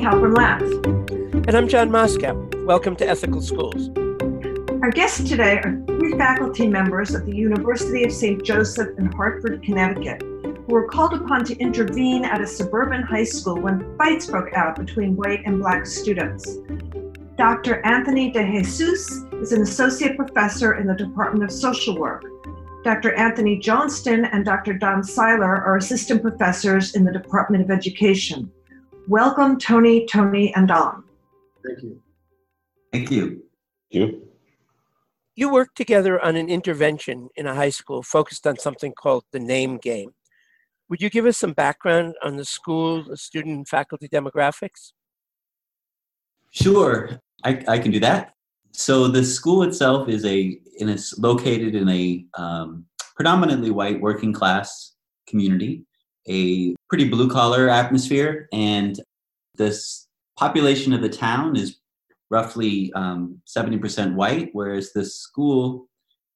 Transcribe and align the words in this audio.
Amy 0.00 0.08
Halpern 0.08 0.34
Laff. 0.34 0.62
And 1.46 1.54
I'm 1.54 1.68
John 1.68 1.90
Moscow. 1.90 2.34
Welcome 2.64 2.96
to 2.96 3.06
Ethical 3.06 3.42
Schools. 3.42 3.90
Our 4.82 4.90
guests 4.90 5.28
today 5.28 5.58
are 5.58 5.82
three 5.86 6.16
faculty 6.16 6.66
members 6.66 7.14
at 7.14 7.26
the 7.26 7.36
University 7.36 8.04
of 8.04 8.12
St. 8.12 8.42
Joseph 8.42 8.98
in 8.98 9.12
Hartford, 9.12 9.62
Connecticut, 9.62 10.22
who 10.22 10.64
were 10.68 10.88
called 10.88 11.12
upon 11.12 11.44
to 11.44 11.58
intervene 11.58 12.24
at 12.24 12.40
a 12.40 12.46
suburban 12.46 13.02
high 13.02 13.24
school 13.24 13.60
when 13.60 13.94
fights 13.98 14.24
broke 14.24 14.54
out 14.54 14.76
between 14.76 15.16
white 15.16 15.42
and 15.44 15.60
black 15.60 15.84
students. 15.84 16.56
Dr. 17.36 17.84
Anthony 17.84 18.30
De 18.30 18.42
Jesus 18.42 19.06
is 19.34 19.52
an 19.52 19.60
associate 19.60 20.16
professor 20.16 20.76
in 20.76 20.86
the 20.86 20.94
Department 20.94 21.44
of 21.44 21.52
Social 21.52 21.98
Work. 21.98 22.24
Dr. 22.84 23.12
Anthony 23.16 23.58
Johnston 23.58 24.24
and 24.24 24.46
Dr. 24.46 24.72
Don 24.72 25.04
Seiler 25.04 25.62
are 25.62 25.76
assistant 25.76 26.22
professors 26.22 26.94
in 26.94 27.04
the 27.04 27.12
Department 27.12 27.62
of 27.62 27.70
Education. 27.70 28.50
Welcome, 29.10 29.58
Tony, 29.58 30.06
Tony, 30.06 30.54
and 30.54 30.68
Don. 30.68 31.02
Thank 31.66 31.82
you. 31.82 32.00
Thank 32.92 33.10
you. 33.10 33.26
Thank 33.26 33.42
you. 33.90 34.28
You 35.34 35.52
worked 35.52 35.76
together 35.76 36.24
on 36.24 36.36
an 36.36 36.48
intervention 36.48 37.28
in 37.34 37.48
a 37.48 37.52
high 37.56 37.70
school 37.70 38.04
focused 38.04 38.46
on 38.46 38.56
something 38.56 38.92
called 38.92 39.24
the 39.32 39.40
name 39.40 39.78
game. 39.78 40.12
Would 40.88 41.02
you 41.02 41.10
give 41.10 41.26
us 41.26 41.38
some 41.38 41.54
background 41.54 42.14
on 42.22 42.36
the 42.36 42.44
school, 42.44 43.02
the 43.02 43.16
student 43.16 43.56
and 43.56 43.68
faculty 43.68 44.08
demographics? 44.08 44.92
Sure, 46.52 47.20
I, 47.42 47.64
I 47.66 47.78
can 47.80 47.90
do 47.90 47.98
that. 47.98 48.34
So 48.70 49.08
the 49.08 49.24
school 49.24 49.64
itself 49.64 50.08
is 50.08 50.24
a 50.24 50.56
in 50.78 50.88
a, 50.88 50.96
located 51.18 51.74
in 51.74 51.88
a 51.88 52.24
um, 52.34 52.84
predominantly 53.16 53.72
white 53.72 54.00
working 54.00 54.32
class 54.32 54.94
community, 55.26 55.84
a 56.28 56.74
pretty 56.88 57.08
blue 57.08 57.28
collar 57.28 57.68
atmosphere, 57.68 58.48
and 58.52 59.00
this 59.60 60.08
population 60.38 60.92
of 60.94 61.02
the 61.02 61.08
town 61.08 61.54
is 61.54 61.76
roughly 62.30 62.90
um, 62.94 63.40
70% 63.46 64.14
white, 64.14 64.48
whereas 64.52 64.92
the 64.92 65.04
school 65.04 65.86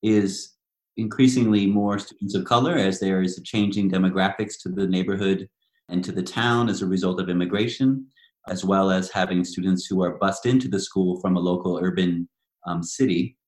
is 0.02 0.52
increasingly 0.96 1.66
more 1.66 1.98
students 1.98 2.34
of 2.34 2.44
color 2.44 2.74
as 2.76 3.00
there 3.00 3.22
is 3.22 3.38
a 3.38 3.42
changing 3.42 3.90
demographics 3.90 4.54
to 4.60 4.68
the 4.68 4.86
neighborhood 4.86 5.48
and 5.88 6.04
to 6.04 6.12
the 6.12 6.22
town 6.22 6.68
as 6.68 6.82
a 6.82 6.86
result 6.86 7.20
of 7.20 7.28
immigration 7.28 8.06
as 8.46 8.64
well 8.64 8.90
as 8.90 9.10
having 9.10 9.42
students 9.42 9.86
who 9.86 10.02
are 10.02 10.18
bused 10.18 10.44
into 10.44 10.68
the 10.68 10.78
school 10.78 11.18
from 11.20 11.36
a 11.36 11.40
local 11.40 11.80
urban 11.82 12.28
um, 12.66 12.82
city. 12.82 13.38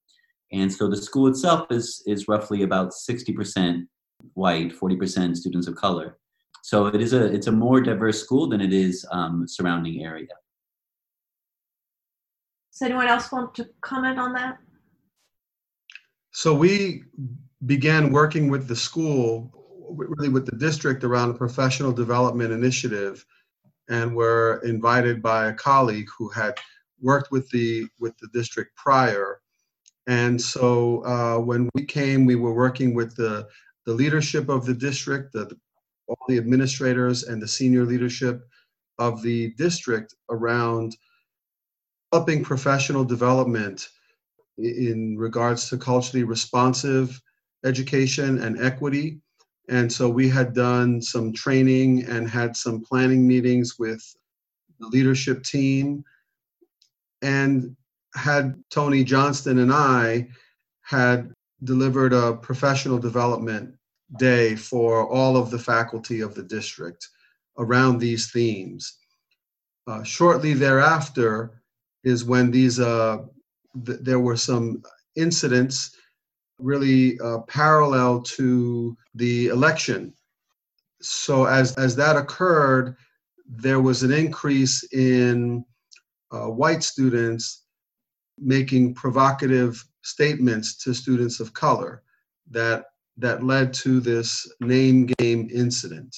And 0.53 0.73
so 0.73 0.89
the 0.89 0.97
school 0.97 1.27
itself 1.29 1.67
is, 1.71 2.03
is 2.07 2.29
roughly 2.29 2.63
about 2.63 2.93
60% 2.93 3.87
white, 4.33 4.73
40% 4.73 5.37
students 5.37 5.69
of 5.69 5.77
color. 5.77 6.19
So 6.67 6.87
it 6.87 7.01
is 7.01 7.13
a, 7.13 7.33
it's 7.33 7.47
a 7.47 7.53
more 7.53 7.81
diverse 7.81 8.21
school 8.21 8.49
than 8.49 8.61
it 8.61 8.73
is 8.73 9.07
um, 9.13 9.47
surrounding 9.47 10.03
area. 10.05 10.35
Does 12.73 12.83
anyone 12.83 13.07
else 13.07 13.31
want 13.31 13.55
to 13.55 13.69
comment 13.83 14.19
on 14.19 14.33
that? 14.33 14.59
So 16.33 16.53
we 16.53 17.05
began 17.67 18.11
working 18.11 18.51
with 18.51 18.67
the 18.67 18.75
school, 18.75 19.49
really 19.93 20.29
with 20.29 20.45
the 20.45 20.57
district 20.57 21.05
around 21.05 21.31
a 21.31 21.35
professional 21.35 21.93
development 21.93 22.51
initiative 22.51 23.25
and 23.89 24.17
were 24.17 24.61
invited 24.65 25.23
by 25.23 25.47
a 25.47 25.55
colleague 25.55 26.09
who 26.19 26.29
had 26.31 26.59
worked 27.01 27.31
with 27.31 27.49
the 27.51 27.87
with 28.01 28.19
the 28.19 28.29
district 28.35 28.75
prior. 28.75 29.41
And 30.09 30.43
so 30.43 31.05
uh, 31.05 31.39
when 31.39 31.71
we 31.77 31.85
came, 31.85 32.27
we 32.27 32.35
were 32.35 32.55
working 32.55 32.93
with 32.93 33.15
the 33.15 33.47
the 33.85 33.95
leadership 33.95 34.49
of 34.49 34.67
the 34.67 34.75
district, 34.75 35.33
the, 35.33 35.45
the, 35.45 35.57
all 36.09 36.19
the 36.29 36.39
administrators 36.39 37.25
and 37.25 37.41
the 37.41 37.49
senior 37.49 37.85
leadership 37.85 38.47
of 38.99 39.23
the 39.23 39.51
district 39.55 40.15
around 40.31 40.97
helping 42.13 42.43
professional 42.43 43.05
development 43.05 43.89
in 44.59 45.17
regards 45.19 45.69
to 45.69 45.77
culturally 45.77 46.25
responsive 46.25 47.21
education 47.65 48.39
and 48.39 48.61
equity. 48.61 49.21
And 49.69 49.93
so 49.93 50.09
we 50.09 50.29
had 50.29 50.55
done 50.55 51.03
some 51.03 51.33
training 51.33 52.05
and 52.05 52.29
had 52.29 52.57
some 52.57 52.81
planning 52.81 53.27
meetings 53.27 53.79
with 53.79 54.03
the 54.79 54.87
leadership 54.87 55.43
team. 55.43 56.05
And 57.23 57.77
had 58.15 58.55
Tony 58.71 59.05
Johnston 59.05 59.59
and 59.59 59.73
I 59.73 60.29
had 60.83 61.33
delivered 61.65 62.13
a 62.13 62.35
professional 62.35 62.99
development 62.99 63.76
day 64.19 64.55
for 64.55 65.09
all 65.09 65.37
of 65.37 65.51
the 65.51 65.59
faculty 65.59 66.21
of 66.21 66.35
the 66.35 66.43
district 66.43 67.09
around 67.59 67.99
these 67.99 68.31
themes. 68.31 68.99
Uh, 69.87 70.03
shortly 70.03 70.53
thereafter 70.53 71.63
is 72.05 72.25
when 72.25 72.51
these 72.51 72.79
uh, 72.81 73.19
th- 73.85 73.99
there 74.01 74.21
were 74.21 74.37
some 74.37 74.83
incidents 75.17 75.97
really 76.59 77.19
uh, 77.21 77.39
parallel 77.41 78.21
to 78.23 78.97
the 79.15 79.49
election. 79.49 80.13
So 81.01 81.45
as 81.45 81.75
as 81.77 81.95
that 81.97 82.17
occurred, 82.17 82.97
there 83.47 83.81
was 83.81 84.03
an 84.03 84.13
increase 84.13 84.83
in 84.93 85.65
uh, 86.33 86.47
white 86.47 86.83
students 86.83 87.65
making 88.39 88.95
provocative 88.95 89.85
statements 90.03 90.77
to 90.77 90.95
students 90.95 91.41
of 91.41 91.53
color 91.53 92.03
that 92.51 92.87
that 93.19 93.43
led 93.43 93.73
to 93.75 94.01
this 94.01 94.51
name 94.61 95.07
game 95.19 95.49
incident. 95.53 96.15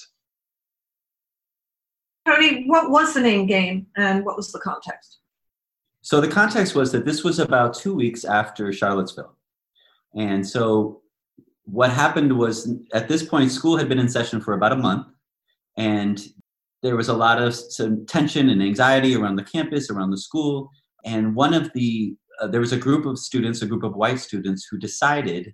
Tony, 2.27 2.65
what 2.67 2.91
was 2.91 3.13
the 3.13 3.21
name 3.21 3.47
game 3.47 3.87
and 3.97 4.23
what 4.25 4.35
was 4.35 4.51
the 4.51 4.59
context? 4.59 5.19
So 6.01 6.21
the 6.21 6.27
context 6.27 6.75
was 6.75 6.91
that 6.91 7.05
this 7.05 7.23
was 7.23 7.39
about 7.39 7.73
two 7.73 7.95
weeks 7.95 8.23
after 8.23 8.71
Charlottesville. 8.71 9.35
And 10.15 10.47
so 10.47 11.01
what 11.65 11.91
happened 11.91 12.37
was 12.37 12.73
at 12.93 13.07
this 13.07 13.23
point, 13.23 13.51
school 13.51 13.77
had 13.77 13.89
been 13.89 13.99
in 13.99 14.09
session 14.09 14.41
for 14.41 14.53
about 14.53 14.71
a 14.71 14.77
month, 14.77 15.07
and 15.77 16.19
there 16.81 16.95
was 16.95 17.09
a 17.09 17.13
lot 17.13 17.41
of 17.41 17.53
some 17.53 18.05
tension 18.05 18.49
and 18.49 18.61
anxiety 18.61 19.15
around 19.15 19.35
the 19.35 19.43
campus, 19.43 19.89
around 19.89 20.11
the 20.11 20.17
school. 20.17 20.69
And 21.05 21.35
one 21.35 21.53
of 21.53 21.71
the, 21.73 22.15
uh, 22.41 22.47
there 22.47 22.61
was 22.61 22.71
a 22.71 22.77
group 22.77 23.05
of 23.05 23.19
students, 23.19 23.61
a 23.61 23.67
group 23.67 23.83
of 23.83 23.95
white 23.95 24.19
students, 24.19 24.67
who 24.69 24.77
decided 24.77 25.53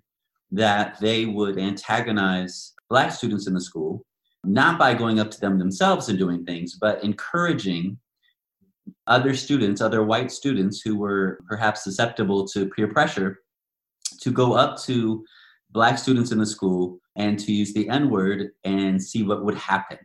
that 0.56 0.98
they 1.00 1.26
would 1.26 1.58
antagonize 1.58 2.72
black 2.88 3.12
students 3.12 3.46
in 3.46 3.52
the 3.52 3.60
school, 3.60 4.04
not 4.42 4.78
by 4.78 4.94
going 4.94 5.20
up 5.20 5.30
to 5.30 5.40
them 5.40 5.58
themselves 5.58 6.08
and 6.08 6.18
doing 6.18 6.44
things, 6.44 6.78
but 6.80 7.02
encouraging 7.04 7.98
other 9.06 9.34
students, 9.34 9.80
other 9.80 10.02
white 10.02 10.30
students 10.30 10.80
who 10.80 10.96
were 10.96 11.40
perhaps 11.46 11.84
susceptible 11.84 12.46
to 12.48 12.70
peer 12.70 12.88
pressure 12.88 13.40
to 14.20 14.30
go 14.30 14.54
up 14.54 14.80
to 14.80 15.24
black 15.72 15.98
students 15.98 16.32
in 16.32 16.38
the 16.38 16.46
school 16.46 16.98
and 17.16 17.38
to 17.38 17.52
use 17.52 17.74
the 17.74 17.88
N 17.90 18.08
word 18.08 18.50
and 18.64 19.02
see 19.02 19.22
what 19.22 19.44
would 19.44 19.56
happen. 19.56 19.98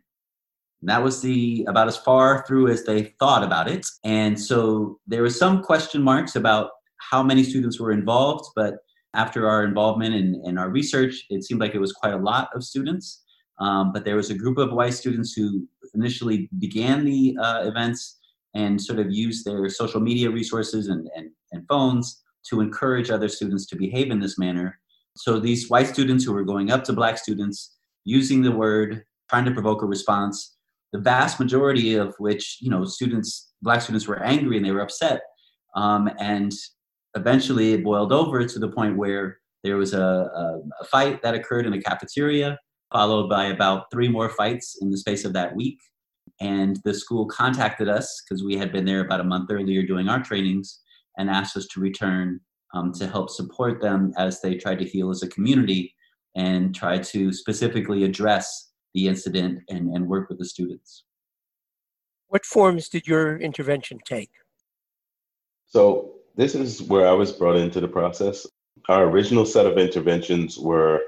And 0.81 0.89
that 0.89 1.01
was 1.01 1.21
the 1.21 1.65
about 1.69 1.87
as 1.87 1.97
far 1.97 2.43
through 2.45 2.67
as 2.69 2.83
they 2.83 3.13
thought 3.19 3.43
about 3.43 3.69
it. 3.69 3.85
And 4.03 4.37
so 4.37 4.99
there 5.07 5.21
was 5.23 5.39
some 5.39 5.63
question 5.63 6.01
marks 6.01 6.35
about 6.35 6.71
how 6.97 7.23
many 7.23 7.43
students 7.43 7.79
were 7.79 7.91
involved, 7.91 8.45
but 8.55 8.79
after 9.13 9.47
our 9.47 9.63
involvement 9.63 10.15
in, 10.15 10.41
in 10.45 10.57
our 10.57 10.69
research, 10.69 11.25
it 11.29 11.43
seemed 11.43 11.59
like 11.59 11.75
it 11.75 11.79
was 11.79 11.93
quite 11.93 12.13
a 12.13 12.17
lot 12.17 12.49
of 12.55 12.63
students. 12.63 13.23
Um, 13.59 13.91
but 13.93 14.05
there 14.05 14.15
was 14.15 14.29
a 14.29 14.35
group 14.35 14.57
of 14.57 14.71
white 14.71 14.93
students 14.93 15.33
who 15.33 15.67
initially 15.93 16.49
began 16.57 17.05
the 17.05 17.37
uh, 17.39 17.63
events 17.65 18.19
and 18.55 18.81
sort 18.81 18.99
of 18.99 19.11
used 19.11 19.45
their 19.45 19.69
social 19.69 20.01
media 20.01 20.29
resources 20.29 20.87
and, 20.87 21.07
and, 21.15 21.29
and 21.51 21.67
phones 21.67 22.23
to 22.49 22.61
encourage 22.61 23.09
other 23.09 23.29
students 23.29 23.65
to 23.67 23.75
behave 23.75 24.11
in 24.11 24.19
this 24.19 24.37
manner. 24.37 24.79
So 25.15 25.39
these 25.39 25.69
white 25.69 25.87
students 25.87 26.23
who 26.23 26.33
were 26.33 26.43
going 26.43 26.71
up 26.71 26.83
to 26.85 26.93
black 26.93 27.17
students, 27.17 27.77
using 28.03 28.41
the 28.41 28.51
word, 28.51 29.03
trying 29.29 29.45
to 29.45 29.51
provoke 29.51 29.83
a 29.83 29.85
response, 29.85 30.55
the 30.91 30.99
vast 30.99 31.39
majority 31.39 31.95
of 31.95 32.15
which, 32.17 32.57
you 32.61 32.69
know, 32.69 32.83
students, 32.85 33.51
black 33.61 33.81
students 33.81 34.07
were 34.07 34.21
angry 34.23 34.57
and 34.57 34.65
they 34.65 34.71
were 34.71 34.81
upset. 34.81 35.21
Um, 35.75 36.09
and 36.19 36.51
eventually 37.15 37.73
it 37.73 37.83
boiled 37.83 38.13
over 38.13 38.45
to 38.45 38.59
the 38.59 38.69
point 38.69 38.97
where 38.97 39.39
there 39.63 39.77
was 39.77 39.93
a, 39.93 40.01
a, 40.01 40.61
a 40.81 40.85
fight 40.85 41.21
that 41.21 41.35
occurred 41.35 41.65
in 41.65 41.71
the 41.71 41.81
cafeteria, 41.81 42.57
followed 42.91 43.29
by 43.29 43.45
about 43.45 43.85
three 43.91 44.07
more 44.07 44.29
fights 44.29 44.77
in 44.81 44.89
the 44.89 44.97
space 44.97 45.25
of 45.25 45.33
that 45.33 45.55
week. 45.55 45.79
And 46.39 46.79
the 46.83 46.93
school 46.93 47.27
contacted 47.27 47.87
us 47.87 48.23
because 48.23 48.43
we 48.43 48.57
had 48.57 48.71
been 48.71 48.85
there 48.85 49.01
about 49.01 49.19
a 49.19 49.25
month 49.25 49.51
earlier 49.51 49.83
doing 49.83 50.09
our 50.09 50.23
trainings 50.23 50.81
and 51.17 51.29
asked 51.29 51.55
us 51.55 51.67
to 51.67 51.79
return 51.79 52.39
um, 52.73 52.91
to 52.93 53.07
help 53.07 53.29
support 53.29 53.81
them 53.81 54.13
as 54.17 54.41
they 54.41 54.55
try 54.55 54.75
to 54.75 54.85
heal 54.85 55.09
as 55.09 55.23
a 55.23 55.27
community 55.27 55.93
and 56.35 56.73
try 56.73 56.97
to 56.97 57.33
specifically 57.33 58.03
address 58.03 58.71
the 58.93 59.07
incident 59.07 59.59
and, 59.69 59.93
and 59.93 60.07
work 60.07 60.29
with 60.29 60.39
the 60.39 60.45
students. 60.45 61.03
What 62.27 62.45
forms 62.45 62.87
did 62.87 63.07
your 63.07 63.37
intervention 63.37 63.99
take? 64.05 64.31
So, 65.67 66.15
this 66.35 66.55
is 66.55 66.81
where 66.81 67.07
I 67.07 67.11
was 67.13 67.31
brought 67.31 67.57
into 67.57 67.79
the 67.79 67.87
process. 67.87 68.47
Our 68.89 69.05
original 69.05 69.45
set 69.45 69.65
of 69.65 69.77
interventions 69.77 70.57
were 70.57 71.01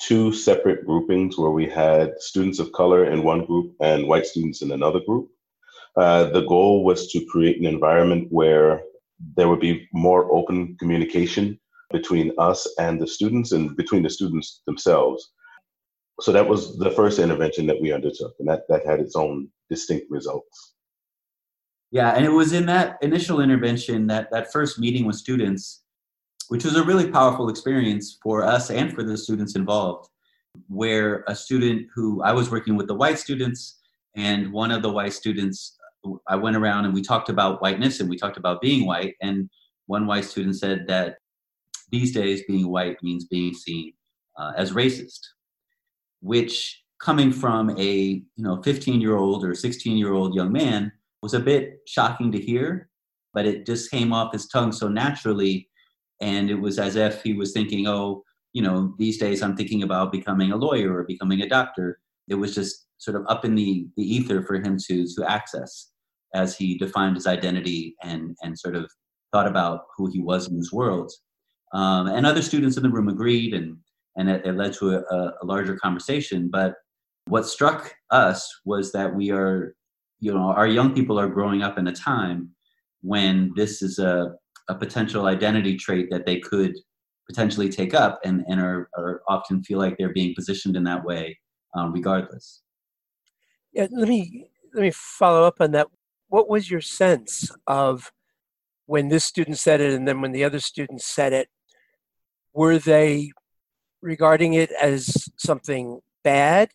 two 0.00 0.32
separate 0.32 0.86
groupings 0.86 1.38
where 1.38 1.50
we 1.50 1.68
had 1.68 2.14
students 2.18 2.58
of 2.58 2.72
color 2.72 3.04
in 3.04 3.22
one 3.22 3.44
group 3.44 3.74
and 3.80 4.08
white 4.08 4.26
students 4.26 4.62
in 4.62 4.72
another 4.72 5.00
group. 5.00 5.28
Uh, 5.96 6.24
the 6.30 6.42
goal 6.42 6.84
was 6.84 7.10
to 7.12 7.24
create 7.26 7.58
an 7.58 7.66
environment 7.66 8.28
where 8.30 8.82
there 9.36 9.48
would 9.48 9.60
be 9.60 9.88
more 9.92 10.32
open 10.32 10.76
communication 10.78 11.58
between 11.92 12.32
us 12.38 12.66
and 12.78 13.00
the 13.00 13.06
students 13.06 13.52
and 13.52 13.76
between 13.76 14.02
the 14.02 14.10
students 14.10 14.62
themselves. 14.66 15.32
So 16.20 16.32
that 16.32 16.48
was 16.48 16.78
the 16.78 16.90
first 16.90 17.18
intervention 17.18 17.66
that 17.66 17.80
we 17.80 17.92
undertook, 17.92 18.34
and 18.38 18.48
that, 18.48 18.62
that 18.68 18.86
had 18.86 19.00
its 19.00 19.16
own 19.16 19.48
distinct 19.68 20.06
results. 20.10 20.74
Yeah, 21.90 22.10
and 22.10 22.24
it 22.24 22.30
was 22.30 22.52
in 22.52 22.66
that 22.66 22.98
initial 23.02 23.40
intervention, 23.40 24.06
that, 24.06 24.30
that 24.30 24.52
first 24.52 24.78
meeting 24.78 25.06
with 25.06 25.16
students, 25.16 25.82
which 26.48 26.64
was 26.64 26.76
a 26.76 26.84
really 26.84 27.10
powerful 27.10 27.48
experience 27.48 28.18
for 28.22 28.44
us 28.44 28.70
and 28.70 28.92
for 28.92 29.02
the 29.02 29.16
students 29.16 29.56
involved, 29.56 30.08
where 30.68 31.24
a 31.26 31.34
student 31.34 31.88
who 31.94 32.22
I 32.22 32.32
was 32.32 32.50
working 32.50 32.76
with 32.76 32.86
the 32.86 32.94
white 32.94 33.18
students, 33.18 33.80
and 34.16 34.52
one 34.52 34.70
of 34.70 34.82
the 34.82 34.90
white 34.90 35.12
students, 35.12 35.76
I 36.28 36.36
went 36.36 36.56
around 36.56 36.84
and 36.84 36.94
we 36.94 37.02
talked 37.02 37.28
about 37.28 37.60
whiteness 37.60 38.00
and 38.00 38.08
we 38.08 38.16
talked 38.16 38.36
about 38.36 38.60
being 38.60 38.86
white. 38.86 39.14
And 39.20 39.50
one 39.86 40.06
white 40.06 40.24
student 40.24 40.58
said 40.58 40.86
that 40.88 41.16
these 41.90 42.12
days 42.12 42.42
being 42.46 42.68
white 42.68 42.96
means 43.02 43.24
being 43.26 43.54
seen 43.54 43.92
uh, 44.38 44.52
as 44.56 44.72
racist, 44.72 45.20
which 46.20 46.82
coming 47.00 47.32
from 47.32 47.70
a 47.78 47.92
you 47.92 48.24
know 48.36 48.62
15 48.62 49.00
year 49.00 49.16
old 49.16 49.44
or 49.44 49.54
16 49.54 49.96
year 49.96 50.12
old 50.12 50.34
young 50.34 50.52
man 50.52 50.92
was 51.22 51.34
a 51.34 51.40
bit 51.40 51.80
shocking 51.86 52.32
to 52.32 52.40
hear, 52.40 52.88
but 53.34 53.46
it 53.46 53.66
just 53.66 53.90
came 53.90 54.12
off 54.12 54.32
his 54.32 54.48
tongue 54.48 54.72
so 54.72 54.88
naturally. 54.88 55.68
And 56.20 56.50
it 56.50 56.54
was 56.54 56.78
as 56.78 56.96
if 56.96 57.22
he 57.22 57.32
was 57.32 57.52
thinking, 57.52 57.86
oh, 57.86 58.24
you 58.52 58.62
know, 58.62 58.94
these 58.98 59.18
days 59.18 59.42
I'm 59.42 59.56
thinking 59.56 59.82
about 59.82 60.12
becoming 60.12 60.52
a 60.52 60.56
lawyer 60.56 60.92
or 60.92 61.04
becoming 61.04 61.40
a 61.42 61.48
doctor. 61.48 62.00
It 62.28 62.34
was 62.34 62.54
just 62.54 62.86
sort 62.98 63.16
of 63.16 63.24
up 63.28 63.44
in 63.44 63.54
the, 63.54 63.86
the 63.96 64.02
ether 64.02 64.42
for 64.42 64.56
him 64.56 64.76
to, 64.86 65.06
to 65.16 65.30
access 65.30 65.90
as 66.34 66.56
he 66.56 66.76
defined 66.78 67.16
his 67.16 67.26
identity 67.26 67.94
and, 68.02 68.36
and 68.42 68.58
sort 68.58 68.76
of 68.76 68.90
thought 69.32 69.46
about 69.46 69.86
who 69.96 70.10
he 70.10 70.20
was 70.20 70.48
in 70.48 70.56
this 70.56 70.72
world. 70.72 71.10
Um, 71.72 72.08
and 72.08 72.26
other 72.26 72.42
students 72.42 72.76
in 72.76 72.82
the 72.82 72.90
room 72.90 73.08
agreed, 73.08 73.54
and, 73.54 73.76
and 74.16 74.28
it, 74.28 74.44
it 74.44 74.56
led 74.56 74.72
to 74.74 74.96
a, 74.96 75.32
a 75.40 75.44
larger 75.44 75.76
conversation. 75.76 76.48
But 76.50 76.74
what 77.26 77.46
struck 77.46 77.94
us 78.10 78.48
was 78.64 78.92
that 78.92 79.14
we 79.14 79.30
are 79.30 79.74
you 80.20 80.32
know 80.32 80.52
our 80.52 80.66
young 80.66 80.94
people 80.94 81.18
are 81.18 81.28
growing 81.28 81.62
up 81.62 81.78
in 81.78 81.88
a 81.88 81.92
time 81.92 82.50
when 83.02 83.52
this 83.56 83.82
is 83.82 83.98
a, 83.98 84.34
a 84.68 84.74
potential 84.74 85.26
identity 85.26 85.76
trait 85.76 86.08
that 86.10 86.26
they 86.26 86.38
could 86.38 86.74
potentially 87.26 87.68
take 87.68 87.94
up 87.94 88.20
and, 88.24 88.44
and 88.48 88.60
are, 88.60 88.88
are 88.96 89.22
often 89.28 89.62
feel 89.62 89.78
like 89.78 89.96
they're 89.96 90.12
being 90.12 90.34
positioned 90.34 90.76
in 90.76 90.84
that 90.84 91.04
way 91.04 91.38
um, 91.74 91.92
regardless. 91.92 92.62
Yeah 93.72 93.86
let 93.90 94.08
me 94.08 94.50
let 94.74 94.82
me 94.82 94.90
follow 94.92 95.44
up 95.44 95.56
on 95.60 95.72
that. 95.72 95.88
What 96.28 96.48
was 96.48 96.70
your 96.70 96.80
sense 96.80 97.50
of 97.66 98.12
when 98.86 99.08
this 99.08 99.24
student 99.24 99.58
said 99.58 99.80
it 99.80 99.92
and 99.92 100.06
then 100.06 100.20
when 100.20 100.32
the 100.32 100.44
other 100.44 100.60
student 100.60 101.00
said 101.00 101.32
it 101.32 101.48
were 102.52 102.78
they 102.78 103.30
regarding 104.02 104.54
it 104.54 104.70
as 104.72 105.28
something 105.36 106.00
bad 106.24 106.70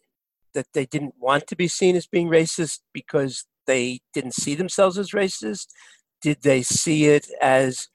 that 0.55 0.67
they 0.73 0.87
didn't 0.87 1.13
want 1.19 1.45
to 1.47 1.55
be 1.55 1.67
seen 1.67 1.95
as 1.95 2.07
being 2.07 2.27
racist 2.27 2.79
because 2.93 3.45
they 3.67 3.99
didn't 4.13 4.33
see 4.33 4.55
themselves 4.55 4.97
as 4.97 5.11
racist? 5.11 5.67
Did 6.21 6.41
they 6.41 6.63
see 6.63 7.05
it 7.05 7.27
as, 7.41 7.89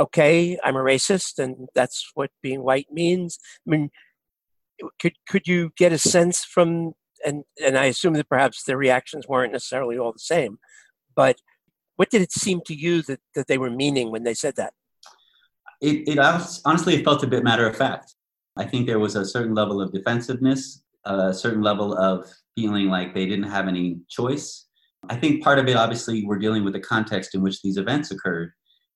okay, 0.00 0.58
I'm 0.64 0.76
a 0.76 0.80
racist 0.80 1.38
and 1.38 1.68
that's 1.74 2.10
what 2.14 2.30
being 2.42 2.64
white 2.64 2.88
means? 2.90 3.38
I 3.66 3.70
mean, 3.70 3.90
could, 5.00 5.14
could 5.28 5.46
you 5.46 5.70
get 5.76 5.92
a 5.92 5.98
sense 5.98 6.44
from, 6.44 6.94
and, 7.24 7.44
and 7.64 7.78
I 7.78 7.84
assume 7.84 8.14
that 8.14 8.28
perhaps 8.28 8.64
their 8.64 8.76
reactions 8.76 9.28
weren't 9.28 9.52
necessarily 9.52 9.98
all 9.98 10.12
the 10.12 10.18
same, 10.18 10.58
but 11.14 11.36
what 11.96 12.10
did 12.10 12.22
it 12.22 12.32
seem 12.32 12.60
to 12.66 12.74
you 12.74 13.02
that, 13.02 13.20
that 13.34 13.46
they 13.48 13.58
were 13.58 13.70
meaning 13.70 14.10
when 14.10 14.24
they 14.24 14.34
said 14.34 14.56
that? 14.56 14.72
It, 15.80 16.08
it 16.08 16.18
honestly 16.64 16.94
it 16.94 17.04
felt 17.04 17.22
a 17.22 17.26
bit 17.26 17.44
matter 17.44 17.66
of 17.66 17.76
fact. 17.76 18.14
I 18.56 18.64
think 18.64 18.86
there 18.86 18.98
was 18.98 19.14
a 19.14 19.24
certain 19.24 19.54
level 19.54 19.80
of 19.80 19.92
defensiveness 19.92 20.82
a 21.08 21.34
certain 21.34 21.62
level 21.62 21.96
of 21.96 22.26
feeling 22.56 22.88
like 22.88 23.14
they 23.14 23.26
didn't 23.26 23.50
have 23.50 23.68
any 23.68 23.98
choice. 24.08 24.66
I 25.08 25.16
think 25.16 25.42
part 25.42 25.58
of 25.58 25.68
it, 25.68 25.76
obviously, 25.76 26.24
we're 26.24 26.38
dealing 26.38 26.64
with 26.64 26.74
the 26.74 26.80
context 26.80 27.34
in 27.34 27.40
which 27.40 27.62
these 27.62 27.76
events 27.76 28.10
occurred. 28.10 28.52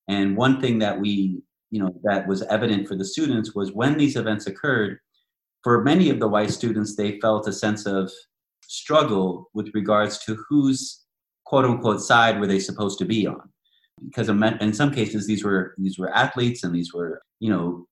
And 0.08 0.36
one 0.36 0.60
thing 0.60 0.78
that 0.80 1.00
we, 1.00 1.42
you 1.70 1.80
know, 1.80 1.94
that 2.02 2.26
was 2.26 2.42
evident 2.42 2.88
for 2.88 2.96
the 2.96 3.04
students 3.04 3.54
was 3.54 3.72
when 3.72 3.96
these 3.96 4.16
events 4.16 4.46
occurred, 4.46 4.98
for 5.62 5.84
many 5.84 6.10
of 6.10 6.18
the 6.18 6.28
white 6.28 6.50
students, 6.50 6.96
they 6.96 7.20
felt 7.20 7.46
a 7.46 7.52
sense 7.52 7.86
of 7.86 8.10
struggle 8.66 9.48
with 9.54 9.70
regards 9.74 10.18
to 10.24 10.36
whose 10.48 11.04
quote 11.44 11.64
unquote 11.64 12.00
side 12.00 12.40
were 12.40 12.46
they 12.46 12.58
supposed 12.58 12.98
to 12.98 13.04
be 13.04 13.26
on. 13.26 13.48
Because 14.04 14.28
in 14.28 14.72
some 14.72 14.90
cases, 14.90 15.26
these 15.26 15.44
were 15.44 15.74
these 15.78 15.98
were 15.98 16.12
athletes 16.12 16.64
and 16.64 16.74
these 16.74 16.92
were, 16.92 17.22
you 17.38 17.50
know, 17.50 17.86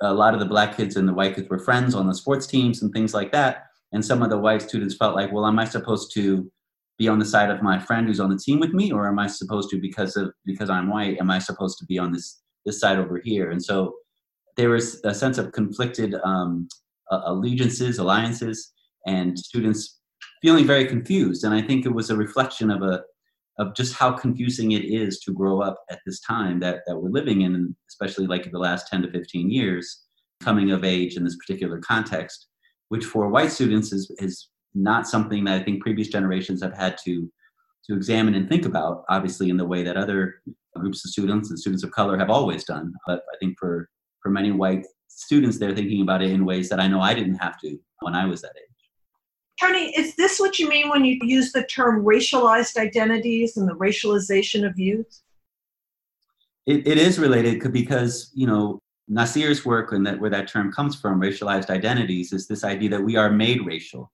a 0.00 0.12
lot 0.12 0.34
of 0.34 0.40
the 0.40 0.46
black 0.46 0.76
kids 0.76 0.96
and 0.96 1.08
the 1.08 1.14
white 1.14 1.34
kids 1.34 1.48
were 1.48 1.58
friends 1.58 1.94
on 1.94 2.06
the 2.06 2.14
sports 2.14 2.46
teams 2.46 2.82
and 2.82 2.92
things 2.92 3.14
like 3.14 3.32
that. 3.32 3.64
And 3.92 4.04
some 4.04 4.22
of 4.22 4.30
the 4.30 4.38
white 4.38 4.62
students 4.62 4.96
felt 4.96 5.16
like, 5.16 5.32
well, 5.32 5.46
am 5.46 5.58
I 5.58 5.64
supposed 5.64 6.12
to 6.14 6.50
be 6.98 7.08
on 7.08 7.18
the 7.18 7.24
side 7.24 7.50
of 7.50 7.62
my 7.62 7.78
friend 7.78 8.06
who's 8.06 8.20
on 8.20 8.30
the 8.30 8.38
team 8.38 8.58
with 8.58 8.72
me, 8.72 8.92
or 8.92 9.06
am 9.08 9.18
I 9.18 9.28
supposed 9.28 9.70
to 9.70 9.80
because 9.80 10.16
of 10.16 10.32
because 10.44 10.68
I'm 10.68 10.88
white? 10.88 11.18
Am 11.18 11.30
I 11.30 11.38
supposed 11.38 11.78
to 11.78 11.86
be 11.86 11.98
on 11.98 12.12
this 12.12 12.40
this 12.66 12.80
side 12.80 12.98
over 12.98 13.20
here? 13.24 13.50
And 13.50 13.62
so 13.62 13.94
there 14.56 14.70
was 14.70 15.00
a 15.04 15.14
sense 15.14 15.38
of 15.38 15.52
conflicted 15.52 16.16
um, 16.24 16.68
allegiances, 17.10 17.98
alliances, 17.98 18.72
and 19.06 19.38
students 19.38 20.00
feeling 20.42 20.66
very 20.66 20.84
confused. 20.86 21.44
And 21.44 21.54
I 21.54 21.62
think 21.62 21.86
it 21.86 21.94
was 21.94 22.10
a 22.10 22.16
reflection 22.16 22.70
of 22.70 22.82
a 22.82 23.02
of 23.58 23.74
just 23.74 23.94
how 23.94 24.12
confusing 24.12 24.72
it 24.72 24.84
is 24.84 25.18
to 25.20 25.32
grow 25.32 25.60
up 25.60 25.82
at 25.90 25.98
this 26.06 26.20
time 26.20 26.60
that, 26.60 26.80
that 26.86 26.96
we're 26.96 27.10
living 27.10 27.42
in, 27.42 27.74
especially 27.88 28.26
like 28.26 28.50
the 28.50 28.58
last 28.58 28.88
10 28.88 29.02
to 29.02 29.10
15 29.10 29.50
years, 29.50 30.04
coming 30.40 30.70
of 30.70 30.84
age 30.84 31.16
in 31.16 31.24
this 31.24 31.36
particular 31.36 31.78
context, 31.78 32.46
which 32.88 33.04
for 33.04 33.28
white 33.28 33.50
students 33.50 33.92
is, 33.92 34.10
is 34.18 34.48
not 34.74 35.08
something 35.08 35.44
that 35.44 35.60
I 35.60 35.64
think 35.64 35.82
previous 35.82 36.08
generations 36.08 36.62
have 36.62 36.76
had 36.76 36.96
to, 37.04 37.30
to 37.88 37.96
examine 37.96 38.34
and 38.34 38.48
think 38.48 38.64
about, 38.64 39.04
obviously, 39.08 39.50
in 39.50 39.56
the 39.56 39.66
way 39.66 39.82
that 39.82 39.96
other 39.96 40.36
groups 40.76 41.04
of 41.04 41.10
students 41.10 41.50
and 41.50 41.58
students 41.58 41.82
of 41.82 41.90
color 41.90 42.16
have 42.16 42.30
always 42.30 42.64
done. 42.64 42.92
But 43.06 43.22
I 43.34 43.36
think 43.40 43.58
for, 43.58 43.88
for 44.22 44.30
many 44.30 44.52
white 44.52 44.86
students, 45.08 45.58
they're 45.58 45.74
thinking 45.74 46.02
about 46.02 46.22
it 46.22 46.30
in 46.30 46.44
ways 46.44 46.68
that 46.68 46.80
I 46.80 46.86
know 46.86 47.00
I 47.00 47.14
didn't 47.14 47.36
have 47.36 47.58
to 47.62 47.76
when 48.00 48.14
I 48.14 48.26
was 48.26 48.42
that 48.42 48.52
age. 48.56 48.67
Tony, 49.60 49.92
is 49.96 50.14
this 50.14 50.38
what 50.38 50.58
you 50.58 50.68
mean 50.68 50.88
when 50.88 51.04
you 51.04 51.18
use 51.22 51.52
the 51.52 51.64
term 51.64 52.04
racialized 52.04 52.76
identities 52.76 53.56
and 53.56 53.68
the 53.68 53.74
racialization 53.74 54.66
of 54.66 54.78
youth? 54.78 55.20
It, 56.66 56.86
it 56.86 56.98
is 56.98 57.18
related 57.18 57.72
because, 57.72 58.30
you 58.34 58.46
know, 58.46 58.80
Nasir's 59.08 59.64
work 59.64 59.92
and 59.92 60.06
that 60.06 60.20
where 60.20 60.30
that 60.30 60.48
term 60.48 60.70
comes 60.70 61.00
from, 61.00 61.20
racialized 61.20 61.70
identities, 61.70 62.32
is 62.32 62.46
this 62.46 62.62
idea 62.62 62.90
that 62.90 63.02
we 63.02 63.16
are 63.16 63.30
made 63.30 63.64
racial 63.64 64.12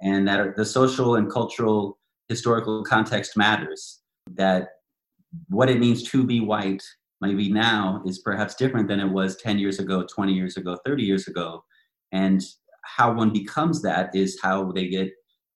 and 0.00 0.26
that 0.28 0.56
the 0.56 0.64
social 0.64 1.16
and 1.16 1.30
cultural 1.30 1.98
historical 2.28 2.84
context 2.84 3.36
matters. 3.36 4.00
That 4.34 4.68
what 5.48 5.68
it 5.68 5.80
means 5.80 6.04
to 6.10 6.24
be 6.24 6.40
white 6.40 6.82
maybe 7.20 7.50
now 7.50 8.02
is 8.06 8.18
perhaps 8.18 8.54
different 8.54 8.88
than 8.88 9.00
it 9.00 9.08
was 9.08 9.36
10 9.36 9.58
years 9.58 9.78
ago, 9.78 10.06
20 10.08 10.32
years 10.32 10.56
ago, 10.56 10.78
30 10.84 11.02
years 11.02 11.28
ago. 11.28 11.64
And 12.12 12.42
how 12.86 13.12
one 13.12 13.32
becomes 13.32 13.82
that 13.82 14.14
is 14.14 14.38
how 14.42 14.72
they 14.72 14.88
get 14.88 15.10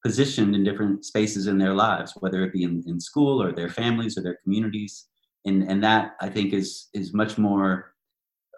positioned 0.05 0.55
in 0.55 0.65
different 0.65 1.05
spaces 1.05 1.47
in 1.47 1.59
their 1.59 1.75
lives, 1.75 2.15
whether 2.21 2.43
it 2.43 2.53
be 2.53 2.63
in, 2.63 2.83
in 2.87 2.99
school 2.99 3.43
or 3.43 3.53
their 3.53 3.69
families 3.69 4.17
or 4.17 4.23
their 4.23 4.39
communities. 4.43 5.07
And, 5.45 5.63
and 5.65 5.83
that 5.85 6.17
I 6.21 6.29
think 6.29 6.53
is, 6.53 6.89
is 6.95 7.13
much 7.13 7.39
more 7.39 7.95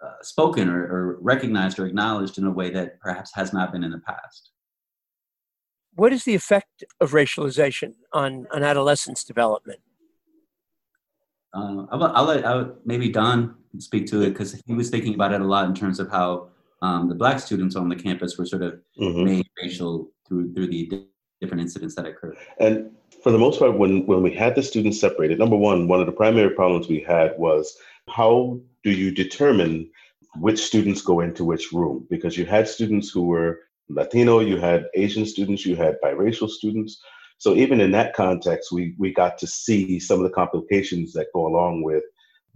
uh, 0.03 0.21
spoken 0.21 0.69
or, 0.69 0.83
or 0.83 1.17
recognized 1.21 1.79
or 1.79 1.85
acknowledged 1.85 2.37
in 2.37 2.45
a 2.45 2.51
way 2.51 2.69
that 2.69 2.99
perhaps 2.99 3.31
has 3.35 3.53
not 3.53 3.71
been 3.71 3.83
in 3.83 3.91
the 3.91 3.99
past. 3.99 4.51
What 5.95 6.11
is 6.11 6.23
the 6.23 6.35
effect 6.35 6.83
of 6.99 7.11
racialization 7.11 7.93
on, 8.11 8.47
on 8.51 8.63
adolescence 8.63 9.23
development? 9.23 9.79
Uh, 11.53 11.85
I'll, 11.91 12.03
I'll, 12.03 12.25
let 12.25 12.45
I'll, 12.45 12.75
maybe 12.83 13.09
Don 13.09 13.55
speak 13.77 14.07
to 14.07 14.21
it 14.23 14.29
because 14.29 14.59
he 14.65 14.73
was 14.73 14.89
thinking 14.89 15.13
about 15.13 15.33
it 15.33 15.41
a 15.41 15.45
lot 15.45 15.67
in 15.67 15.75
terms 15.75 15.99
of 15.99 16.09
how 16.09 16.49
um, 16.83 17.07
the 17.07 17.15
black 17.15 17.39
students 17.39 17.77
on 17.77 17.87
the 17.87 17.95
campus 17.95 18.37
were 18.37 18.45
sort 18.45 18.61
of 18.61 18.73
mm-hmm. 18.99 19.23
made 19.23 19.47
racial 19.61 20.11
through 20.27 20.53
through 20.53 20.67
the 20.67 21.07
different 21.39 21.61
incidents 21.61 21.95
that 21.95 22.05
occurred. 22.05 22.37
And 22.59 22.91
for 23.23 23.31
the 23.31 23.37
most 23.37 23.57
part, 23.57 23.77
when 23.77 24.05
when 24.05 24.21
we 24.21 24.33
had 24.33 24.53
the 24.53 24.61
students 24.61 24.99
separated, 24.99 25.39
number 25.39 25.55
one, 25.55 25.87
one 25.87 26.01
of 26.01 26.05
the 26.05 26.11
primary 26.11 26.49
problems 26.49 26.87
we 26.87 26.99
had 26.99 27.35
was 27.37 27.75
how 28.09 28.59
do 28.83 28.91
you 28.91 29.11
determine 29.11 29.89
which 30.35 30.59
students 30.59 31.01
go 31.01 31.21
into 31.21 31.45
which 31.45 31.71
room? 31.71 32.05
Because 32.09 32.37
you 32.37 32.45
had 32.45 32.67
students 32.67 33.09
who 33.09 33.23
were 33.23 33.61
Latino, 33.87 34.39
you 34.39 34.57
had 34.57 34.87
Asian 34.93 35.25
students, 35.25 35.65
you 35.65 35.77
had 35.77 36.01
biracial 36.03 36.49
students. 36.49 37.01
So 37.37 37.55
even 37.55 37.79
in 37.79 37.91
that 37.91 38.13
context, 38.13 38.73
we 38.73 38.93
we 38.99 39.13
got 39.13 39.37
to 39.37 39.47
see 39.47 39.99
some 39.99 40.19
of 40.19 40.23
the 40.23 40.35
complications 40.41 41.13
that 41.13 41.33
go 41.33 41.47
along 41.47 41.83
with 41.83 42.03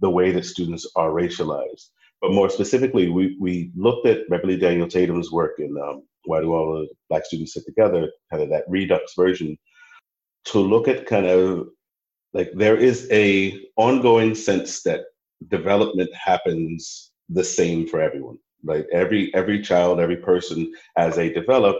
the 0.00 0.10
way 0.10 0.32
that 0.32 0.44
students 0.44 0.86
are 0.96 1.10
racialized. 1.10 1.88
But 2.20 2.32
more 2.32 2.50
specifically, 2.50 3.08
we, 3.08 3.36
we 3.40 3.70
looked 3.76 4.06
at 4.06 4.28
Beverly 4.28 4.56
Daniel 4.56 4.88
Tatum's 4.88 5.30
work 5.30 5.54
in 5.58 5.76
um, 5.80 6.02
Why 6.24 6.40
Do 6.40 6.52
All 6.52 6.72
the 6.72 6.88
Black 7.08 7.24
Students 7.24 7.54
Sit 7.54 7.64
Together, 7.64 8.10
kind 8.30 8.42
of 8.42 8.48
that 8.50 8.64
redux 8.68 9.14
version, 9.16 9.56
to 10.46 10.58
look 10.58 10.88
at 10.88 11.06
kind 11.06 11.26
of 11.26 11.68
like 12.34 12.50
there 12.54 12.76
is 12.76 13.08
a 13.10 13.60
ongoing 13.76 14.34
sense 14.34 14.82
that 14.82 15.02
development 15.48 16.10
happens 16.14 17.12
the 17.28 17.44
same 17.44 17.86
for 17.86 18.00
everyone 18.00 18.38
right? 18.64 18.84
Every 18.92 19.32
every 19.34 19.60
child 19.62 20.00
every 20.00 20.16
person 20.16 20.72
as 20.96 21.16
they 21.16 21.30
develop 21.32 21.76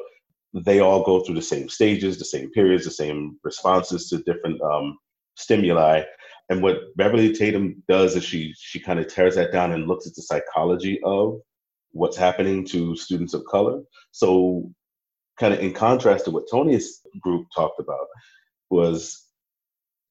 they 0.55 0.81
all 0.81 1.05
go 1.05 1.21
through 1.21 1.35
the 1.35 1.43
same 1.43 1.69
stages 1.69 2.19
the 2.19 2.25
same 2.25 2.51
periods 2.53 2.85
the 2.85 2.91
same 2.91 3.39
responses 3.45 4.09
to 4.09 4.19
different 4.19 4.61
um, 4.63 4.97
stimuli 5.37 6.03
and 6.51 6.63
what 6.63 6.97
beverly 6.97 7.33
tatum 7.33 7.83
does 7.89 8.17
is 8.17 8.25
she 8.25 8.55
she 8.59 8.81
kind 8.81 8.99
of 8.99 9.13
tears 9.13 9.35
that 9.35 9.53
down 9.53 9.73
and 9.73 9.87
looks 9.87 10.07
at 10.07 10.15
the 10.15 10.23
psychology 10.23 11.01
of 11.05 11.39
what's 11.93 12.17
happening 12.17 12.65
to 12.67 12.97
students 12.97 13.35
of 13.35 13.45
color 13.45 13.81
so 14.13 14.71
kind 15.39 15.55
of 15.55 15.61
in 15.61 15.73
contrast 15.73 16.25
to 16.25 16.31
what 16.31 16.45
tony's 16.51 17.01
group 17.23 17.47
talked 17.55 17.81
about 17.81 18.07
was 18.71 19.29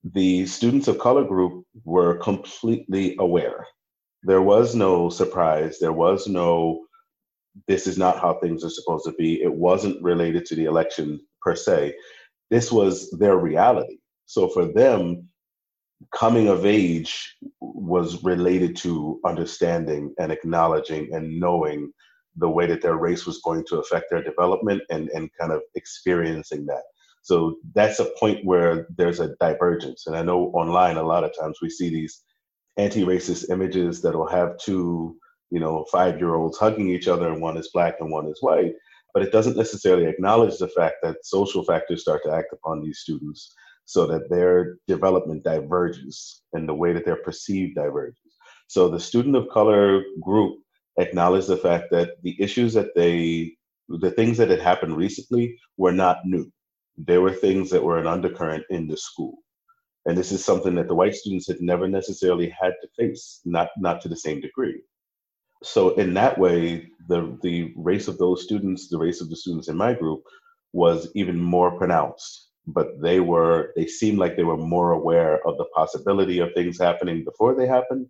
the 0.03 0.45
students 0.45 0.87
of 0.87 0.99
color 0.99 1.23
group 1.23 1.65
were 1.83 2.17
completely 2.17 3.15
aware. 3.19 3.65
There 4.23 4.41
was 4.41 4.75
no 4.75 5.09
surprise. 5.09 5.79
There 5.79 5.93
was 5.93 6.27
no, 6.27 6.85
this 7.67 7.87
is 7.87 7.97
not 7.97 8.19
how 8.19 8.39
things 8.39 8.63
are 8.63 8.69
supposed 8.69 9.05
to 9.05 9.13
be. 9.13 9.41
It 9.41 9.53
wasn't 9.53 10.01
related 10.03 10.45
to 10.47 10.55
the 10.55 10.65
election 10.65 11.19
per 11.41 11.55
se. 11.55 11.95
This 12.49 12.71
was 12.71 13.09
their 13.11 13.37
reality. 13.37 13.97
So 14.25 14.49
for 14.49 14.65
them, 14.65 15.27
coming 16.13 16.47
of 16.47 16.65
age 16.65 17.35
was 17.59 18.23
related 18.23 18.75
to 18.77 19.19
understanding 19.25 20.13
and 20.19 20.31
acknowledging 20.31 21.13
and 21.13 21.39
knowing 21.39 21.91
the 22.35 22.49
way 22.49 22.67
that 22.67 22.81
their 22.81 22.97
race 22.97 23.25
was 23.25 23.41
going 23.43 23.65
to 23.65 23.79
affect 23.79 24.05
their 24.09 24.23
development 24.23 24.81
and, 24.89 25.09
and 25.09 25.29
kind 25.39 25.51
of 25.51 25.61
experiencing 25.75 26.65
that. 26.67 26.83
So 27.23 27.57
that's 27.73 27.99
a 27.99 28.11
point 28.19 28.45
where 28.45 28.87
there's 28.95 29.19
a 29.19 29.35
divergence. 29.41 30.07
And 30.07 30.15
I 30.15 30.21
know 30.21 30.45
online 30.53 30.97
a 30.97 31.03
lot 31.03 31.23
of 31.23 31.37
times 31.37 31.57
we 31.61 31.69
see 31.69 31.89
these 31.89 32.23
anti-racist 32.77 33.49
images 33.49 34.01
that 34.03 34.15
will 34.15 34.29
have 34.29 34.57
two, 34.59 35.17
you 35.49 35.59
know, 35.59 35.85
five-year-olds 35.91 36.57
hugging 36.57 36.89
each 36.89 37.07
other 37.07 37.27
and 37.27 37.41
one 37.41 37.57
is 37.57 37.71
black 37.73 37.95
and 37.99 38.11
one 38.11 38.27
is 38.27 38.37
white. 38.41 38.73
But 39.13 39.23
it 39.23 39.31
doesn't 39.31 39.57
necessarily 39.57 40.05
acknowledge 40.05 40.57
the 40.57 40.67
fact 40.69 40.97
that 41.01 41.25
social 41.25 41.63
factors 41.63 42.01
start 42.01 42.21
to 42.23 42.31
act 42.31 42.53
upon 42.53 42.81
these 42.81 42.99
students 42.99 43.55
so 43.87 44.05
that 44.05 44.29
their 44.29 44.77
development 44.87 45.43
diverges 45.43 46.43
and 46.53 46.69
the 46.69 46.73
way 46.73 46.93
that 46.93 47.05
they're 47.05 47.23
perceived 47.23 47.73
diverges. 47.73 48.19
So 48.67 48.89
the 48.89 48.99
student 48.99 49.35
of 49.35 49.49
color 49.49 50.03
group 50.21 50.59
acknowledged 50.99 51.47
the 51.47 51.57
fact 51.57 51.85
that 51.91 52.21
the 52.21 52.35
issues 52.39 52.73
that 52.73 52.93
they, 52.95 53.55
the 53.87 54.11
things 54.11 54.37
that 54.37 54.49
had 54.49 54.59
happened 54.59 54.97
recently 54.97 55.57
were 55.77 55.93
not 55.93 56.19
new 56.25 56.51
there 56.97 57.21
were 57.21 57.31
things 57.31 57.69
that 57.69 57.83
were 57.83 57.99
an 57.99 58.07
undercurrent 58.07 58.65
in 58.69 58.87
the 58.87 58.97
school. 58.97 59.37
And 60.05 60.17
this 60.17 60.31
is 60.31 60.43
something 60.43 60.75
that 60.75 60.87
the 60.87 60.95
white 60.95 61.15
students 61.15 61.47
had 61.47 61.61
never 61.61 61.87
necessarily 61.87 62.49
had 62.49 62.73
to 62.81 62.87
face, 62.97 63.41
not, 63.45 63.69
not 63.77 64.01
to 64.01 64.09
the 64.09 64.15
same 64.15 64.41
degree. 64.41 64.81
So 65.63 65.95
in 65.95 66.13
that 66.15 66.37
way, 66.37 66.87
the, 67.07 67.37
the 67.41 67.73
race 67.75 68.07
of 68.07 68.17
those 68.17 68.43
students, 68.43 68.89
the 68.89 68.97
race 68.97 69.21
of 69.21 69.29
the 69.29 69.35
students 69.35 69.67
in 69.67 69.77
my 69.77 69.93
group 69.93 70.23
was 70.73 71.09
even 71.13 71.39
more 71.39 71.77
pronounced. 71.77 72.46
But 72.67 73.01
they 73.01 73.21
were, 73.21 73.71
they 73.75 73.87
seemed 73.87 74.17
like 74.19 74.35
they 74.35 74.43
were 74.43 74.57
more 74.57 74.91
aware 74.91 75.45
of 75.47 75.57
the 75.57 75.65
possibility 75.73 76.39
of 76.39 76.53
things 76.53 76.77
happening 76.79 77.23
before 77.23 77.55
they 77.55 77.65
happened, 77.65 78.07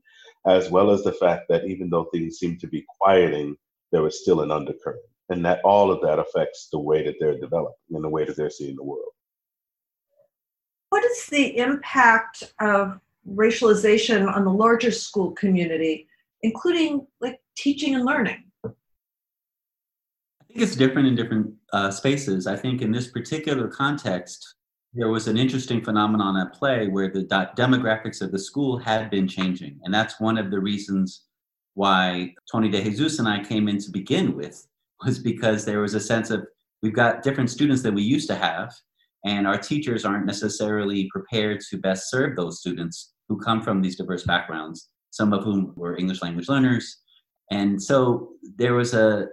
as 0.47 0.69
well 0.71 0.89
as 0.89 1.03
the 1.03 1.13
fact 1.13 1.43
that 1.49 1.65
even 1.65 1.89
though 1.89 2.05
things 2.05 2.37
seemed 2.37 2.59
to 2.61 2.67
be 2.67 2.85
quieting, 2.99 3.55
there 3.91 4.01
was 4.01 4.21
still 4.21 4.41
an 4.41 4.51
undercurrent 4.51 5.01
and 5.29 5.45
that 5.45 5.59
all 5.63 5.91
of 5.91 6.01
that 6.01 6.19
affects 6.19 6.69
the 6.71 6.79
way 6.79 7.03
that 7.03 7.15
they're 7.19 7.39
developing 7.39 7.75
and 7.91 8.03
the 8.03 8.09
way 8.09 8.23
that 8.25 8.37
they're 8.37 8.49
seeing 8.49 8.75
the 8.75 8.83
world. 8.83 9.11
What 10.89 11.03
is 11.03 11.25
the 11.27 11.57
impact 11.57 12.43
of 12.61 12.99
racialization 13.29 14.33
on 14.33 14.45
the 14.45 14.51
larger 14.51 14.91
school 14.91 15.31
community, 15.31 16.07
including 16.43 17.05
like 17.19 17.41
teaching 17.57 17.95
and 17.95 18.05
learning? 18.05 18.45
It's 20.57 20.75
different 20.75 21.07
in 21.07 21.15
different 21.15 21.53
uh, 21.71 21.91
spaces. 21.91 22.47
I 22.47 22.55
think 22.55 22.81
in 22.81 22.91
this 22.91 23.09
particular 23.09 23.67
context, 23.67 24.55
there 24.91 25.09
was 25.09 25.27
an 25.27 25.37
interesting 25.37 25.83
phenomenon 25.83 26.35
at 26.37 26.53
play 26.53 26.87
where 26.87 27.09
the 27.09 27.25
demographics 27.55 28.21
of 28.21 28.31
the 28.31 28.39
school 28.39 28.79
had 28.79 29.11
been 29.11 29.27
changing. 29.27 29.79
And 29.83 29.93
that's 29.93 30.19
one 30.19 30.39
of 30.39 30.49
the 30.49 30.59
reasons 30.59 31.25
why 31.75 32.33
Tony 32.51 32.71
DeJesus 32.71 33.19
and 33.19 33.27
I 33.27 33.43
came 33.43 33.67
in 33.67 33.77
to 33.77 33.91
begin 33.91 34.35
with 34.35 34.67
was 35.05 35.19
because 35.19 35.63
there 35.63 35.81
was 35.81 35.93
a 35.93 35.99
sense 35.99 36.31
of 36.31 36.43
we've 36.81 36.91
got 36.91 37.21
different 37.21 37.51
students 37.51 37.83
that 37.83 37.93
we 37.93 38.01
used 38.01 38.27
to 38.29 38.35
have, 38.35 38.73
and 39.25 39.45
our 39.45 39.59
teachers 39.59 40.05
aren't 40.05 40.25
necessarily 40.25 41.07
prepared 41.11 41.61
to 41.69 41.77
best 41.77 42.09
serve 42.09 42.35
those 42.35 42.59
students 42.59 43.13
who 43.29 43.37
come 43.37 43.61
from 43.61 43.83
these 43.83 43.95
diverse 43.95 44.23
backgrounds, 44.23 44.89
some 45.11 45.33
of 45.33 45.43
whom 45.43 45.73
were 45.75 45.97
English 45.97 46.23
language 46.23 46.49
learners. 46.49 46.97
And 47.51 47.81
so 47.81 48.29
there 48.57 48.73
was 48.73 48.95
a 48.95 49.27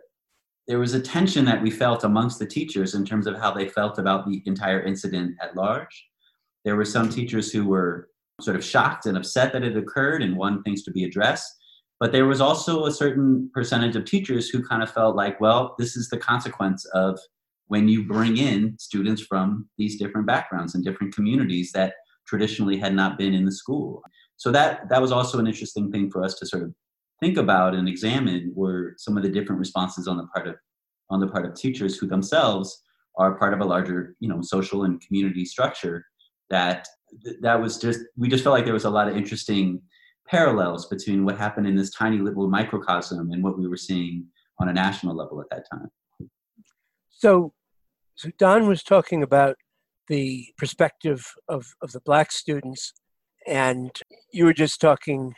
there 0.66 0.78
was 0.78 0.94
a 0.94 1.00
tension 1.00 1.44
that 1.44 1.62
we 1.62 1.70
felt 1.70 2.04
amongst 2.04 2.38
the 2.38 2.46
teachers 2.46 2.94
in 2.94 3.04
terms 3.04 3.26
of 3.26 3.36
how 3.36 3.50
they 3.52 3.68
felt 3.68 3.98
about 3.98 4.26
the 4.26 4.42
entire 4.46 4.82
incident 4.82 5.36
at 5.42 5.56
large. 5.56 6.08
There 6.64 6.76
were 6.76 6.84
some 6.84 7.10
teachers 7.10 7.52
who 7.52 7.66
were 7.66 8.08
sort 8.40 8.56
of 8.56 8.64
shocked 8.64 9.06
and 9.06 9.16
upset 9.16 9.52
that 9.52 9.62
it 9.62 9.76
occurred 9.76 10.22
and 10.22 10.36
wanted 10.36 10.64
things 10.64 10.82
to 10.84 10.90
be 10.90 11.04
addressed. 11.04 11.52
But 12.00 12.12
there 12.12 12.26
was 12.26 12.40
also 12.40 12.86
a 12.86 12.90
certain 12.90 13.50
percentage 13.54 13.94
of 13.94 14.04
teachers 14.04 14.48
who 14.48 14.62
kind 14.62 14.82
of 14.82 14.90
felt 14.90 15.16
like, 15.16 15.40
well, 15.40 15.74
this 15.78 15.96
is 15.96 16.08
the 16.08 16.18
consequence 16.18 16.84
of 16.86 17.18
when 17.68 17.88
you 17.88 18.06
bring 18.06 18.36
in 18.36 18.76
students 18.78 19.22
from 19.22 19.68
these 19.78 19.98
different 19.98 20.26
backgrounds 20.26 20.74
and 20.74 20.84
different 20.84 21.14
communities 21.14 21.72
that 21.72 21.94
traditionally 22.26 22.76
had 22.76 22.94
not 22.94 23.18
been 23.18 23.34
in 23.34 23.44
the 23.44 23.52
school. 23.52 24.02
So 24.36 24.50
that 24.50 24.88
that 24.88 25.00
was 25.00 25.12
also 25.12 25.38
an 25.38 25.46
interesting 25.46 25.92
thing 25.92 26.10
for 26.10 26.24
us 26.24 26.34
to 26.36 26.46
sort 26.46 26.64
of 26.64 26.74
think 27.24 27.38
about 27.38 27.74
and 27.74 27.88
examine 27.88 28.52
were 28.54 28.94
some 28.98 29.16
of 29.16 29.22
the 29.22 29.28
different 29.30 29.58
responses 29.58 30.06
on 30.06 30.18
the 30.18 30.26
part 30.34 30.46
of 30.46 30.56
on 31.10 31.20
the 31.20 31.26
part 31.26 31.46
of 31.46 31.54
teachers 31.54 31.96
who 31.96 32.06
themselves 32.06 32.82
are 33.16 33.38
part 33.38 33.54
of 33.54 33.60
a 33.60 33.64
larger, 33.64 34.14
you 34.20 34.28
know, 34.28 34.40
social 34.42 34.84
and 34.84 35.00
community 35.00 35.44
structure 35.44 36.04
that 36.50 36.86
that 37.40 37.60
was 37.60 37.78
just 37.78 38.00
we 38.18 38.28
just 38.28 38.44
felt 38.44 38.54
like 38.54 38.64
there 38.64 38.74
was 38.74 38.84
a 38.84 38.90
lot 38.90 39.08
of 39.08 39.16
interesting 39.16 39.80
parallels 40.28 40.86
between 40.86 41.24
what 41.24 41.38
happened 41.38 41.66
in 41.66 41.76
this 41.76 41.90
tiny 41.90 42.18
little 42.18 42.48
microcosm 42.48 43.30
and 43.32 43.42
what 43.42 43.58
we 43.58 43.68
were 43.68 43.76
seeing 43.76 44.26
on 44.60 44.68
a 44.68 44.72
national 44.72 45.14
level 45.16 45.40
at 45.40 45.48
that 45.50 45.64
time. 45.70 45.90
So, 47.10 47.52
so 48.14 48.30
Don 48.38 48.66
was 48.66 48.82
talking 48.82 49.22
about 49.22 49.56
the 50.08 50.46
perspective 50.58 51.32
of, 51.48 51.66
of 51.82 51.92
the 51.92 52.00
black 52.00 52.32
students, 52.32 52.92
and 53.46 53.90
you 54.32 54.44
were 54.44 54.54
just 54.54 54.80
talking, 54.80 55.34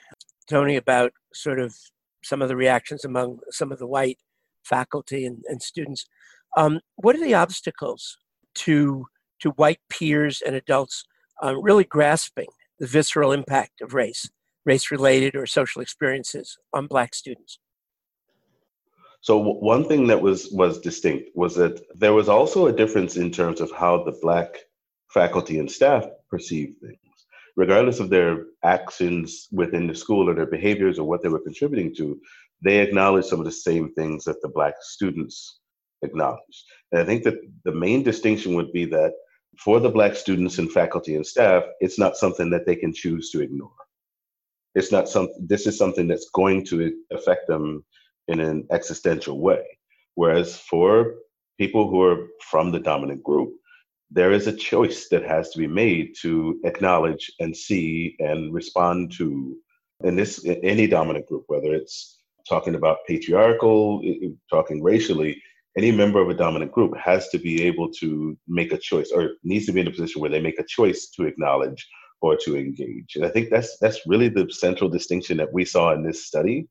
Tony, 0.49 0.77
about 0.77 1.13
sort 1.33 1.59
of 1.59 1.75
some 2.23 2.43
of 2.43 2.49
the 2.49 2.57
reactions 2.57 3.05
among 3.05 3.39
some 3.51 3.73
of 3.73 3.79
the 3.79 3.87
white 3.87 4.19
faculty 4.65 5.25
and, 5.25 5.43
and 5.49 5.63
students. 5.63 6.07
Um, 6.57 6.81
what 6.97 7.15
are 7.15 7.25
the 7.25 7.35
obstacles 7.35 8.19
to 8.57 9.07
to 9.41 9.51
white 9.51 9.81
peers 9.91 10.43
and 10.45 10.57
adults 10.57 11.05
uh, 11.45 11.55
really 11.57 11.85
grasping 11.85 12.49
the 12.79 12.87
visceral 12.87 13.33
impact 13.33 13.81
of 13.81 13.95
race 13.95 14.29
race 14.65 14.91
related 14.91 15.37
or 15.37 15.47
social 15.47 15.83
experiences 15.83 16.59
on 16.73 16.87
black 16.87 17.15
students 17.15 17.59
so 19.21 19.37
one 19.39 19.87
thing 19.87 20.07
that 20.07 20.21
was 20.21 20.49
was 20.53 20.81
distinct 20.81 21.29
was 21.35 21.55
that 21.55 21.81
there 21.95 22.15
was 22.15 22.29
also 22.29 22.67
a 22.67 22.73
difference 22.73 23.17
in 23.17 23.31
terms 23.31 23.61
of 23.61 23.71
how 23.73 24.03
the 24.03 24.19
black 24.23 24.57
faculty 25.09 25.59
and 25.59 25.71
staff 25.71 26.05
perceived 26.31 26.81
things 26.81 27.06
regardless 27.57 28.01
of 28.01 28.11
their 28.11 28.45
actions 28.65 29.49
within 29.51 29.87
the 29.87 29.95
school 29.95 30.29
or 30.29 30.35
their 30.35 30.47
behaviors 30.47 30.99
or 30.99 31.09
what 31.09 31.23
they 31.23 31.29
were 31.29 31.41
contributing 31.41 31.95
to 31.95 32.21
they 32.63 32.79
acknowledged 32.79 33.29
some 33.29 33.39
of 33.39 33.45
the 33.45 33.53
same 33.53 33.93
things 33.93 34.25
that 34.25 34.41
the 34.41 34.49
black 34.49 34.75
students 34.81 35.61
acknowledged. 36.03 36.65
And 36.93 37.01
i 37.01 37.05
think 37.05 37.25
that 37.25 37.39
the 37.65 37.73
main 37.73 38.03
distinction 38.03 38.55
would 38.55 38.73
be 38.73 38.85
that 38.87 39.13
for 39.59 39.81
the 39.81 39.91
black 39.91 40.15
students 40.15 40.59
and 40.59 40.71
faculty 40.71 41.15
and 41.17 41.27
staff 41.27 41.65
it's 41.81 41.99
not 41.99 42.17
something 42.17 42.51
that 42.51 42.67
they 42.67 42.77
can 42.77 42.93
choose 42.93 43.31
to 43.31 43.41
ignore. 43.41 43.71
It's 44.75 44.93
not 44.93 45.09
some 45.09 45.29
this 45.39 45.67
is 45.67 45.79
something 45.79 46.07
that's 46.07 46.31
going 46.31 46.65
to 46.67 46.93
affect 47.11 47.49
them 47.49 47.85
in 48.29 48.41
an 48.41 48.67
existential 48.71 49.41
way. 49.41 49.65
Whereas 50.15 50.59
for 50.59 51.15
people 51.59 51.89
who 51.89 52.03
are 52.03 52.29
from 52.51 52.71
the 52.71 52.81
dominant 52.81 53.23
group 53.23 53.55
there 54.11 54.33
is 54.33 54.47
a 54.47 54.57
choice 54.57 55.09
that 55.09 55.25
has 55.25 55.51
to 55.51 55.59
be 55.59 55.67
made 55.67 56.15
to 56.23 56.61
acknowledge 56.65 57.31
and 57.41 57.57
see 57.57 58.17
and 58.19 58.53
respond 58.55 59.13
to 59.19 59.57
in 60.05 60.15
this 60.15 60.45
in 60.45 60.57
any 60.65 60.87
dominant 60.87 61.27
group 61.27 61.45
whether 61.49 61.75
it's 61.75 62.23
talking 62.49 62.75
about 62.75 62.99
patriarchal 63.09 64.03
talking 64.51 64.83
racially 64.83 65.41
any 65.77 65.93
member 65.93 66.21
of 66.21 66.31
a 66.31 66.35
dominant 66.35 66.73
group 66.73 66.97
has 66.97 67.29
to 67.29 67.39
be 67.39 67.63
able 67.63 67.91
to 67.91 68.37
make 68.49 68.73
a 68.73 68.79
choice 68.79 69.11
or 69.13 69.33
needs 69.45 69.67
to 69.67 69.73
be 69.73 69.81
in 69.81 69.87
a 69.87 69.91
position 69.91 70.21
where 70.21 70.31
they 70.31 70.41
make 70.41 70.59
a 70.59 70.65
choice 70.65 71.09
to 71.09 71.25
acknowledge 71.25 71.87
or 72.23 72.37
to 72.37 72.57
engage. 72.57 73.15
And 73.15 73.27
I 73.27 73.29
think 73.29 73.51
that's 73.51 73.77
that's 73.79 74.07
really 74.07 74.29
the 74.29 74.49
central 74.51 74.89
distinction 74.89 75.37
that 75.37 75.53
we 75.53 75.65
saw 75.65 75.93
in 75.93 76.03
this 76.03 76.27
study 76.27 76.69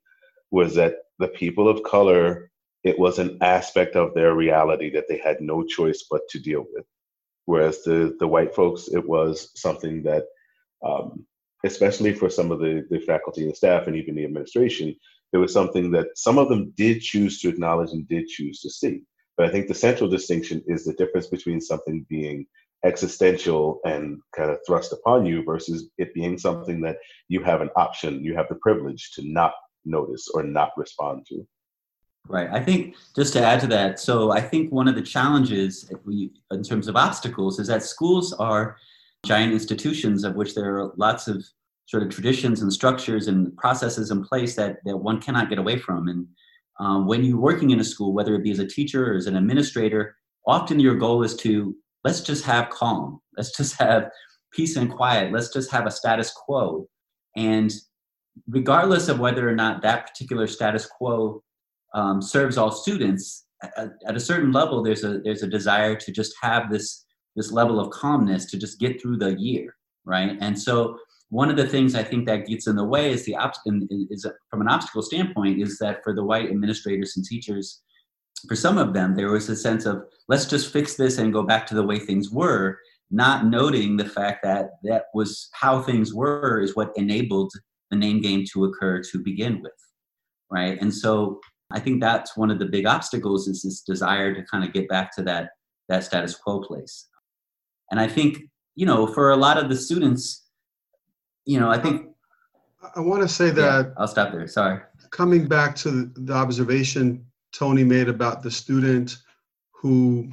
was 0.50 0.74
that 0.76 0.96
the 1.20 1.28
people 1.28 1.70
of 1.70 1.84
color, 1.84 2.50
it 2.84 2.98
was 2.98 3.20
an 3.20 3.38
aspect 3.42 3.96
of 3.96 4.14
their 4.14 4.34
reality 4.34 4.90
that 4.92 5.06
they 5.08 5.18
had 5.18 5.40
no 5.40 5.64
choice 5.64 6.06
but 6.10 6.22
to 6.30 6.40
deal 6.40 6.66
with. 6.74 6.86
Whereas 7.46 7.84
the 7.84 8.16
the 8.20 8.28
white 8.28 8.56
folks, 8.56 8.88
it 8.88 9.08
was 9.08 9.52
something 9.56 10.04
that, 10.04 10.26
um, 10.86 11.26
especially 11.64 12.14
for 12.14 12.30
some 12.30 12.52
of 12.52 12.60
the 12.60 12.86
the 12.90 13.00
faculty 13.00 13.46
and 13.46 13.56
staff 13.56 13.88
and 13.88 13.96
even 13.96 14.16
the 14.16 14.26
administration, 14.26 14.96
it 15.34 15.38
was 15.38 15.54
something 15.54 15.92
that 15.92 16.08
some 16.16 16.38
of 16.38 16.50
them 16.50 16.74
did 16.76 17.02
choose 17.02 17.40
to 17.42 17.50
acknowledge 17.50 17.92
and 17.92 18.08
did 18.08 18.28
choose 18.28 18.62
to 18.62 18.70
see. 18.70 19.04
But 19.38 19.48
I 19.48 19.52
think 19.52 19.68
the 19.68 19.74
central 19.74 20.10
distinction 20.10 20.64
is 20.68 20.86
the 20.86 20.94
difference 20.94 21.28
between 21.28 21.60
something 21.60 22.06
being 22.10 22.46
existential 22.86 23.80
and 23.84 24.20
kind 24.36 24.52
of 24.52 24.60
thrust 24.66 24.94
upon 24.94 25.26
you 25.26 25.44
versus 25.44 25.90
it 25.98 26.14
being 26.14 26.38
something 26.38 26.82
that 26.82 26.98
you 27.28 27.44
have 27.44 27.62
an 27.62 27.70
option, 27.76 28.24
you 28.24 28.36
have 28.36 28.48
the 28.48 28.56
privilege 28.56 29.12
to 29.14 29.24
not 29.24 29.54
notice 29.84 30.28
or 30.34 30.44
not 30.44 30.72
respond 30.78 31.26
to. 31.28 31.46
Right. 32.28 32.50
I 32.52 32.60
think 32.60 32.96
just 33.16 33.34
to 33.34 33.46
add 33.46 33.60
to 33.62 33.68
that, 33.68 34.00
so 34.00 34.32
I 34.32 34.42
think 34.42 34.72
one 34.72 34.88
of 34.88 34.96
the 34.96 35.02
challenges 35.02 35.92
we, 36.06 36.32
in 36.52 36.64
terms 36.64 36.88
of 36.88 36.96
obstacles 36.96 37.60
is 37.60 37.68
that 37.68 37.84
schools 37.84 38.34
are 38.34 38.78
giant 39.26 39.54
institutions 39.54 40.24
of 40.24 40.36
which 40.36 40.56
there 40.56 40.78
are 40.78 40.94
lots 40.98 41.28
of 41.28 41.46
sort 41.86 42.02
of 42.02 42.10
traditions 42.10 42.62
and 42.62 42.74
structures 42.74 43.28
and 43.28 43.56
processes 43.58 44.10
in 44.10 44.24
place 44.24 44.56
that, 44.56 44.78
that 44.86 44.98
one 44.98 45.22
cannot 45.22 45.50
get 45.50 45.60
away 45.60 45.78
from. 45.78 46.08
And 46.08 46.28
um, 46.80 47.08
when 47.08 47.24
you're 47.24 47.40
working 47.40 47.70
in 47.70 47.80
a 47.80 47.84
school, 47.84 48.12
whether 48.14 48.34
it 48.34 48.44
be 48.44 48.52
as 48.52 48.60
a 48.60 48.68
teacher 48.68 49.14
or 49.14 49.16
as 49.16 49.28
an 49.28 49.36
administrator, 49.36 50.16
often 50.48 50.80
your 50.80 50.96
goal 50.96 51.24
is 51.24 51.36
to 51.38 51.76
let's 52.04 52.22
just 52.22 52.44
have 52.46 52.70
calm, 52.70 53.20
let's 53.38 53.56
just 53.56 53.80
have 53.80 54.10
peace 54.52 54.76
and 54.78 54.92
quiet, 54.92 55.32
let's 55.32 55.54
just 55.54 55.72
have 55.72 55.86
a 55.86 55.92
status 55.92 56.32
quo. 56.32 56.88
And 57.36 57.72
regardless 58.48 59.10
of 59.10 59.20
whether 59.20 59.48
or 59.48 59.56
not 59.56 59.82
that 59.82 60.08
particular 60.08 60.48
status 60.48 60.86
quo 60.86 61.44
um, 61.96 62.22
serves 62.22 62.58
all 62.58 62.72
students, 62.72 63.46
at, 63.64 63.94
at, 64.08 64.16
a 64.16 64.20
certain 64.20 64.52
level, 64.52 64.84
there's 64.84 65.04
a 65.04 65.20
there's 65.20 65.42
a 65.42 65.48
desire 65.48 65.96
to 65.96 66.12
just 66.12 66.34
have 66.42 66.70
this 66.70 67.06
this 67.36 67.52
level 67.52 67.80
of 67.80 67.90
calmness 67.90 68.46
to 68.46 68.58
just 68.58 68.80
get 68.80 69.02
through 69.02 69.18
the 69.18 69.40
year, 69.40 69.76
right? 70.06 70.38
And 70.40 70.60
so 70.60 70.98
one 71.30 71.50
of 71.50 71.58
the 71.58 71.68
things 71.68 71.96
I 71.96 72.04
think 72.04 72.28
that 72.28 72.46
gets 72.46 72.68
in 72.68 72.76
the 72.76 72.86
way 72.86 73.12
is 73.12 73.26
the 73.26 73.36
op- 73.36 73.56
is 73.66 74.28
from 74.50 74.62
an 74.62 74.68
obstacle 74.68 75.02
standpoint 75.02 75.62
is 75.62 75.78
that 75.80 76.04
for 76.04 76.14
the 76.14 76.24
white 76.24 76.50
administrators 76.50 77.14
and 77.16 77.26
teachers, 77.26 77.82
for 78.48 78.56
some 78.56 78.78
of 78.78 78.94
them, 78.94 79.16
there 79.16 79.32
was 79.32 79.50
a 79.50 79.56
sense 79.56 79.86
of 79.86 80.04
let's 80.28 80.46
just 80.46 80.72
fix 80.72 80.96
this 80.96 81.18
and 81.18 81.34
go 81.34 81.44
back 81.44 81.66
to 81.68 81.76
the 81.76 81.84
way 81.84 81.98
things 81.98 82.30
were, 82.30 82.78
not 83.12 83.46
noting 83.48 83.98
the 83.98 84.06
fact 84.06 84.44
that 84.44 84.72
that 84.84 85.06
was 85.14 85.50
how 85.54 85.82
things 85.82 86.14
were 86.14 86.62
is 86.62 86.76
what 86.76 86.92
enabled 86.96 87.52
the 87.92 87.98
name 87.98 88.22
game 88.22 88.44
to 88.52 88.66
occur 88.66 89.02
to 89.12 89.20
begin 89.20 89.62
with, 89.62 89.72
right? 90.52 90.78
And 90.82 90.94
so 90.94 91.40
I 91.72 91.80
think 91.80 92.02
that's 92.02 92.38
one 92.38 92.52
of 92.52 92.60
the 92.60 92.66
big 92.66 92.86
obstacles 92.86 93.48
is 93.48 93.64
this 93.64 93.82
desire 93.82 94.34
to 94.34 94.44
kind 94.44 94.64
of 94.64 94.74
get 94.74 94.88
back 94.88 95.16
to 95.16 95.24
that 95.24 95.52
that 95.90 96.04
status 96.04 96.36
quo 96.36 96.62
place. 96.62 97.08
And 97.92 98.00
I 98.00 98.08
think 98.08 98.40
you 98.76 98.86
know 98.86 99.08
for 99.08 99.32
a 99.32 99.38
lot 99.38 99.58
of 99.58 99.70
the 99.70 99.76
students 99.76 100.46
you 101.46 101.60
know, 101.60 101.70
I 101.70 101.78
think. 101.78 102.08
I 102.96 103.00
want 103.00 103.22
to 103.22 103.28
say 103.28 103.50
that. 103.52 103.86
Yeah, 103.86 103.92
I'll 103.98 104.08
stop 104.08 104.32
there. 104.32 104.48
Sorry. 104.48 104.80
Coming 105.12 105.48
back 105.48 105.76
to 105.78 106.12
the 106.16 106.34
observation 106.34 107.26
Tony 107.54 107.84
made 107.84 108.10
about 108.10 108.44
the 108.44 108.52
student 108.52 109.18
who 109.72 110.30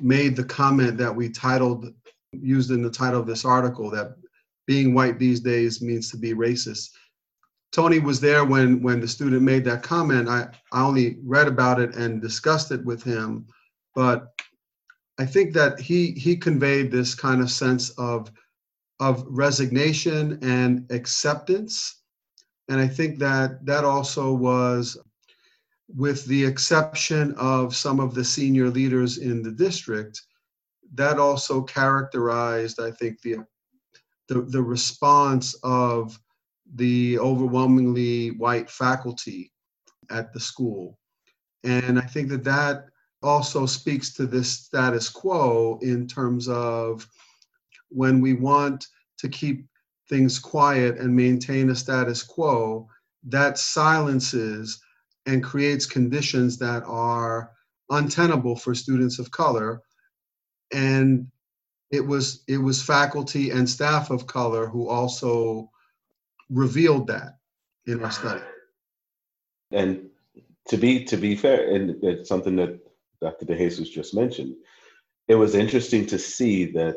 made 0.00 0.36
the 0.36 0.44
comment 0.44 0.98
that 0.98 1.14
we 1.14 1.30
titled, 1.30 1.92
used 2.32 2.70
in 2.70 2.82
the 2.82 2.90
title 2.90 3.20
of 3.20 3.26
this 3.26 3.44
article, 3.44 3.90
that 3.90 4.16
being 4.66 4.94
white 4.94 5.18
these 5.18 5.40
days 5.40 5.80
means 5.80 6.10
to 6.10 6.18
be 6.18 6.34
racist. 6.34 6.90
Tony 7.72 7.98
was 7.98 8.20
there 8.20 8.44
when 8.44 8.82
when 8.82 9.00
the 9.00 9.08
student 9.08 9.42
made 9.42 9.64
that 9.64 9.82
comment. 9.82 10.28
I, 10.28 10.48
I 10.72 10.82
only 10.82 11.18
read 11.22 11.48
about 11.48 11.80
it 11.80 11.94
and 11.94 12.22
discussed 12.22 12.70
it 12.70 12.84
with 12.84 13.02
him, 13.02 13.46
but 13.94 14.32
I 15.18 15.26
think 15.26 15.52
that 15.54 15.80
he 15.80 16.12
he 16.12 16.36
conveyed 16.36 16.90
this 16.90 17.14
kind 17.14 17.40
of 17.40 17.50
sense 17.50 17.90
of 17.90 18.30
of 19.00 19.24
resignation 19.28 20.38
and 20.42 20.90
acceptance. 20.90 22.02
And 22.68 22.80
I 22.80 22.88
think 22.88 23.18
that 23.18 23.64
that 23.66 23.84
also 23.84 24.32
was, 24.32 24.98
with 25.88 26.24
the 26.26 26.44
exception 26.44 27.32
of 27.34 27.76
some 27.76 28.00
of 28.00 28.14
the 28.14 28.24
senior 28.24 28.70
leaders 28.70 29.18
in 29.18 29.42
the 29.42 29.52
district, 29.52 30.22
that 30.94 31.18
also 31.18 31.62
characterized, 31.62 32.80
I 32.80 32.90
think, 32.90 33.20
the, 33.20 33.36
the, 34.28 34.42
the 34.42 34.62
response 34.62 35.54
of 35.62 36.18
the 36.74 37.18
overwhelmingly 37.18 38.32
white 38.32 38.70
faculty 38.70 39.52
at 40.10 40.32
the 40.32 40.40
school. 40.40 40.98
And 41.64 41.98
I 41.98 42.02
think 42.02 42.28
that 42.28 42.44
that 42.44 42.86
also 43.22 43.66
speaks 43.66 44.12
to 44.14 44.26
this 44.26 44.50
status 44.50 45.08
quo 45.08 45.78
in 45.82 46.06
terms 46.06 46.48
of 46.48 47.08
when 47.88 48.20
we 48.20 48.34
want 48.34 48.86
to 49.18 49.28
keep 49.28 49.66
things 50.08 50.38
quiet 50.38 50.98
and 50.98 51.14
maintain 51.14 51.70
a 51.70 51.74
status 51.74 52.22
quo, 52.22 52.88
that 53.24 53.58
silences 53.58 54.80
and 55.26 55.42
creates 55.42 55.86
conditions 55.86 56.58
that 56.58 56.84
are 56.84 57.50
untenable 57.90 58.56
for 58.56 58.74
students 58.74 59.18
of 59.18 59.30
color. 59.30 59.82
And 60.72 61.26
it 61.90 62.04
was 62.04 62.42
it 62.48 62.58
was 62.58 62.82
faculty 62.82 63.50
and 63.50 63.68
staff 63.68 64.10
of 64.10 64.26
color 64.26 64.66
who 64.66 64.88
also 64.88 65.70
revealed 66.50 67.06
that 67.08 67.38
in 67.86 68.02
our 68.02 68.10
study. 68.10 68.42
And 69.72 70.08
to 70.68 70.76
be 70.76 71.04
to 71.04 71.16
be 71.16 71.36
fair, 71.36 71.74
and 71.74 72.02
it's 72.02 72.28
something 72.28 72.56
that 72.56 72.78
Dr. 73.20 73.46
DeJesus 73.46 73.90
just 73.90 74.14
mentioned, 74.14 74.54
it 75.28 75.34
was 75.34 75.54
interesting 75.54 76.06
to 76.06 76.18
see 76.18 76.66
that 76.72 76.96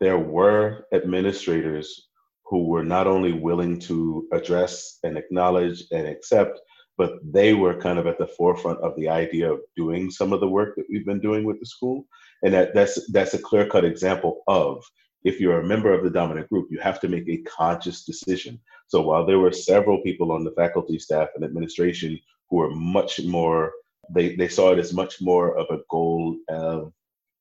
there 0.00 0.18
were 0.18 0.86
administrators 0.92 2.08
who 2.44 2.68
were 2.68 2.84
not 2.84 3.06
only 3.06 3.32
willing 3.32 3.78
to 3.80 4.28
address 4.32 4.98
and 5.02 5.16
acknowledge 5.16 5.84
and 5.92 6.06
accept, 6.06 6.60
but 6.96 7.14
they 7.24 7.54
were 7.54 7.80
kind 7.80 7.98
of 7.98 8.06
at 8.06 8.18
the 8.18 8.26
forefront 8.26 8.78
of 8.80 8.94
the 8.96 9.08
idea 9.08 9.52
of 9.52 9.60
doing 9.76 10.10
some 10.10 10.32
of 10.32 10.40
the 10.40 10.48
work 10.48 10.76
that 10.76 10.86
we've 10.88 11.06
been 11.06 11.20
doing 11.20 11.44
with 11.44 11.58
the 11.58 11.66
school. 11.66 12.06
And 12.42 12.52
that, 12.54 12.74
that's 12.74 13.10
that's 13.10 13.34
a 13.34 13.38
clear-cut 13.38 13.84
example 13.84 14.42
of 14.46 14.84
if 15.24 15.40
you're 15.40 15.60
a 15.60 15.66
member 15.66 15.92
of 15.92 16.04
the 16.04 16.10
dominant 16.10 16.48
group, 16.50 16.68
you 16.70 16.78
have 16.80 17.00
to 17.00 17.08
make 17.08 17.28
a 17.28 17.38
conscious 17.38 18.04
decision. 18.04 18.60
So 18.88 19.00
while 19.00 19.24
there 19.24 19.38
were 19.38 19.52
several 19.52 20.02
people 20.02 20.30
on 20.30 20.44
the 20.44 20.52
faculty, 20.52 20.98
staff, 20.98 21.28
and 21.34 21.44
administration 21.44 22.18
who 22.50 22.58
were 22.58 22.70
much 22.70 23.22
more, 23.24 23.72
they, 24.10 24.36
they 24.36 24.48
saw 24.48 24.72
it 24.72 24.78
as 24.78 24.92
much 24.92 25.22
more 25.22 25.56
of 25.56 25.66
a 25.70 25.82
goal 25.90 26.36
of 26.50 26.92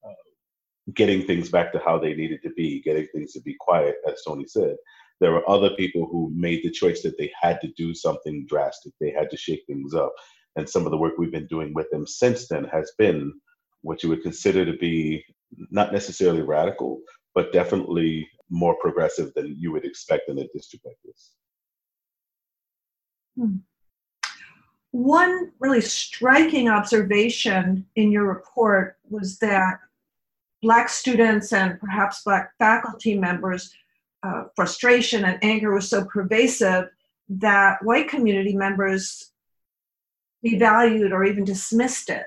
uh, 0.05 0.13
getting 0.93 1.27
things 1.27 1.49
back 1.49 1.73
to 1.73 1.81
how 1.83 1.99
they 1.99 2.13
needed 2.13 2.41
to 2.43 2.51
be, 2.51 2.81
getting 2.81 3.07
things 3.07 3.33
to 3.33 3.41
be 3.41 3.55
quiet, 3.59 3.95
as 4.07 4.21
Tony 4.25 4.45
said. 4.47 4.77
There 5.19 5.33
were 5.33 5.47
other 5.49 5.71
people 5.71 6.07
who 6.09 6.31
made 6.33 6.63
the 6.63 6.71
choice 6.71 7.01
that 7.03 7.17
they 7.17 7.31
had 7.39 7.59
to 7.61 7.67
do 7.77 7.93
something 7.93 8.45
drastic. 8.47 8.93
They 8.99 9.11
had 9.11 9.29
to 9.31 9.37
shake 9.37 9.63
things 9.67 9.93
up. 9.93 10.13
And 10.55 10.69
some 10.69 10.85
of 10.85 10.91
the 10.91 10.97
work 10.97 11.13
we've 11.17 11.31
been 11.31 11.47
doing 11.47 11.73
with 11.73 11.89
them 11.91 12.07
since 12.07 12.47
then 12.47 12.63
has 12.65 12.93
been 12.97 13.33
what 13.81 14.03
you 14.03 14.09
would 14.09 14.23
consider 14.23 14.65
to 14.65 14.77
be 14.77 15.25
not 15.69 15.91
necessarily 15.91 16.41
radical, 16.41 17.01
but 17.33 17.51
definitely 17.53 18.27
more 18.49 18.75
progressive 18.79 19.33
than 19.33 19.55
you 19.57 19.71
would 19.71 19.85
expect 19.85 20.29
in 20.29 20.39
a 20.39 20.47
district 20.49 20.85
like 20.85 20.97
this. 21.03 21.31
Hmm. 23.37 23.57
One 24.91 25.51
really 25.59 25.81
striking 25.81 26.69
observation 26.69 27.85
in 27.95 28.11
your 28.11 28.25
report 28.25 28.97
was 29.09 29.39
that 29.39 29.79
Black 30.61 30.87
students 30.87 31.51
and 31.51 31.79
perhaps 31.79 32.23
Black 32.23 32.51
faculty 32.59 33.17
members' 33.17 33.73
uh, 34.21 34.43
frustration 34.55 35.25
and 35.25 35.43
anger 35.43 35.73
was 35.73 35.89
so 35.89 36.05
pervasive 36.05 36.85
that 37.27 37.83
white 37.83 38.07
community 38.07 38.55
members 38.55 39.31
devalued 40.45 41.11
or 41.11 41.23
even 41.23 41.43
dismissed 41.43 42.09
it. 42.09 42.25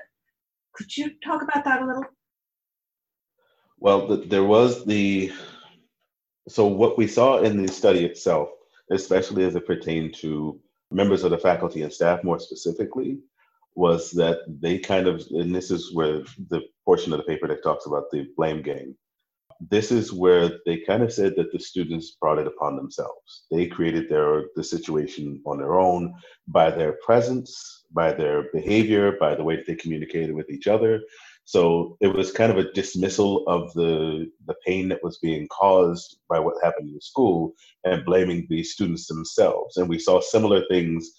Could 0.73 0.95
you 0.95 1.11
talk 1.23 1.41
about 1.41 1.63
that 1.63 1.81
a 1.81 1.85
little? 1.85 2.05
Well, 3.79 4.07
the, 4.07 4.17
there 4.17 4.43
was 4.43 4.85
the, 4.85 5.31
so 6.47 6.65
what 6.67 6.97
we 6.97 7.07
saw 7.07 7.39
in 7.39 7.61
the 7.61 7.71
study 7.71 8.05
itself, 8.05 8.49
especially 8.91 9.43
as 9.43 9.55
it 9.55 9.67
pertained 9.67 10.15
to 10.15 10.59
members 10.91 11.23
of 11.23 11.31
the 11.31 11.37
faculty 11.37 11.83
and 11.83 11.93
staff 11.93 12.23
more 12.23 12.39
specifically, 12.39 13.19
was 13.75 14.09
that 14.11 14.39
they 14.47 14.79
kind 14.79 15.07
of, 15.07 15.23
and 15.31 15.53
this 15.53 15.69
is 15.69 15.93
where 15.93 16.23
the 16.49 16.61
portion 16.85 17.13
of 17.13 17.19
the 17.19 17.25
paper 17.25 17.47
that 17.47 17.63
talks 17.63 17.85
about 17.85 18.09
the 18.11 18.27
blame 18.35 18.63
game, 18.63 18.95
this 19.69 19.91
is 19.91 20.13
where 20.13 20.51
they 20.65 20.77
kind 20.77 21.03
of 21.03 21.11
said 21.11 21.33
that 21.35 21.51
the 21.51 21.59
students 21.59 22.17
brought 22.19 22.39
it 22.39 22.47
upon 22.47 22.75
themselves. 22.75 23.45
They 23.51 23.67
created 23.67 24.07
their 24.07 24.45
the 24.55 24.63
situation 24.63 25.41
on 25.45 25.57
their 25.57 25.79
own 25.79 26.13
by 26.47 26.71
their 26.71 26.93
presence, 27.03 27.85
by 27.91 28.13
their 28.13 28.43
behavior, 28.53 29.17
by 29.19 29.35
the 29.35 29.43
way 29.43 29.55
that 29.55 29.65
they 29.65 29.75
communicated 29.75 30.33
with 30.33 30.49
each 30.49 30.67
other. 30.67 31.01
So 31.47 31.95
it 32.01 32.07
was 32.13 32.33
kind 32.33 32.51
of 32.51 32.57
a 32.57 32.69
dismissal 32.73 33.47
of 33.47 33.71
the 33.73 34.29
the 34.47 34.55
pain 34.65 34.89
that 34.89 35.01
was 35.01 35.17
being 35.19 35.47
caused 35.47 36.17
by 36.27 36.39
what 36.39 36.61
happened 36.61 36.89
in 36.89 36.95
the 36.95 37.01
school 37.01 37.53
and 37.85 38.03
blaming 38.03 38.45
the 38.49 38.63
students 38.63 39.07
themselves. 39.07 39.77
And 39.77 39.87
we 39.87 39.97
saw 39.97 40.19
similar 40.19 40.65
things 40.69 41.09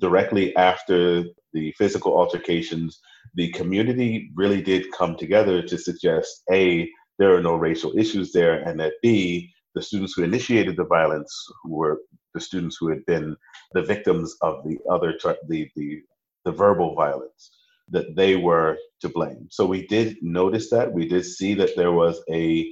directly 0.00 0.54
after 0.56 1.22
the 1.52 1.72
physical 1.78 2.18
altercations, 2.18 2.98
the 3.36 3.52
community 3.52 4.32
really 4.34 4.62
did 4.62 4.90
come 4.90 5.16
together 5.16 5.62
to 5.62 5.78
suggest 5.78 6.42
a 6.50 6.90
there 7.20 7.36
are 7.36 7.40
no 7.40 7.54
racial 7.54 7.96
issues 7.96 8.32
there, 8.32 8.54
and 8.54 8.80
that 8.80 8.94
B, 9.00 9.52
the 9.76 9.82
students 9.82 10.14
who 10.14 10.24
initiated 10.24 10.76
the 10.76 10.86
violence 10.86 11.32
who 11.62 11.76
were 11.76 12.00
the 12.34 12.40
students 12.40 12.76
who 12.80 12.88
had 12.88 13.06
been 13.06 13.36
the 13.74 13.82
victims 13.84 14.36
of 14.42 14.64
the 14.64 14.76
other 14.90 15.16
the 15.46 15.70
the 15.76 16.02
the 16.44 16.50
verbal 16.50 16.96
violence 16.96 17.52
that 17.90 18.16
they 18.16 18.36
were 18.36 18.76
to 19.00 19.08
blame. 19.08 19.48
So 19.50 19.66
we 19.66 19.86
did 19.86 20.16
notice 20.22 20.70
that 20.70 20.92
we 20.92 21.08
did 21.08 21.24
see 21.24 21.54
that 21.54 21.76
there 21.76 21.92
was 21.92 22.20
a 22.30 22.70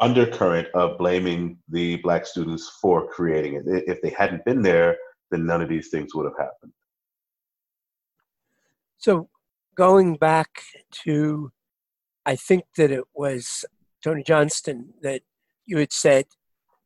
undercurrent 0.00 0.68
of 0.74 0.96
blaming 0.98 1.58
the 1.68 1.96
black 1.96 2.24
students 2.26 2.78
for 2.80 3.08
creating 3.08 3.54
it. 3.54 3.64
If 3.66 4.00
they 4.00 4.10
hadn't 4.10 4.44
been 4.44 4.62
there, 4.62 4.96
then 5.30 5.44
none 5.44 5.60
of 5.60 5.68
these 5.68 5.88
things 5.88 6.14
would 6.14 6.24
have 6.24 6.38
happened. 6.38 6.72
So 8.98 9.28
going 9.74 10.16
back 10.16 10.62
to, 11.04 11.50
I 12.26 12.36
think 12.36 12.64
that 12.76 12.90
it 12.90 13.04
was 13.14 13.64
Tony 14.02 14.22
Johnston 14.22 14.94
that 15.02 15.22
you 15.66 15.78
had 15.78 15.92
said 15.92 16.26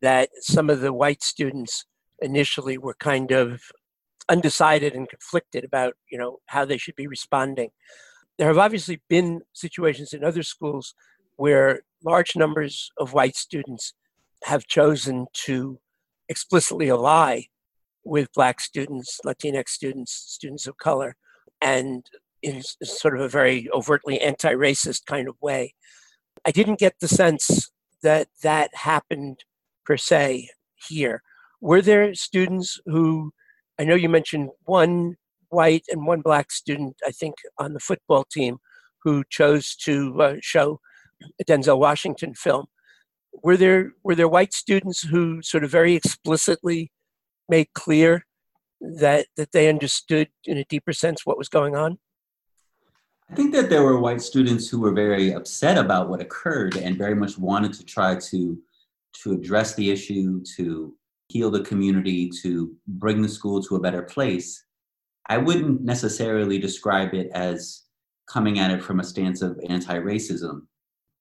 that 0.00 0.30
some 0.40 0.70
of 0.70 0.80
the 0.80 0.92
white 0.92 1.22
students 1.22 1.84
initially 2.20 2.78
were 2.78 2.94
kind 2.94 3.30
of 3.30 3.62
undecided 4.28 4.94
and 4.94 5.08
conflicted 5.08 5.64
about 5.64 5.94
you 6.10 6.18
know 6.18 6.38
how 6.46 6.64
they 6.64 6.78
should 6.78 6.96
be 6.96 7.06
responding. 7.06 7.70
There 8.38 8.48
have 8.48 8.58
obviously 8.58 9.00
been 9.08 9.42
situations 9.52 10.12
in 10.12 10.24
other 10.24 10.42
schools 10.42 10.94
where 11.36 11.82
large 12.04 12.36
numbers 12.36 12.90
of 12.98 13.12
white 13.12 13.36
students 13.36 13.94
have 14.44 14.66
chosen 14.66 15.26
to 15.32 15.78
explicitly 16.28 16.90
ally 16.90 17.42
with 18.04 18.32
black 18.32 18.60
students 18.60 19.20
latinx 19.24 19.68
students 19.68 20.12
students 20.12 20.66
of 20.66 20.76
color 20.76 21.14
and 21.60 22.04
in 22.42 22.60
sort 22.82 23.14
of 23.14 23.20
a 23.20 23.28
very 23.28 23.68
overtly 23.72 24.20
anti-racist 24.20 25.06
kind 25.06 25.28
of 25.28 25.36
way. 25.40 25.74
I 26.44 26.50
didn't 26.50 26.80
get 26.80 26.94
the 27.00 27.08
sense 27.08 27.70
that 28.02 28.28
that 28.42 28.70
happened 28.74 29.44
per 29.84 29.96
se 29.96 30.48
here. 30.74 31.22
Were 31.60 31.80
there 31.80 32.14
students 32.14 32.80
who 32.86 33.32
I 33.78 33.84
know 33.84 33.94
you 33.94 34.08
mentioned 34.08 34.50
one 34.64 35.16
white 35.48 35.84
and 35.88 36.06
one 36.06 36.20
black 36.20 36.50
student, 36.50 36.96
I 37.06 37.10
think, 37.10 37.36
on 37.58 37.74
the 37.74 37.80
football 37.80 38.24
team 38.24 38.58
who 39.02 39.24
chose 39.28 39.74
to 39.76 40.22
uh, 40.22 40.34
show 40.40 40.80
a 41.40 41.44
Denzel 41.44 41.78
Washington 41.78 42.34
film. 42.34 42.66
Were 43.42 43.56
there 43.56 43.92
were 44.02 44.14
there 44.14 44.28
white 44.28 44.52
students 44.52 45.02
who 45.02 45.42
sort 45.42 45.64
of 45.64 45.70
very 45.70 45.94
explicitly 45.94 46.92
made 47.48 47.68
clear 47.74 48.26
that 48.80 49.26
that 49.36 49.52
they 49.52 49.68
understood 49.68 50.28
in 50.44 50.58
a 50.58 50.64
deeper 50.64 50.92
sense 50.92 51.24
what 51.24 51.38
was 51.38 51.48
going 51.48 51.74
on? 51.74 51.98
I 53.30 53.34
think 53.34 53.54
that 53.54 53.70
there 53.70 53.82
were 53.82 53.98
white 53.98 54.20
students 54.20 54.68
who 54.68 54.80
were 54.80 54.92
very 54.92 55.32
upset 55.32 55.78
about 55.78 56.10
what 56.10 56.20
occurred 56.20 56.76
and 56.76 56.98
very 56.98 57.14
much 57.14 57.38
wanted 57.38 57.72
to 57.74 57.84
try 57.84 58.16
to 58.16 58.58
to 59.22 59.32
address 59.32 59.74
the 59.74 59.90
issue, 59.90 60.42
to 60.56 60.94
heal 61.32 61.50
the 61.50 61.62
community, 61.62 62.30
to 62.42 62.74
bring 62.86 63.22
the 63.22 63.28
school 63.28 63.62
to 63.62 63.76
a 63.76 63.80
better 63.80 64.02
place, 64.02 64.64
I 65.28 65.38
wouldn't 65.38 65.82
necessarily 65.82 66.58
describe 66.58 67.14
it 67.14 67.30
as 67.32 67.82
coming 68.28 68.58
at 68.58 68.70
it 68.70 68.82
from 68.82 69.00
a 69.00 69.04
stance 69.04 69.40
of 69.42 69.58
anti 69.68 69.98
racism 69.98 70.66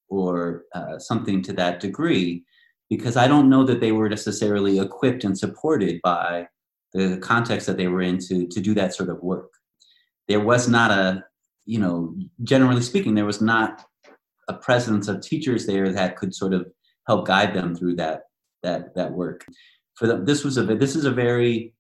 or 0.10 0.64
uh, 0.76 1.00
something 1.00 1.42
to 1.44 1.54
that 1.54 1.80
degree, 1.80 2.44
because 2.90 3.16
I 3.16 3.28
don't 3.28 3.50
know 3.50 3.64
that 3.64 3.80
they 3.80 3.94
were 3.94 4.10
necessarily 4.10 4.80
equipped 4.80 5.24
and 5.24 5.38
supported 5.38 6.02
by 6.04 6.48
the 6.94 7.18
context 7.20 7.68
that 7.68 7.78
they 7.78 7.88
were 7.88 8.02
in 8.02 8.18
to, 8.28 8.48
to 8.48 8.60
do 8.60 8.74
that 8.74 8.94
sort 8.94 9.10
of 9.10 9.24
work. 9.24 9.52
There 10.28 10.42
was 10.42 10.68
not 10.68 10.92
a, 10.92 11.24
you 11.66 11.80
know, 11.80 12.16
generally 12.44 12.82
speaking, 12.82 13.16
there 13.16 13.26
was 13.26 13.42
not 13.42 13.86
a 14.50 14.54
presence 14.54 15.08
of 15.08 15.22
teachers 15.22 15.66
there 15.66 15.90
that 15.94 16.18
could 16.18 16.36
sort 16.36 16.54
of 16.54 16.68
help 17.08 17.26
guide 17.26 17.54
them 17.54 17.76
through 17.76 17.96
that 17.96 18.24
that 18.64 18.94
that 18.96 19.12
work 19.12 19.46
for 20.02 20.08
them, 20.08 20.26
this 20.26 20.44
was 20.44 20.58
a 20.58 20.64
this 20.64 20.96
is 20.96 21.06
a 21.06 21.12
very, 21.12 21.76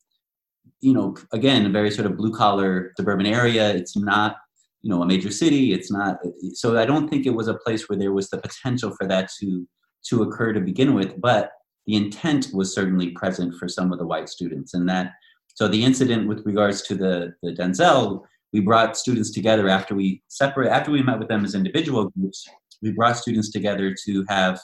you 0.79 0.93
know, 0.93 1.17
again, 1.33 1.65
a 1.65 1.69
very 1.69 1.89
sort 1.89 2.05
of 2.05 2.17
blue 2.17 2.31
collar 2.31 2.93
suburban 2.95 3.25
area. 3.25 3.73
It's 3.73 3.97
not, 3.97 4.37
you 4.83 4.91
know, 4.91 5.01
a 5.01 5.07
major 5.07 5.31
city. 5.31 5.73
It's 5.73 5.91
not. 5.91 6.19
So 6.53 6.77
I 6.77 6.85
don't 6.85 7.09
think 7.09 7.25
it 7.25 7.33
was 7.33 7.47
a 7.47 7.55
place 7.55 7.89
where 7.89 7.97
there 7.97 8.13
was 8.13 8.29
the 8.29 8.37
potential 8.37 8.91
for 8.91 9.07
that 9.07 9.31
to 9.39 9.67
to 10.09 10.21
occur 10.21 10.53
to 10.53 10.59
begin 10.59 10.93
with. 10.93 11.19
But 11.19 11.49
the 11.87 11.95
intent 11.95 12.49
was 12.53 12.75
certainly 12.75 13.09
present 13.09 13.55
for 13.55 13.67
some 13.67 13.91
of 13.91 13.97
the 13.97 14.05
white 14.05 14.29
students, 14.29 14.75
and 14.75 14.87
that. 14.87 15.13
So 15.55 15.67
the 15.67 15.83
incident 15.83 16.27
with 16.27 16.45
regards 16.45 16.83
to 16.83 16.95
the 16.95 17.33
the 17.41 17.53
Denzel, 17.53 18.21
we 18.53 18.59
brought 18.59 18.97
students 18.97 19.31
together 19.31 19.67
after 19.67 19.95
we 19.95 20.21
separate 20.27 20.69
after 20.69 20.91
we 20.91 21.01
met 21.01 21.17
with 21.17 21.27
them 21.27 21.43
as 21.43 21.55
individual 21.55 22.11
groups. 22.11 22.47
We 22.83 22.91
brought 22.91 23.17
students 23.17 23.49
together 23.49 23.95
to 24.05 24.25
have 24.29 24.59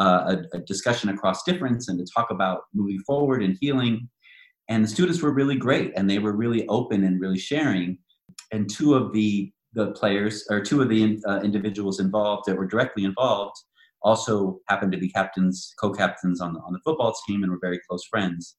uh, 0.00 0.36
a, 0.54 0.56
a, 0.56 0.60
discussion 0.60 1.10
across 1.10 1.42
difference 1.42 1.88
and 1.88 1.98
to 1.98 2.12
talk 2.16 2.30
about 2.30 2.62
moving 2.72 2.98
forward 3.00 3.42
and 3.42 3.56
healing. 3.60 4.08
And 4.68 4.82
the 4.82 4.88
students 4.88 5.20
were 5.20 5.32
really 5.32 5.56
great 5.56 5.92
and 5.94 6.08
they 6.08 6.18
were 6.18 6.32
really 6.32 6.66
open 6.68 7.04
and 7.04 7.20
really 7.20 7.38
sharing. 7.38 7.98
And 8.50 8.68
two 8.68 8.94
of 8.94 9.12
the, 9.12 9.52
the 9.74 9.92
players, 9.92 10.46
or 10.48 10.60
two 10.60 10.80
of 10.80 10.88
the 10.88 11.20
uh, 11.26 11.40
individuals 11.42 12.00
involved 12.00 12.44
that 12.46 12.56
were 12.56 12.66
directly 12.66 13.04
involved, 13.04 13.56
also 14.02 14.58
happened 14.68 14.92
to 14.92 14.98
be 14.98 15.10
captains, 15.10 15.74
co-captains 15.78 16.40
on 16.40 16.54
the, 16.54 16.60
on 16.60 16.72
the 16.72 16.80
football 16.82 17.14
team 17.26 17.42
and 17.42 17.52
were 17.52 17.58
very 17.60 17.78
close 17.86 18.04
friends. 18.04 18.56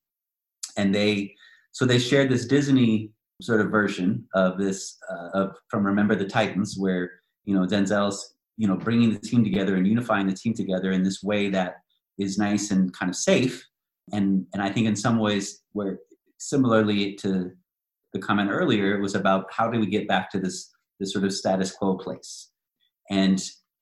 And 0.77 0.93
they, 0.93 1.33
so 1.71 1.85
they 1.85 1.97
shared 1.97 2.29
this 2.29 2.45
Disney 2.45 3.11
sort 3.41 3.61
of 3.61 3.71
version 3.71 4.27
of 4.35 4.59
this, 4.59 4.97
uh, 5.09 5.29
of 5.33 5.55
from 5.69 5.85
Remember 5.85 6.15
the 6.15 6.27
Titans, 6.27 6.75
where 6.77 7.09
you 7.45 7.55
know 7.55 7.65
Denzel's 7.65 8.35
you 8.61 8.67
know 8.67 8.75
bringing 8.75 9.11
the 9.11 9.19
team 9.19 9.43
together 9.43 9.75
and 9.75 9.87
unifying 9.87 10.27
the 10.27 10.35
team 10.35 10.53
together 10.53 10.91
in 10.91 11.01
this 11.01 11.23
way 11.23 11.49
that 11.49 11.77
is 12.19 12.37
nice 12.37 12.69
and 12.69 12.93
kind 12.93 13.09
of 13.09 13.15
safe. 13.15 13.65
And 14.13 14.45
and 14.53 14.61
i 14.61 14.69
think 14.69 14.85
in 14.87 14.95
some 14.95 15.17
ways 15.17 15.45
where 15.71 15.97
similarly 16.37 17.15
to 17.23 17.51
the 18.13 18.19
comment 18.19 18.49
earlier 18.51 18.95
it 18.95 19.01
was 19.01 19.15
about 19.15 19.45
how 19.57 19.67
do 19.71 19.79
we 19.79 19.87
get 19.87 20.07
back 20.07 20.29
to 20.31 20.39
this 20.39 20.57
this 20.99 21.13
sort 21.13 21.25
of 21.25 21.33
status 21.33 21.71
quo 21.71 21.95
place? 21.95 22.51
And 23.09 23.41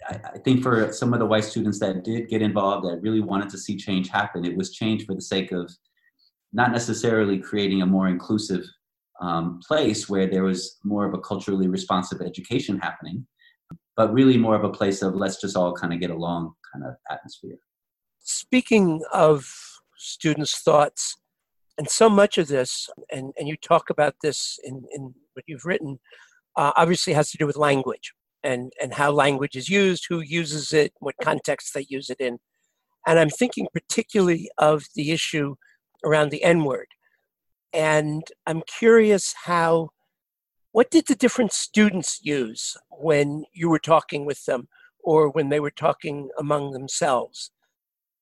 I, 0.09 0.19
I 0.35 0.37
think 0.45 0.63
for 0.63 0.93
some 0.93 1.13
of 1.13 1.19
the 1.19 1.25
white 1.25 1.43
students 1.43 1.79
that 1.79 2.05
did 2.05 2.29
get 2.29 2.41
involved 2.41 2.85
that 2.87 3.01
really 3.01 3.19
wanted 3.31 3.49
to 3.49 3.57
see 3.57 3.75
change 3.75 4.07
happen 4.07 4.45
it 4.45 4.55
was 4.55 4.71
change 4.81 5.05
for 5.05 5.13
the 5.13 5.29
sake 5.33 5.51
of 5.51 5.65
not 6.53 6.71
necessarily 6.71 7.37
creating 7.37 7.81
a 7.81 7.93
more 7.95 8.07
inclusive 8.07 8.63
um, 9.19 9.59
place 9.67 10.07
where 10.07 10.27
there 10.27 10.45
was 10.51 10.77
more 10.85 11.05
of 11.05 11.13
a 11.13 11.23
culturally 11.29 11.67
responsive 11.67 12.21
education 12.21 12.79
happening 12.79 13.27
but 13.95 14.13
really 14.13 14.37
more 14.37 14.55
of 14.55 14.63
a 14.63 14.69
place 14.69 15.01
of 15.01 15.15
let's 15.15 15.41
just 15.41 15.57
all 15.57 15.73
kind 15.73 15.93
of 15.93 15.99
get 15.99 16.09
along 16.09 16.53
kind 16.71 16.85
of 16.85 16.95
atmosphere. 17.11 17.57
Speaking 18.19 19.01
of 19.13 19.45
students' 19.97 20.61
thoughts, 20.61 21.17
and 21.77 21.89
so 21.89 22.09
much 22.09 22.37
of 22.37 22.47
this, 22.47 22.89
and, 23.09 23.33
and 23.37 23.47
you 23.47 23.55
talk 23.55 23.89
about 23.89 24.15
this 24.21 24.59
in, 24.63 24.83
in 24.91 25.13
what 25.33 25.45
you've 25.47 25.65
written, 25.65 25.99
uh, 26.57 26.73
obviously 26.75 27.13
has 27.13 27.31
to 27.31 27.37
do 27.37 27.47
with 27.47 27.55
language 27.55 28.13
and, 28.43 28.73
and 28.81 28.93
how 28.93 29.11
language 29.11 29.55
is 29.55 29.69
used, 29.69 30.05
who 30.09 30.19
uses 30.19 30.73
it, 30.73 30.91
what 30.99 31.15
context 31.21 31.73
they 31.73 31.85
use 31.87 32.09
it 32.09 32.19
in. 32.19 32.37
And 33.07 33.17
I'm 33.17 33.29
thinking 33.29 33.67
particularly 33.73 34.49
of 34.57 34.83
the 34.95 35.11
issue 35.11 35.55
around 36.05 36.31
the 36.31 36.43
N 36.43 36.65
word. 36.65 36.87
And 37.71 38.23
I'm 38.45 38.61
curious 38.79 39.33
how 39.45 39.89
what 40.71 40.91
did 40.91 41.07
the 41.07 41.15
different 41.15 41.51
students 41.51 42.19
use 42.23 42.77
when 42.89 43.45
you 43.53 43.69
were 43.69 43.79
talking 43.79 44.25
with 44.25 44.45
them 44.45 44.67
or 45.03 45.29
when 45.29 45.49
they 45.49 45.59
were 45.59 45.71
talking 45.71 46.29
among 46.37 46.71
themselves, 46.71 47.51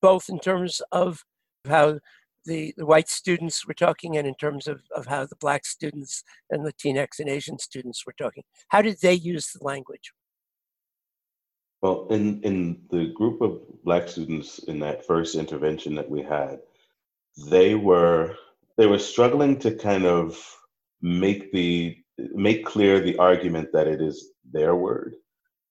both 0.00 0.28
in 0.28 0.38
terms 0.38 0.80
of 0.92 1.24
how 1.66 1.98
the, 2.44 2.72
the 2.76 2.86
white 2.86 3.08
students 3.08 3.66
were 3.66 3.74
talking 3.74 4.16
and 4.16 4.26
in 4.26 4.34
terms 4.34 4.66
of, 4.66 4.80
of 4.96 5.06
how 5.06 5.26
the 5.26 5.36
black 5.36 5.66
students 5.66 6.24
and 6.50 6.64
Latinx 6.64 7.18
and 7.18 7.28
Asian 7.28 7.58
students 7.58 8.06
were 8.06 8.14
talking? 8.16 8.44
How 8.68 8.80
did 8.80 8.98
they 9.02 9.14
use 9.14 9.52
the 9.52 9.64
language? 9.64 10.12
Well, 11.82 12.06
in, 12.10 12.40
in 12.42 12.80
the 12.90 13.12
group 13.14 13.40
of 13.40 13.60
black 13.84 14.08
students 14.08 14.58
in 14.60 14.80
that 14.80 15.06
first 15.06 15.36
intervention 15.36 15.94
that 15.96 16.10
we 16.10 16.22
had, 16.22 16.60
they 17.50 17.76
were 17.76 18.34
they 18.76 18.86
were 18.86 18.98
struggling 18.98 19.58
to 19.58 19.72
kind 19.72 20.04
of 20.04 20.40
make 21.02 21.52
the 21.52 21.96
make 22.18 22.64
clear 22.64 23.00
the 23.00 23.16
argument 23.18 23.68
that 23.72 23.86
it 23.86 24.00
is 24.00 24.32
their 24.50 24.74
word. 24.74 25.14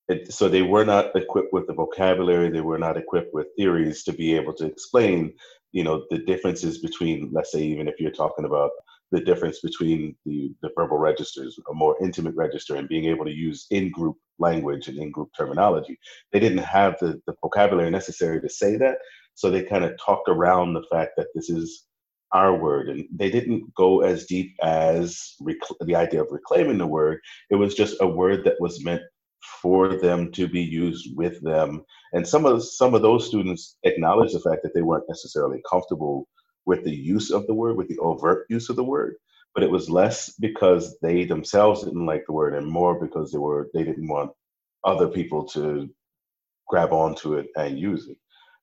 It, 0.08 0.32
so 0.32 0.48
they 0.48 0.62
were 0.62 0.86
not 0.86 1.16
equipped 1.16 1.52
with 1.52 1.68
the 1.68 1.74
vocabulary, 1.74 2.50
they 2.50 2.62
were 2.62 2.78
not 2.78 2.98
equipped 2.98 3.34
with 3.34 3.48
theories 3.58 4.04
to 4.04 4.14
be 4.14 4.36
able 4.36 4.54
to 4.54 4.66
explain, 4.66 5.34
you 5.74 5.84
know, 5.84 6.06
the 6.10 6.20
differences 6.20 6.80
between, 6.80 7.30
let's 7.34 7.52
say, 7.52 7.62
even 7.62 7.90
if 7.90 8.00
you're 8.00 8.12
talking 8.12 8.46
about 8.46 8.72
the 9.12 9.20
difference 9.20 9.60
between 9.60 10.16
the, 10.26 10.54
the 10.62 10.70
verbal 10.78 10.98
registers, 10.98 11.60
a 11.70 11.74
more 11.74 11.98
intimate 12.02 12.36
register, 12.36 12.76
and 12.76 12.90
being 12.90 13.06
able 13.06 13.26
to 13.26 13.32
use 13.32 13.68
in-group 13.72 14.16
language 14.40 14.88
and 14.88 14.98
in-group 14.98 15.30
terminology. 15.38 15.98
They 16.32 16.40
didn't 16.40 16.60
have 16.60 16.98
the, 17.00 17.22
the 17.26 17.34
vocabulary 17.42 17.90
necessary 17.90 18.42
to 18.42 18.50
say 18.50 18.78
that, 18.78 18.98
so 19.34 19.50
they 19.50 19.64
kind 19.64 19.84
of 19.84 19.98
talked 19.98 20.30
around 20.30 20.74
the 20.74 20.86
fact 20.92 21.12
that 21.18 21.28
this 21.36 21.50
is 21.50 21.87
our 22.32 22.56
word. 22.56 22.90
And 22.90 23.06
they 23.14 23.30
didn't 23.30 23.74
go 23.76 24.02
as 24.02 24.26
deep 24.26 24.56
as 24.62 25.36
rec- 25.42 25.58
the 25.82 25.96
idea 25.96 26.22
of 26.22 26.32
reclaiming 26.32 26.78
the 26.78 26.88
word. 26.88 27.20
It 27.50 27.56
was 27.56 27.76
just 27.76 27.98
a 28.02 28.08
word 28.08 28.44
that 28.46 28.60
was 28.60 28.84
meant 28.84 29.02
for 29.62 29.96
them 29.98 30.32
to 30.34 30.48
be 30.48 30.62
used 30.62 31.16
with 31.16 31.42
them. 31.42 31.84
And 32.14 32.28
some 32.28 32.46
of 32.46 32.64
some 32.64 32.94
of 32.96 33.02
those 33.02 33.28
students 33.28 33.78
acknowledged 33.84 34.36
the 34.36 34.40
fact 34.40 34.64
that 34.64 34.74
they 34.74 34.82
weren't 34.82 35.10
necessarily 35.10 35.62
comfortable 35.70 36.28
with 36.66 36.84
the 36.84 36.96
use 36.96 37.32
of 37.32 37.48
the 37.48 37.54
word, 37.54 37.78
with 37.78 37.88
the 37.88 38.00
overt 38.00 38.46
use 38.50 38.70
of 38.70 38.76
the 38.76 38.84
word. 38.84 39.16
But 39.54 39.64
it 39.64 39.72
was 39.72 39.90
less 39.90 40.32
because 40.40 40.98
they 41.02 41.26
themselves 41.26 41.84
didn't 41.84 42.06
like 42.06 42.26
the 42.28 42.34
word, 42.34 42.56
and 42.56 42.68
more 42.68 43.00
because 43.00 43.32
they 43.32 43.40
were 43.40 43.70
they 43.74 43.84
didn't 43.84 44.08
want 44.08 44.32
other 44.84 45.08
people 45.08 45.46
to 45.50 45.90
grab 46.68 46.92
onto 46.94 47.36
it 47.36 47.48
and 47.56 47.80
use 47.80 48.08
it. 48.08 48.18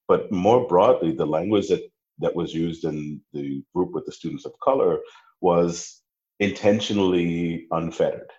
But 0.08 0.32
more 0.32 0.66
broadly, 0.68 1.12
the 1.12 1.26
language 1.26 1.68
that 1.68 1.82
that 2.18 2.34
was 2.34 2.54
used 2.54 2.84
in 2.84 3.20
the 3.32 3.62
group 3.74 3.92
with 3.92 4.06
the 4.06 4.12
students 4.12 4.44
of 4.44 4.52
color 4.62 4.98
was 5.40 6.02
intentionally 6.40 7.66
unfettered. 7.70 8.30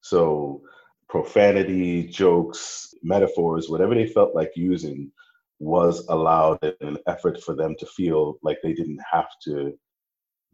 So 0.00 0.62
profanity, 1.08 2.04
jokes, 2.04 2.94
metaphors, 3.02 3.68
whatever 3.68 3.94
they 3.94 4.06
felt 4.06 4.34
like 4.34 4.52
using 4.56 5.10
was 5.58 6.06
allowed 6.08 6.58
in 6.62 6.88
an 6.88 6.98
effort 7.06 7.42
for 7.42 7.54
them 7.54 7.74
to 7.78 7.86
feel 7.86 8.38
like 8.42 8.58
they 8.62 8.72
didn't 8.72 9.00
have 9.10 9.28
to 9.44 9.78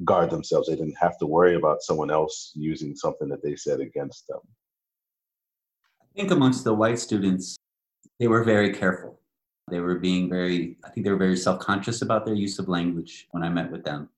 guard 0.05 0.31
themselves. 0.31 0.69
They 0.69 0.77
didn't 0.77 0.99
have 1.01 1.19
to 1.19 1.27
worry 1.27 1.55
about 1.55 1.83
someone 1.83 2.11
else 2.11 2.53
using 2.55 2.95
something 2.97 3.29
that 3.29 3.43
they 3.43 3.57
said 3.57 3.81
against 3.81 4.27
them. 4.27 4.41
I 6.03 6.07
think 6.17 6.31
amongst 6.31 6.65
the 6.65 6.75
white 6.75 6.99
students, 6.99 7.57
they 8.19 8.27
were 8.27 8.43
very 8.43 8.73
careful. 8.73 9.16
They 9.69 9.81
were 9.81 9.97
being 9.97 10.29
very, 10.29 10.77
I 10.85 10.91
think 10.91 11.05
they 11.05 11.11
were 11.11 11.17
very 11.17 11.37
self 11.37 11.61
conscious 11.61 12.03
about 12.03 12.25
their 12.25 12.35
use 12.35 12.59
of 12.59 12.69
language 12.69 13.27
when 13.33 13.43
I 13.43 13.49
met 13.49 13.71
with 13.71 13.85
them 13.85 14.09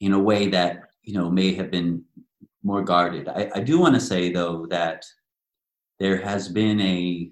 in 0.00 0.12
a 0.12 0.18
way 0.18 0.48
that, 0.48 0.90
you 1.02 1.14
know, 1.14 1.30
may 1.30 1.52
have 1.54 1.70
been 1.70 2.04
more 2.62 2.82
guarded. 2.82 3.28
I, 3.28 3.50
I 3.54 3.60
do 3.60 3.78
want 3.78 3.94
to 3.94 4.00
say, 4.00 4.32
though, 4.32 4.66
that 4.66 5.04
there 5.98 6.16
has 6.16 6.48
been 6.48 6.80
a 6.80 7.30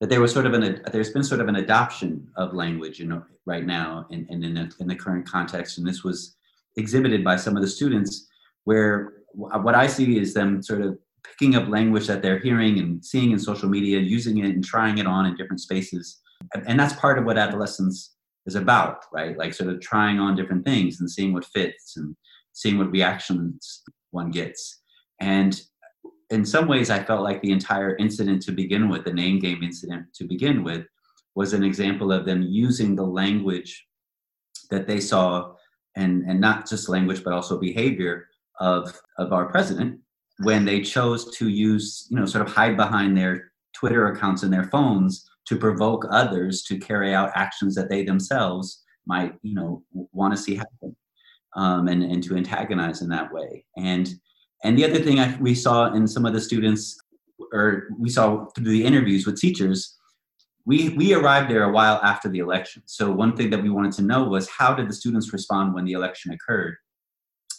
that 0.00 0.10
there 0.10 0.20
was 0.20 0.32
sort 0.32 0.46
of 0.46 0.52
an 0.52 0.82
there's 0.92 1.10
been 1.10 1.24
sort 1.24 1.40
of 1.40 1.48
an 1.48 1.56
adoption 1.56 2.28
of 2.36 2.54
language 2.54 2.98
you 2.98 3.06
know 3.06 3.22
right 3.46 3.64
now 3.64 4.06
and 4.10 4.28
in, 4.30 4.44
in, 4.44 4.56
in, 4.56 4.72
in 4.80 4.86
the 4.86 4.94
current 4.94 5.26
context 5.26 5.78
and 5.78 5.86
this 5.86 6.04
was 6.04 6.36
exhibited 6.76 7.24
by 7.24 7.36
some 7.36 7.56
of 7.56 7.62
the 7.62 7.68
students 7.68 8.28
where 8.64 9.14
what 9.32 9.74
i 9.74 9.86
see 9.86 10.18
is 10.18 10.34
them 10.34 10.62
sort 10.62 10.82
of 10.82 10.98
picking 11.30 11.56
up 11.56 11.68
language 11.68 12.06
that 12.06 12.22
they're 12.22 12.38
hearing 12.38 12.78
and 12.78 13.04
seeing 13.04 13.32
in 13.32 13.38
social 13.38 13.68
media 13.68 13.98
using 13.98 14.38
it 14.38 14.46
and 14.46 14.64
trying 14.64 14.98
it 14.98 15.06
on 15.06 15.26
in 15.26 15.36
different 15.36 15.60
spaces. 15.60 16.20
And 16.66 16.78
that's 16.78 16.94
part 16.94 17.18
of 17.18 17.24
what 17.24 17.38
adolescence 17.38 18.16
is 18.46 18.54
about 18.54 19.04
right? 19.12 19.36
Like 19.36 19.52
sort 19.52 19.70
of 19.70 19.80
trying 19.80 20.18
on 20.18 20.36
different 20.36 20.64
things 20.64 21.00
and 21.00 21.10
seeing 21.10 21.32
what 21.32 21.44
fits 21.44 21.96
and 21.96 22.16
seeing 22.52 22.78
what 22.78 22.90
reactions 22.90 23.82
one 24.10 24.30
gets. 24.30 24.80
And 25.20 25.60
in 26.30 26.44
some 26.44 26.66
ways, 26.68 26.90
I 26.90 27.02
felt 27.02 27.22
like 27.22 27.42
the 27.42 27.52
entire 27.52 27.96
incident 27.96 28.42
to 28.42 28.52
begin 28.52 28.88
with, 28.88 29.04
the 29.04 29.12
name 29.12 29.38
game 29.38 29.62
incident 29.62 30.06
to 30.14 30.24
begin 30.24 30.64
with, 30.64 30.86
was 31.34 31.52
an 31.52 31.62
example 31.62 32.12
of 32.12 32.24
them 32.24 32.42
using 32.42 32.96
the 32.96 33.04
language 33.04 33.86
that 34.70 34.86
they 34.86 35.00
saw, 35.00 35.52
and, 35.96 36.24
and 36.28 36.40
not 36.40 36.68
just 36.68 36.88
language, 36.88 37.22
but 37.22 37.32
also 37.32 37.58
behavior 37.58 38.26
of, 38.58 38.98
of 39.18 39.32
our 39.32 39.46
president 39.46 40.00
when 40.40 40.64
they 40.64 40.80
chose 40.80 41.36
to 41.36 41.48
use, 41.48 42.06
you 42.10 42.18
know, 42.18 42.26
sort 42.26 42.46
of 42.46 42.52
hide 42.52 42.76
behind 42.76 43.16
their 43.16 43.52
Twitter 43.72 44.08
accounts 44.08 44.42
and 44.42 44.52
their 44.52 44.64
phones 44.64 45.28
to 45.46 45.56
provoke 45.56 46.06
others 46.10 46.62
to 46.64 46.78
carry 46.78 47.14
out 47.14 47.30
actions 47.34 47.74
that 47.74 47.88
they 47.88 48.04
themselves 48.04 48.82
might, 49.06 49.34
you 49.42 49.54
know, 49.54 49.82
want 50.12 50.34
to 50.34 50.42
see 50.42 50.56
happen, 50.56 50.96
um, 51.54 51.88
and 51.88 52.02
and 52.02 52.22
to 52.24 52.36
antagonize 52.36 53.02
in 53.02 53.08
that 53.08 53.32
way. 53.32 53.64
And 53.76 54.08
and 54.64 54.76
the 54.76 54.84
other 54.84 54.98
thing 54.98 55.20
I, 55.20 55.36
we 55.38 55.54
saw 55.54 55.92
in 55.92 56.06
some 56.08 56.26
of 56.26 56.32
the 56.32 56.40
students, 56.40 56.98
or 57.52 57.88
we 57.98 58.08
saw 58.08 58.46
through 58.54 58.70
the 58.70 58.84
interviews 58.84 59.26
with 59.26 59.40
teachers, 59.40 59.96
we, 60.64 60.88
we 60.90 61.14
arrived 61.14 61.50
there 61.50 61.62
a 61.62 61.72
while 61.72 62.00
after 62.02 62.28
the 62.28 62.40
election. 62.40 62.82
So 62.86 63.10
one 63.10 63.36
thing 63.36 63.50
that 63.50 63.62
we 63.62 63.70
wanted 63.70 63.92
to 63.92 64.02
know 64.02 64.24
was 64.24 64.48
how 64.48 64.74
did 64.74 64.88
the 64.88 64.94
students 64.94 65.32
respond 65.32 65.72
when 65.72 65.84
the 65.84 65.92
election 65.92 66.32
occurred? 66.32 66.76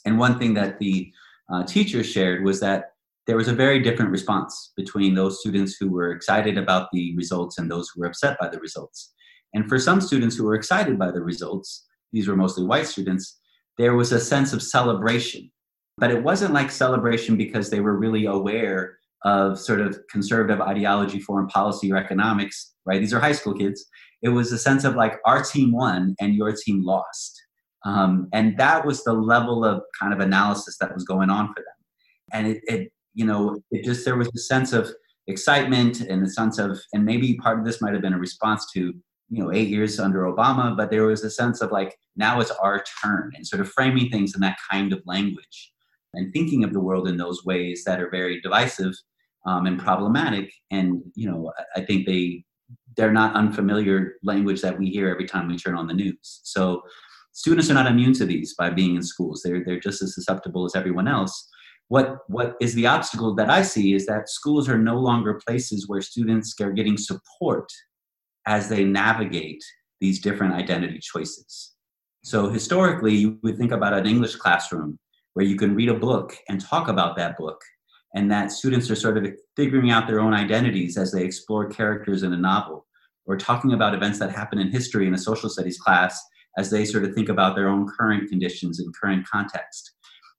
And 0.06 0.20
one 0.20 0.38
thing 0.38 0.54
that 0.56 0.78
the 0.80 1.12
uh, 1.52 1.64
teachers 1.64 2.08
shared 2.08 2.44
was 2.44 2.60
that 2.60 2.92
there 3.26 3.38
was 3.38 3.48
a 3.48 3.54
very 3.54 3.80
different 3.82 4.12
response 4.12 4.72
between 4.78 5.16
those 5.16 5.40
students 5.40 5.76
who 5.80 5.90
were 5.90 6.12
excited 6.12 6.58
about 6.58 6.90
the 6.94 7.16
results 7.16 7.58
and 7.58 7.70
those 7.70 7.90
who 7.90 8.02
were 8.02 8.08
upset 8.08 8.38
by 8.40 8.48
the 8.48 8.60
results. 8.60 9.14
And 9.54 9.68
for 9.68 9.80
some 9.80 10.02
students 10.02 10.36
who 10.36 10.46
were 10.46 10.56
excited 10.56 10.98
by 10.98 11.12
the 11.12 11.22
results, 11.22 11.86
these 12.14 12.28
were 12.28 12.38
mostly 12.38 12.64
white 12.64 12.88
students, 12.88 13.38
there 13.78 13.96
was 13.96 14.12
a 14.12 14.20
sense 14.20 14.54
of 14.54 14.64
celebration 14.64 15.52
but 15.98 16.12
it 16.12 16.24
wasn't 16.24 16.54
like 16.54 16.72
celebration 16.72 17.38
because 17.38 17.70
they 17.70 17.80
were 17.80 17.98
really 17.98 18.26
aware 18.26 18.98
of 19.26 19.60
sort 19.60 19.82
of 19.82 20.00
conservative 20.12 20.62
ideology, 20.62 21.20
foreign 21.20 21.48
policy, 21.48 21.92
or 21.92 21.98
economics, 21.98 22.76
right? 22.86 23.02
These 23.02 23.14
are 23.14 23.20
high 23.20 23.32
school 23.32 23.54
kids. 23.54 23.84
It 24.22 24.30
was 24.30 24.52
a 24.52 24.60
sense 24.60 24.84
of 24.84 24.96
like 24.96 25.20
our 25.26 25.44
team 25.44 25.72
won 25.72 26.16
and 26.20 26.36
your 26.36 26.54
team 26.54 26.84
lost. 26.84 27.42
Um, 27.86 28.28
and 28.34 28.58
that 28.58 28.86
was 28.86 29.04
the 29.04 29.13
level 29.13 29.63
of 29.63 29.82
kind 30.00 30.13
of 30.13 30.20
analysis 30.20 30.78
that 30.80 30.94
was 30.94 31.04
going 31.04 31.30
on 31.30 31.48
for 31.48 31.62
them. 31.62 31.78
And 32.34 32.48
it, 32.48 32.62
it, 32.68 32.92
you 33.13 33.26
know, 33.26 33.62
it 33.72 33.86
just, 33.86 34.04
there 34.04 34.18
was 34.18 34.30
a 34.36 34.40
sense 34.40 34.74
of 34.74 34.90
excitement 35.28 36.02
and 36.02 36.24
a 36.24 36.30
sense 36.30 36.58
of, 36.58 36.80
and 36.94 37.06
maybe 37.06 37.36
part 37.36 37.60
of 37.60 37.66
this 37.66 37.82
might 37.82 37.94
have 37.94 38.02
been 38.02 38.13
a 38.13 38.20
response 38.20 38.72
to, 38.74 38.94
you 39.30 39.44
know, 39.44 39.52
eight 39.52 39.70
years 39.70 40.00
under 40.00 40.22
Obama, 40.22 40.76
but 40.76 40.90
there 40.90 41.06
was 41.06 41.24
a 41.24 41.30
sense 41.30 41.62
of 41.62 41.72
like, 41.72 41.98
now 42.16 42.40
it's 42.40 42.52
our 42.52 42.84
turn 43.04 43.32
and 43.36 43.46
sort 43.46 43.62
of 43.62 43.70
framing 43.70 44.10
things 44.10 44.36
in 44.36 44.42
that 44.42 44.58
kind 44.72 44.92
of 44.94 45.02
language 45.06 45.72
and 46.13 46.34
thinking 46.34 46.63
of 46.63 46.74
the 46.74 46.80
world 46.80 47.08
in 47.08 47.18
those 47.18 47.46
ways 47.46 47.84
that 47.86 48.02
are 48.02 48.10
very 48.10 48.42
divisive 48.42 48.94
um, 49.46 49.66
and 49.66 49.80
problematic. 49.80 50.52
And 50.72 51.02
you 51.16 51.30
know, 51.30 51.52
I 51.76 51.82
think 51.82 52.06
they 52.06 52.44
they're 52.96 53.13
not 53.13 53.36
unfamiliar 53.36 54.16
language 54.24 54.62
that 54.62 54.78
we 54.78 54.90
hear 54.90 55.08
every 55.10 55.26
time 55.26 55.48
we 55.48 55.58
turn 55.58 55.78
on 55.78 55.88
the 55.88 55.94
news. 55.94 56.42
So 56.44 56.82
students 57.38 57.69
are 57.69 57.76
not 57.76 57.86
immune 57.86 58.13
to 58.13 58.26
these 58.26 58.56
by 58.56 58.67
being 58.71 58.95
in 58.95 59.04
schools. 59.04 59.41
They're 59.43 59.63
they're 59.63 59.80
just 59.80 60.02
as 60.02 60.15
susceptible 60.15 60.65
as 60.65 60.76
everyone 60.76 61.08
else. 61.08 61.47
What 61.88 62.17
what 62.28 62.56
is 62.60 62.73
the 62.73 62.88
obstacle 62.88 63.36
that 63.36 63.50
I 63.50 63.62
see 63.62 63.93
is 63.93 64.08
that 64.08 64.28
schools 64.28 64.67
are 64.67 64.78
no 64.78 64.97
longer 64.97 65.39
places 65.47 65.88
where 65.88 66.02
students 66.02 66.56
are 66.60 66.71
getting 66.71 66.97
support 66.97 67.71
as 68.47 68.69
they 68.69 68.84
navigate 68.84 69.63
these 70.02 70.19
different 70.19 70.56
identity 70.56 71.00
choices. 71.00 71.76
So 72.23 72.50
historically, 72.50 73.15
you 73.15 73.39
would 73.43 73.58
think 73.58 73.71
about 73.71 73.93
an 73.93 74.08
English 74.08 74.36
classroom 74.36 74.97
where 75.34 75.45
you 75.45 75.58
can 75.58 75.76
read 75.76 75.89
a 75.89 75.93
book 75.93 76.36
and 76.50 76.60
talk 76.60 76.88
about 76.88 77.15
that 77.17 77.38
book 77.38 77.62
and 78.15 78.32
that 78.32 78.52
students 78.52 78.89
are 78.89 78.95
sort 78.95 79.17
of 79.17 79.28
figuring 79.56 79.91
out 79.91 80.08
their 80.08 80.19
own 80.19 80.34
identities 80.34 80.97
as 80.97 81.12
they 81.12 81.23
explore 81.23 81.69
characters 81.69 82.23
in 82.23 82.34
a 82.34 82.38
novel 82.38 82.88
or 83.28 83.38
talking 83.38 83.73
about 83.73 83.93
events 83.93 84.17
that 84.17 84.32
happen 84.32 84.58
in 84.58 84.71
history 84.71 85.06
in 85.06 85.13
a 85.13 85.17
social 85.17 85.50
studies 85.50 85.78
class 85.78 86.19
as 86.58 86.70
they 86.70 86.84
sort 86.84 87.04
of 87.04 87.13
think 87.13 87.30
about 87.30 87.56
their 87.56 87.70
own 87.70 87.88
current 87.88 88.30
conditions 88.30 88.80
and 88.80 88.96
current 88.96 89.26
context. 89.28 89.91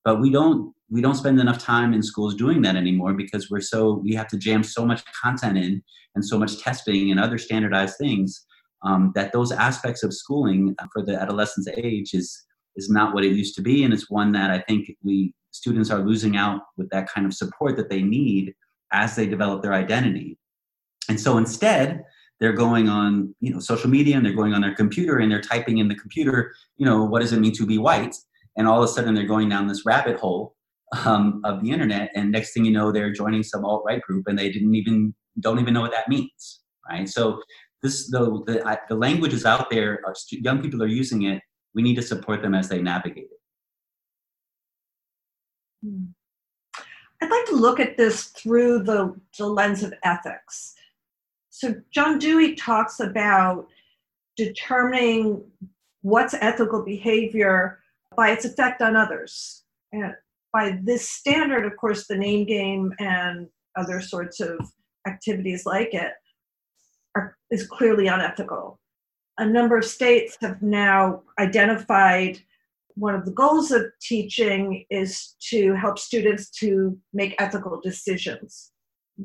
But 0.05 0.21
we 0.21 0.31
don't 0.31 0.75
we 0.91 1.01
don't 1.01 1.15
spend 1.15 1.39
enough 1.39 1.59
time 1.59 1.93
in 1.93 2.03
schools 2.03 2.35
doing 2.35 2.63
that 2.63 2.77
anymore 2.77 3.15
because 3.15 3.51
we're 3.51 3.61
so 3.61 4.01
we 4.05 4.15
have 4.15 4.29
to 4.29 4.39
jam 4.39 4.63
so 4.63 4.85
much 4.85 5.03
content 5.23 5.59
in 5.59 5.83
and 6.15 6.25
so 6.25 6.39
much 6.39 6.59
testing 6.59 7.11
and 7.11 7.21
other 7.21 7.39
standardized 7.39 7.97
things 7.99 8.47
um, 8.83 9.13
that 9.15 9.33
those 9.33 9.53
aspects 9.53 10.03
of 10.03 10.15
schooling 10.15 10.75
for 10.93 11.03
the 11.05 11.21
adolescent's 11.21 11.69
age 11.77 12.15
is 12.15 12.45
is 12.77 12.89
not 12.89 13.13
what 13.15 13.25
it 13.25 13.33
used 13.33 13.55
to 13.57 13.63
be. 13.63 13.85
And 13.85 13.93
it's 13.93 14.11
one 14.11 14.33
that 14.33 14.51
i 14.51 14.61
think 14.61 14.91
we 15.03 15.35
students 15.51 15.91
are 15.91 16.01
losing 16.01 16.37
out 16.37 16.63
with 16.77 16.89
that 16.91 17.09
kind 17.09 17.27
of 17.27 17.35
support 17.35 17.77
that 17.77 17.91
they 17.91 18.03
need 18.03 18.55
as 18.93 19.17
they 19.17 19.27
develop 19.27 19.63
their 19.63 19.75
identity. 19.75 20.39
And 21.09 21.21
so 21.21 21.37
instead 21.39 22.05
they're 22.41 22.53
going 22.53 22.89
on 22.89 23.35
you 23.41 23.53
know 23.53 23.61
social 23.61 23.91
media 23.91 24.17
and 24.17 24.25
they're 24.25 24.33
going 24.33 24.55
on 24.55 24.61
their 24.61 24.75
computer 24.75 25.19
and 25.19 25.31
they're 25.31 25.41
typing 25.41 25.79
in 25.79 25.89
the 25.89 25.95
computer 25.95 26.55
you 26.77 26.87
know 26.87 27.05
what 27.05 27.21
does 27.21 27.33
it 27.33 27.41
mean 27.41 27.53
to 27.53 27.67
be 27.67 27.79
white 27.79 28.17
and 28.57 28.67
all 28.67 28.83
of 28.83 28.89
a 28.89 28.93
sudden 28.93 29.15
they're 29.15 29.25
going 29.25 29.49
down 29.49 29.67
this 29.67 29.85
rabbit 29.85 30.19
hole 30.19 30.55
um, 31.05 31.41
of 31.45 31.63
the 31.63 31.71
internet 31.71 32.11
and 32.15 32.33
next 32.33 32.53
thing 32.53 32.65
you 32.65 32.73
know 32.73 32.91
they're 32.93 33.13
joining 33.13 33.43
some 33.43 33.65
alt-right 33.65 34.03
group 34.03 34.27
and 34.27 34.39
they 34.39 34.51
didn't 34.51 34.75
even 34.75 35.15
don't 35.41 35.59
even 35.59 35.75
know 35.75 35.81
what 35.81 35.93
that 35.93 36.09
means 36.09 36.61
right 36.89 37.09
so 37.09 37.43
this 37.83 38.11
the 38.11 38.21
the, 38.47 38.79
the 38.89 38.95
language 38.95 39.33
is 39.33 39.45
out 39.45 39.71
there 39.71 40.01
our 40.07 40.15
young 40.31 40.63
people 40.63 40.83
are 40.83 40.87
using 40.87 41.23
it 41.23 41.43
we 41.75 41.83
need 41.83 41.95
to 41.95 42.03
support 42.03 42.43
them 42.43 42.55
as 42.55 42.69
they 42.69 42.83
navigate 42.83 43.29
it. 43.31 43.41
Hmm. 45.85 46.05
I'd 47.23 47.31
like 47.31 47.47
to 47.47 47.57
look 47.57 47.81
at 47.81 47.97
this 47.97 48.25
through 48.25 48.85
the, 48.85 49.15
the 49.39 49.47
lens 49.47 49.83
of 49.83 49.93
ethics. 50.05 50.75
So, 51.59 51.75
John 51.91 52.19
Dewey 52.19 52.55
talks 52.55 53.01
about 53.01 53.67
determining 54.37 55.45
what's 56.03 56.35
ethical 56.35 56.85
behavior 56.85 57.81
by 58.17 58.31
its 58.31 58.45
effect 58.45 58.81
on 58.81 58.95
others. 58.95 59.65
And 59.93 60.15
by 60.53 60.79
this 60.83 61.11
standard, 61.11 61.67
of 61.67 61.77
course, 61.77 62.07
the 62.07 62.17
name 62.17 62.47
game 62.47 62.93
and 62.99 63.49
other 63.77 64.01
sorts 64.01 64.41
of 64.41 64.59
activities 65.07 65.67
like 65.67 65.95
it 65.95 66.13
are, 67.17 67.37
is 67.51 67.67
clearly 67.67 68.07
unethical 68.07 68.79
a 69.39 69.47
number 69.47 69.79
of 69.79 69.85
states 69.85 70.37
have 70.41 70.61
now 70.61 71.23
identified 71.39 72.39
one 72.95 73.15
of 73.15 73.25
the 73.25 73.31
goals 73.31 73.71
of 73.71 73.85
teaching 74.03 74.85
is 74.91 75.37
to 75.41 75.75
help 75.75 75.99
students 75.99 76.51
to 76.51 76.99
make 77.13 77.37
ethical 77.39 77.81
decisions. 77.81 78.73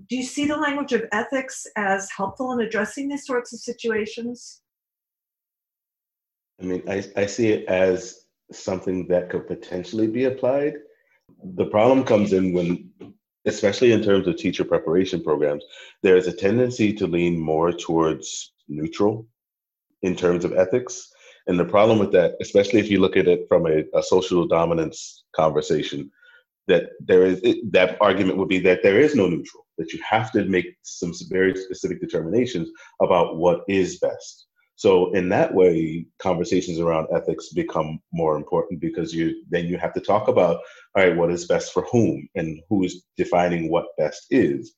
Do 0.08 0.15
you 0.15 0.23
see 0.23 0.45
the 0.45 0.58
language 0.58 0.93
of 0.93 1.06
ethics 1.12 1.67
as 1.75 2.10
helpful 2.10 2.51
in 2.53 2.62
addressing 2.62 3.10
these 3.10 3.25
sorts 3.25 3.53
of 3.53 3.60
situations? 3.60 4.62
I 6.60 6.65
mean, 6.65 6.84
I, 6.88 7.03
I 7.15 7.25
see 7.25 7.49
it 7.49 7.67
as 7.67 8.25
something 8.51 9.08
that 9.08 9.29
could 9.29 9.47
potentially 9.47 10.08
be 10.08 10.25
applied. 10.25 10.73
The 11.56 11.65
problem 11.65 12.03
comes 12.03 12.34
in 12.34 12.53
when, 12.53 12.89
especially 13.45 13.91
in 13.91 14.03
terms 14.03 14.27
of 14.27 14.38
teacher 14.38 14.63
preparation 14.63 15.23
programs, 15.23 15.63
there 16.01 16.17
is 16.17 16.27
a 16.27 16.34
tendency 16.34 16.93
to 16.93 17.08
lean 17.08 17.39
more 17.39 17.71
towards 17.71 18.53
neutral 18.67 19.27
in 20.01 20.15
terms 20.15 20.43
of 20.43 20.53
ethics. 20.53 21.12
And 21.47 21.60
the 21.60 21.65
problem 21.65 21.99
with 21.99 22.12
that, 22.13 22.36
especially 22.41 22.79
if 22.79 22.89
you 22.89 22.99
look 22.99 23.17
at 23.17 23.27
it 23.27 23.45
from 23.47 23.67
a, 23.67 23.84
a 23.93 24.01
social 24.01 24.47
dominance 24.47 25.23
conversation, 25.36 26.10
that 26.67 26.91
there 26.99 27.26
is 27.26 27.41
that 27.71 27.97
argument 27.99 28.38
would 28.38 28.49
be 28.49 28.60
that 28.60 28.84
there 28.84 28.99
is 28.99 29.15
no 29.15 29.28
neutral, 29.28 29.65
that 29.78 29.91
you 29.93 29.99
have 30.08 30.32
to 30.32 30.45
make 30.45 30.78
some 30.84 31.13
very 31.30 31.56
specific 31.56 31.99
determinations 31.99 32.69
about 33.02 33.38
what 33.38 33.62
is 33.67 33.99
best. 33.99 34.47
So 34.76 35.13
in 35.13 35.30
that 35.30 35.54
way, 35.54 36.06
conversations 36.19 36.80
around 36.80 37.08
ethics 37.13 37.49
become 37.49 37.99
more 38.12 38.36
important 38.36 38.82
because 38.82 39.13
you 39.13 39.43
then 39.49 39.65
you 39.65 39.78
have 39.78 39.93
to 39.93 40.02
talk 40.02 40.28
about 40.28 40.58
all 40.95 41.04
right, 41.04 41.15
what 41.15 41.32
is 41.32 41.45
best 41.45 41.73
for 41.73 41.84
whom 41.91 42.28
and 42.36 42.60
who 42.69 42.84
is 42.84 43.04
defining 43.17 43.69
what 43.69 43.95
best 43.97 44.26
is. 44.30 44.73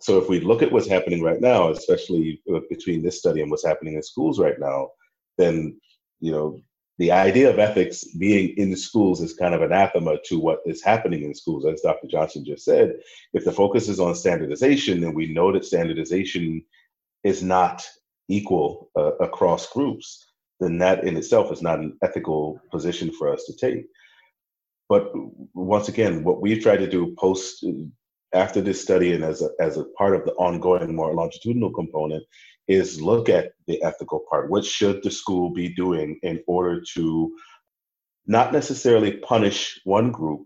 So 0.00 0.18
if 0.18 0.28
we 0.28 0.40
look 0.40 0.62
at 0.62 0.70
what's 0.70 0.88
happening 0.88 1.22
right 1.22 1.40
now, 1.40 1.70
especially 1.70 2.40
uh, 2.54 2.60
between 2.70 3.02
this 3.02 3.18
study 3.18 3.42
and 3.42 3.50
what's 3.50 3.66
happening 3.66 3.94
in 3.94 4.02
schools 4.02 4.38
right 4.38 4.58
now, 4.58 4.90
then 5.36 5.78
you 6.20 6.32
know 6.32 6.60
the 6.98 7.12
idea 7.12 7.48
of 7.48 7.60
ethics 7.60 8.04
being 8.04 8.56
in 8.56 8.76
schools 8.76 9.20
is 9.20 9.32
kind 9.32 9.54
of 9.54 9.62
anathema 9.62 10.16
to 10.24 10.38
what 10.38 10.58
is 10.66 10.82
happening 10.82 11.22
in 11.22 11.34
schools, 11.34 11.64
as 11.64 11.80
Dr. 11.80 12.08
Johnson 12.08 12.44
just 12.44 12.64
said. 12.64 12.94
If 13.32 13.44
the 13.44 13.52
focus 13.52 13.88
is 13.88 14.00
on 14.00 14.16
standardization, 14.16 15.04
and 15.04 15.14
we 15.14 15.32
know 15.32 15.52
that 15.52 15.64
standardization 15.64 16.64
is 17.22 17.42
not 17.42 17.86
equal 18.28 18.90
uh, 18.96 19.14
across 19.20 19.72
groups, 19.72 20.26
then 20.58 20.78
that 20.78 21.04
in 21.04 21.16
itself 21.16 21.52
is 21.52 21.62
not 21.62 21.78
an 21.78 21.96
ethical 22.02 22.60
position 22.72 23.12
for 23.12 23.32
us 23.32 23.44
to 23.44 23.56
take. 23.56 23.86
But 24.88 25.12
once 25.54 25.88
again, 25.88 26.24
what 26.24 26.40
we've 26.40 26.62
tried 26.62 26.78
to 26.78 26.90
do 26.90 27.14
post 27.16 27.64
after 28.34 28.60
this 28.60 28.82
study 28.82 29.12
and 29.12 29.22
as 29.22 29.40
a, 29.40 29.50
as 29.60 29.76
a 29.76 29.84
part 29.96 30.16
of 30.16 30.24
the 30.24 30.32
ongoing 30.32 30.94
more 30.94 31.14
longitudinal 31.14 31.72
component 31.72 32.24
is 32.68 33.00
look 33.00 33.28
at 33.28 33.52
the 33.66 33.82
ethical 33.82 34.24
part. 34.30 34.50
What 34.50 34.64
should 34.64 35.02
the 35.02 35.10
school 35.10 35.50
be 35.50 35.74
doing 35.74 36.18
in 36.22 36.42
order 36.46 36.82
to 36.94 37.34
not 38.26 38.52
necessarily 38.52 39.16
punish 39.16 39.80
one 39.84 40.12
group 40.12 40.42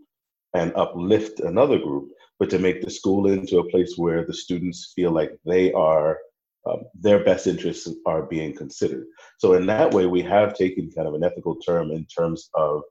and 0.54 0.72
uplift 0.76 1.40
another 1.40 1.78
group, 1.78 2.10
but 2.38 2.48
to 2.50 2.58
make 2.58 2.80
the 2.80 2.90
school 2.90 3.28
into 3.28 3.58
a 3.58 3.68
place 3.70 3.94
where 3.96 4.24
the 4.24 4.34
students 4.34 4.92
feel 4.94 5.10
like 5.10 5.32
they 5.44 5.72
are 5.72 6.18
um, 6.64 6.84
their 6.94 7.24
best 7.24 7.48
interests 7.48 7.88
are 8.06 8.22
being 8.22 8.54
considered. 8.54 9.06
So 9.38 9.54
in 9.54 9.66
that 9.66 9.92
way, 9.92 10.06
we 10.06 10.22
have 10.22 10.54
taken 10.54 10.92
kind 10.92 11.08
of 11.08 11.14
an 11.14 11.24
ethical 11.24 11.56
term 11.56 11.90
in 11.90 12.04
terms 12.06 12.50
of 12.54 12.82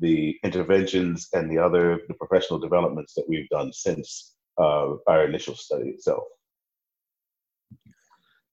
the 0.00 0.36
interventions 0.42 1.28
and 1.34 1.50
the 1.50 1.58
other 1.58 2.00
the 2.08 2.14
professional 2.14 2.58
developments 2.58 3.12
that 3.14 3.26
we've 3.28 3.48
done 3.50 3.72
since 3.72 4.34
uh, 4.58 4.94
our 5.06 5.24
initial 5.24 5.54
study 5.54 5.90
itself. 5.90 6.24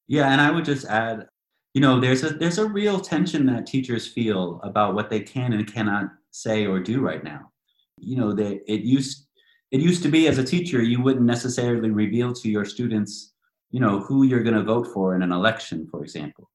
Yeah, 0.07 0.31
and 0.31 0.39
I 0.39 0.51
would 0.51 0.65
just 0.65 0.85
add, 0.85 1.27
you 1.73 1.81
know, 1.81 1.99
there's 1.99 2.23
a 2.23 2.29
there's 2.29 2.57
a 2.57 2.67
real 2.67 2.99
tension 2.99 3.45
that 3.47 3.65
teachers 3.65 4.07
feel 4.07 4.59
about 4.63 4.95
what 4.95 5.09
they 5.09 5.19
can 5.19 5.53
and 5.53 5.71
cannot 5.71 6.09
say 6.31 6.65
or 6.65 6.79
do 6.79 7.01
right 7.01 7.23
now. 7.23 7.51
You 7.97 8.17
know, 8.17 8.33
that 8.33 8.61
it 8.71 8.81
used 8.81 9.27
it 9.71 9.81
used 9.81 10.03
to 10.03 10.09
be 10.09 10.27
as 10.27 10.37
a 10.37 10.43
teacher, 10.43 10.81
you 10.81 11.01
wouldn't 11.01 11.25
necessarily 11.25 11.89
reveal 11.89 12.33
to 12.33 12.49
your 12.49 12.65
students 12.65 13.33
you 13.75 13.81
know, 13.81 13.99
who 13.99 14.23
you're 14.23 14.41
going 14.41 14.55
to 14.55 14.63
vote 14.63 14.87
for 14.93 15.15
in 15.15 15.21
an 15.21 15.33
election, 15.33 15.85
for 15.91 16.01
example. 16.01 16.49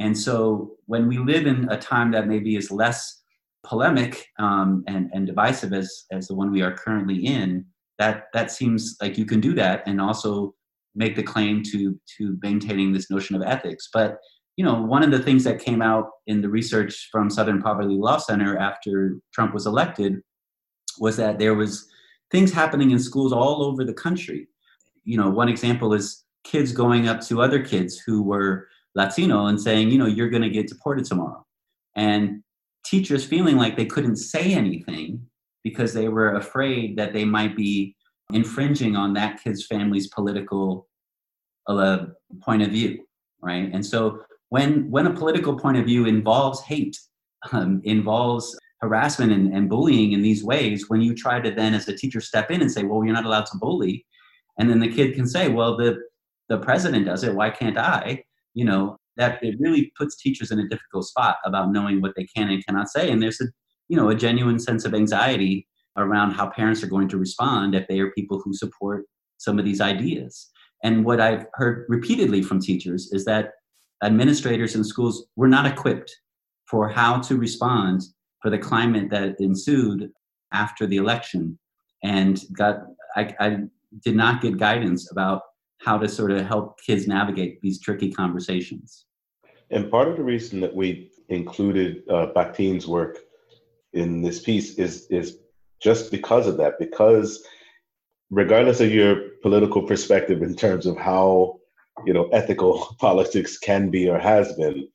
And 0.00 0.16
so 0.16 0.72
when 0.84 1.08
we 1.08 1.16
live 1.16 1.46
in 1.46 1.66
a 1.70 1.78
time 1.78 2.10
that 2.10 2.28
maybe 2.28 2.56
is 2.56 2.70
less 2.70 3.22
polemic 3.64 4.26
um, 4.38 4.84
and, 4.86 5.10
and 5.14 5.26
divisive 5.26 5.72
as, 5.72 6.04
as 6.10 6.28
the 6.28 6.34
one 6.34 6.52
we 6.52 6.60
are 6.60 6.76
currently 6.76 7.16
in, 7.26 7.64
that, 7.98 8.24
that 8.34 8.50
seems 8.50 8.96
like 9.00 9.16
you 9.16 9.24
can 9.24 9.40
do 9.40 9.54
that 9.54 9.82
and 9.86 9.98
also 9.98 10.54
make 10.94 11.16
the 11.16 11.22
claim 11.22 11.62
to, 11.72 11.98
to 12.18 12.38
maintaining 12.42 12.92
this 12.92 13.10
notion 13.10 13.36
of 13.36 13.42
ethics. 13.42 13.88
But, 13.92 14.18
you 14.56 14.64
know, 14.64 14.82
one 14.82 15.02
of 15.02 15.10
the 15.10 15.22
things 15.22 15.44
that 15.44 15.62
came 15.62 15.80
out 15.80 16.06
in 16.26 16.42
the 16.42 16.48
research 16.48 17.08
from 17.10 17.30
Southern 17.30 17.62
Poverty 17.62 17.94
Law 17.94 18.18
Center 18.18 18.58
after 18.58 19.16
Trump 19.32 19.54
was 19.54 19.66
elected 19.66 20.20
was 20.98 21.16
that 21.16 21.38
there 21.38 21.54
was 21.54 21.88
things 22.30 22.52
happening 22.52 22.90
in 22.90 22.98
schools 22.98 23.32
all 23.32 23.64
over 23.64 23.84
the 23.84 23.94
country. 23.94 24.48
You 25.04 25.16
know, 25.16 25.30
one 25.30 25.48
example 25.48 25.94
is 25.94 26.24
kids 26.44 26.72
going 26.72 27.08
up 27.08 27.20
to 27.22 27.40
other 27.40 27.64
kids 27.64 27.98
who 27.98 28.22
were 28.22 28.68
Latino 28.94 29.46
and 29.46 29.60
saying, 29.60 29.90
you 29.90 29.98
know, 29.98 30.06
you're 30.06 30.30
going 30.30 30.42
to 30.42 30.50
get 30.50 30.68
deported 30.68 31.04
tomorrow. 31.04 31.44
And 31.96 32.42
teachers 32.84 33.24
feeling 33.24 33.56
like 33.56 33.76
they 33.76 33.86
couldn't 33.86 34.16
say 34.16 34.52
anything 34.52 35.26
because 35.64 35.94
they 35.94 36.08
were 36.08 36.34
afraid 36.34 36.96
that 36.98 37.12
they 37.12 37.24
might 37.24 37.56
be 37.56 37.96
infringing 38.32 38.96
on 38.96 39.14
that 39.14 39.42
kid's 39.42 39.66
family's 39.66 40.08
political 40.08 40.88
uh, 41.68 42.06
point 42.42 42.62
of 42.62 42.70
view, 42.70 43.04
right? 43.40 43.70
And 43.72 43.84
so 43.84 44.20
when 44.48 44.90
when 44.90 45.06
a 45.06 45.14
political 45.14 45.58
point 45.58 45.78
of 45.78 45.86
view 45.86 46.06
involves 46.06 46.60
hate, 46.62 46.98
um, 47.52 47.80
involves 47.84 48.56
harassment 48.80 49.32
and, 49.32 49.54
and 49.54 49.68
bullying 49.68 50.12
in 50.12 50.22
these 50.22 50.44
ways, 50.44 50.88
when 50.88 51.00
you 51.00 51.14
try 51.14 51.40
to 51.40 51.50
then 51.50 51.74
as 51.74 51.88
a 51.88 51.96
teacher 51.96 52.20
step 52.20 52.50
in 52.50 52.60
and 52.60 52.70
say, 52.70 52.82
well, 52.82 53.04
you're 53.04 53.14
not 53.14 53.24
allowed 53.24 53.46
to 53.46 53.58
bully, 53.58 54.04
and 54.58 54.68
then 54.68 54.80
the 54.80 54.92
kid 54.92 55.14
can 55.14 55.26
say, 55.26 55.48
well, 55.48 55.76
the 55.76 55.98
the 56.48 56.58
president 56.58 57.06
does 57.06 57.24
it. 57.24 57.34
Why 57.34 57.50
can't 57.50 57.78
i? 57.78 58.22
You 58.54 58.64
know 58.64 58.98
that 59.16 59.42
it 59.42 59.56
really 59.60 59.92
puts 59.96 60.16
teachers 60.16 60.50
in 60.50 60.58
a 60.58 60.68
difficult 60.68 61.04
spot 61.04 61.36
about 61.44 61.70
knowing 61.70 62.00
what 62.00 62.14
they 62.16 62.24
can 62.24 62.48
and 62.48 62.64
cannot 62.64 62.88
say. 62.88 63.10
And 63.10 63.22
there's 63.22 63.40
a 63.40 63.46
you 63.88 63.96
know 63.96 64.10
a 64.10 64.14
genuine 64.14 64.58
sense 64.58 64.84
of 64.84 64.94
anxiety 64.94 65.66
around 65.96 66.32
how 66.32 66.48
parents 66.48 66.82
are 66.82 66.88
going 66.88 67.08
to 67.08 67.18
respond 67.18 67.74
if 67.74 67.86
they 67.88 68.00
are 68.00 68.10
people 68.12 68.40
who 68.44 68.54
support 68.54 69.04
some 69.38 69.58
of 69.58 69.64
these 69.64 69.80
ideas 69.80 70.50
and 70.84 71.04
what 71.04 71.20
i've 71.20 71.46
heard 71.54 71.84
repeatedly 71.88 72.42
from 72.42 72.60
teachers 72.60 73.10
is 73.12 73.24
that 73.24 73.50
administrators 74.02 74.74
in 74.74 74.82
schools 74.84 75.26
were 75.36 75.48
not 75.48 75.66
equipped 75.66 76.14
for 76.66 76.88
how 76.88 77.20
to 77.20 77.36
respond 77.36 78.02
for 78.40 78.50
the 78.50 78.58
climate 78.58 79.10
that 79.10 79.36
ensued 79.38 80.10
after 80.52 80.86
the 80.86 80.96
election 80.96 81.58
and 82.02 82.42
got 82.56 82.80
I, 83.16 83.34
I 83.40 83.56
did 84.04 84.16
not 84.16 84.40
get 84.40 84.58
guidance 84.58 85.10
about 85.10 85.42
how 85.80 85.98
to 85.98 86.08
sort 86.08 86.30
of 86.30 86.46
help 86.46 86.80
kids 86.80 87.06
navigate 87.06 87.60
these 87.60 87.80
tricky 87.80 88.10
conversations. 88.10 89.06
And 89.70 89.90
part 89.90 90.08
of 90.08 90.16
the 90.16 90.22
reason 90.22 90.60
that 90.60 90.74
we 90.74 91.10
included 91.28 92.02
uh, 92.08 92.28
Bakhtin's 92.34 92.86
work 92.86 93.18
in 93.92 94.22
this 94.22 94.40
piece 94.40 94.78
is 94.78 95.06
is 95.10 95.38
just 95.82 96.10
because 96.10 96.46
of 96.46 96.56
that. 96.58 96.78
Because 96.78 97.42
regardless 98.30 98.80
of 98.80 98.92
your 98.92 99.16
political 99.42 99.82
perspective 99.82 100.42
in 100.42 100.54
terms 100.54 100.86
of 100.86 100.96
how 100.96 101.58
you 102.06 102.12
know 102.12 102.28
ethical 102.28 102.96
politics 103.00 103.58
can 103.58 103.90
be 103.90 104.08
or 104.08 104.18
has 104.18 104.52
been, 104.54 104.88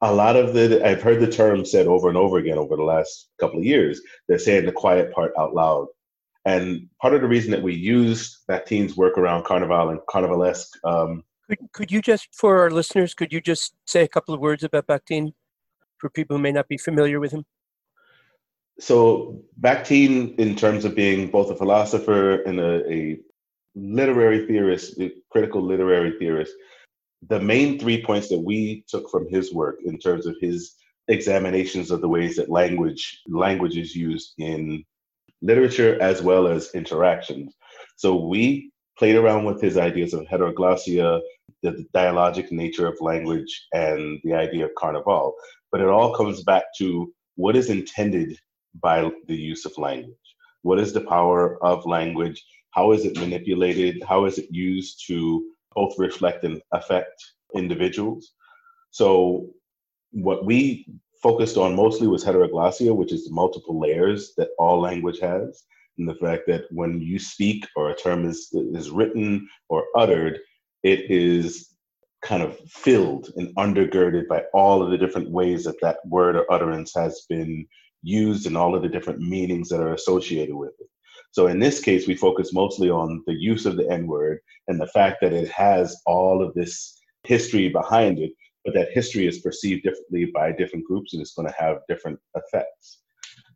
a 0.00 0.12
lot 0.12 0.36
of 0.36 0.54
the 0.54 0.86
I've 0.86 1.02
heard 1.02 1.20
the 1.20 1.30
term 1.30 1.64
said 1.64 1.86
over 1.86 2.08
and 2.08 2.16
over 2.16 2.38
again 2.38 2.58
over 2.58 2.76
the 2.76 2.82
last 2.82 3.28
couple 3.40 3.58
of 3.58 3.64
years. 3.64 4.00
They're 4.28 4.38
saying 4.38 4.66
the 4.66 4.72
quiet 4.72 5.12
part 5.12 5.32
out 5.38 5.54
loud 5.54 5.88
and 6.44 6.88
part 7.02 7.14
of 7.14 7.20
the 7.20 7.28
reason 7.28 7.50
that 7.50 7.62
we 7.62 7.74
used 7.74 8.38
Bakhtin's 8.48 8.96
work 8.96 9.18
around 9.18 9.44
Carnival 9.44 9.90
and 9.90 10.00
Carnivalesque. 10.08 10.70
Um, 10.82 11.22
could, 11.48 11.58
could 11.72 11.92
you 11.92 12.00
just, 12.00 12.28
for 12.34 12.60
our 12.60 12.70
listeners, 12.70 13.14
could 13.14 13.32
you 13.32 13.40
just 13.40 13.74
say 13.86 14.02
a 14.02 14.08
couple 14.08 14.34
of 14.34 14.40
words 14.40 14.64
about 14.64 14.86
Bakhtin 14.86 15.32
for 15.98 16.08
people 16.08 16.36
who 16.36 16.42
may 16.42 16.52
not 16.52 16.68
be 16.68 16.78
familiar 16.78 17.20
with 17.20 17.32
him? 17.32 17.44
So, 18.80 19.42
Bakhtin, 19.60 20.38
in 20.38 20.54
terms 20.54 20.84
of 20.84 20.94
being 20.94 21.30
both 21.30 21.50
a 21.50 21.56
philosopher 21.56 22.42
and 22.42 22.60
a, 22.60 22.92
a 22.92 23.18
literary 23.74 24.46
theorist, 24.46 25.00
a 25.00 25.12
critical 25.30 25.62
literary 25.62 26.16
theorist, 26.18 26.52
the 27.28 27.40
main 27.40 27.78
three 27.78 28.02
points 28.04 28.28
that 28.28 28.38
we 28.38 28.84
took 28.88 29.10
from 29.10 29.28
his 29.28 29.52
work 29.52 29.78
in 29.84 29.98
terms 29.98 30.26
of 30.26 30.36
his 30.40 30.74
examinations 31.08 31.90
of 31.90 32.00
the 32.00 32.08
ways 32.08 32.36
that 32.36 32.50
language 32.50 33.20
language 33.28 33.76
is 33.76 33.94
used 33.94 34.34
in 34.38 34.84
literature 35.42 36.00
as 36.00 36.22
well 36.22 36.46
as 36.46 36.70
interactions. 36.74 37.54
So 37.96 38.26
we 38.26 38.70
played 38.98 39.16
around 39.16 39.44
with 39.44 39.60
his 39.60 39.76
ideas 39.76 40.12
of 40.12 40.26
heteroglossia, 40.26 41.20
the 41.62 41.86
dialogic 41.94 42.52
nature 42.52 42.86
of 42.86 43.00
language, 43.00 43.66
and 43.72 44.20
the 44.24 44.34
idea 44.34 44.66
of 44.66 44.74
carnival. 44.76 45.34
But 45.72 45.80
it 45.80 45.88
all 45.88 46.14
comes 46.14 46.42
back 46.42 46.64
to 46.78 47.12
what 47.36 47.56
is 47.56 47.70
intended 47.70 48.36
by 48.80 49.10
the 49.26 49.36
use 49.36 49.64
of 49.64 49.76
language. 49.78 50.16
What 50.62 50.78
is 50.78 50.92
the 50.92 51.00
power 51.02 51.62
of 51.64 51.86
language? 51.86 52.44
How 52.70 52.92
is 52.92 53.04
it 53.04 53.18
manipulated? 53.18 54.02
How 54.02 54.24
is 54.26 54.38
it 54.38 54.50
used 54.50 55.04
to 55.06 55.44
both 55.74 55.98
reflect 55.98 56.44
and 56.44 56.60
affect 56.72 57.14
individuals? 57.54 58.32
So, 58.90 59.50
what 60.12 60.44
we 60.44 60.86
focused 61.22 61.56
on 61.56 61.76
mostly 61.76 62.06
was 62.06 62.24
heteroglossia, 62.24 62.94
which 62.94 63.12
is 63.12 63.24
the 63.24 63.34
multiple 63.34 63.78
layers 63.78 64.34
that 64.36 64.50
all 64.58 64.80
language 64.80 65.20
has. 65.20 65.64
and 65.98 66.08
the 66.08 66.14
fact 66.14 66.44
that 66.46 66.64
when 66.70 67.00
you 67.00 67.18
speak 67.18 67.66
or 67.74 67.90
a 67.90 67.96
term 67.96 68.24
is 68.24 68.48
is 68.52 68.90
written 68.90 69.48
or 69.68 69.84
uttered, 69.96 70.38
it 70.82 71.10
is 71.10 71.74
kind 72.22 72.42
of 72.42 72.58
filled 72.68 73.30
and 73.36 73.54
undergirded 73.56 74.26
by 74.28 74.42
all 74.52 74.82
of 74.82 74.90
the 74.90 74.98
different 74.98 75.30
ways 75.30 75.64
that 75.64 75.80
that 75.80 75.98
word 76.06 76.36
or 76.36 76.50
utterance 76.52 76.92
has 76.94 77.26
been 77.28 77.66
used 78.02 78.46
and 78.46 78.56
all 78.56 78.74
of 78.74 78.82
the 78.82 78.88
different 78.88 79.20
meanings 79.20 79.68
that 79.68 79.80
are 79.80 79.94
associated 79.94 80.54
with 80.54 80.72
it. 80.80 80.88
So 81.30 81.46
in 81.46 81.58
this 81.58 81.80
case, 81.80 82.06
we 82.06 82.14
focus 82.14 82.52
mostly 82.52 82.90
on 82.90 83.22
the 83.26 83.34
use 83.34 83.66
of 83.66 83.76
the 83.76 83.90
N 83.90 84.06
word 84.06 84.38
and 84.68 84.80
the 84.80 84.86
fact 84.88 85.18
that 85.20 85.32
it 85.32 85.48
has 85.48 86.00
all 86.06 86.42
of 86.42 86.54
this 86.54 86.98
history 87.24 87.68
behind 87.68 88.18
it, 88.18 88.32
but 88.64 88.74
that 88.74 88.92
history 88.92 89.26
is 89.26 89.40
perceived 89.40 89.82
differently 89.82 90.30
by 90.32 90.52
different 90.52 90.86
groups 90.86 91.12
and 91.12 91.20
it's 91.20 91.34
going 91.34 91.48
to 91.48 91.54
have 91.58 91.78
different 91.88 92.18
effects. 92.34 93.00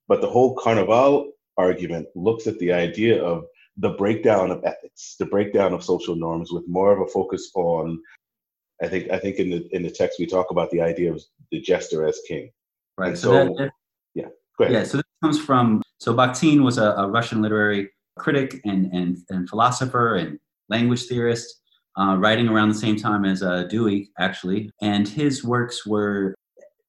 But 0.08 0.20
the 0.20 0.30
whole 0.30 0.54
Carnival 0.56 1.32
argument 1.56 2.08
looks 2.14 2.46
at 2.46 2.58
the 2.58 2.72
idea 2.72 3.22
of 3.22 3.44
the 3.78 3.90
breakdown 3.90 4.50
of 4.50 4.64
ethics, 4.64 5.16
the 5.18 5.26
breakdown 5.26 5.72
of 5.72 5.82
social 5.82 6.14
norms, 6.14 6.52
with 6.52 6.68
more 6.68 6.92
of 6.92 7.00
a 7.00 7.10
focus 7.10 7.50
on. 7.54 8.00
I 8.82 8.88
think 8.88 9.10
I 9.10 9.18
think 9.18 9.36
in 9.36 9.50
the 9.50 9.68
in 9.74 9.82
the 9.82 9.90
text 9.90 10.18
we 10.18 10.26
talk 10.26 10.50
about 10.50 10.70
the 10.70 10.80
idea 10.80 11.12
of 11.12 11.22
the 11.50 11.60
jester 11.60 12.06
as 12.06 12.20
king. 12.28 12.50
Right. 12.98 13.08
And 13.08 13.18
so, 13.18 13.30
so, 13.30 13.54
that, 13.58 13.70
yeah, 14.60 14.68
yeah. 14.70 14.84
So 14.84 14.98
this 14.98 15.04
comes 15.22 15.38
from 15.38 15.82
so 15.98 16.14
Bakhtin 16.14 16.62
was 16.62 16.78
a, 16.78 16.92
a 16.92 17.08
Russian 17.08 17.42
literary 17.42 17.90
critic 18.18 18.60
and, 18.64 18.92
and 18.92 19.18
and 19.30 19.48
philosopher 19.48 20.16
and 20.16 20.38
language 20.68 21.04
theorist, 21.04 21.60
uh, 21.98 22.16
writing 22.18 22.48
around 22.48 22.68
the 22.68 22.74
same 22.74 22.96
time 22.96 23.24
as 23.24 23.42
uh, 23.42 23.64
Dewey 23.64 24.10
actually, 24.18 24.70
and 24.80 25.06
his 25.08 25.44
works 25.44 25.86
were 25.86 26.34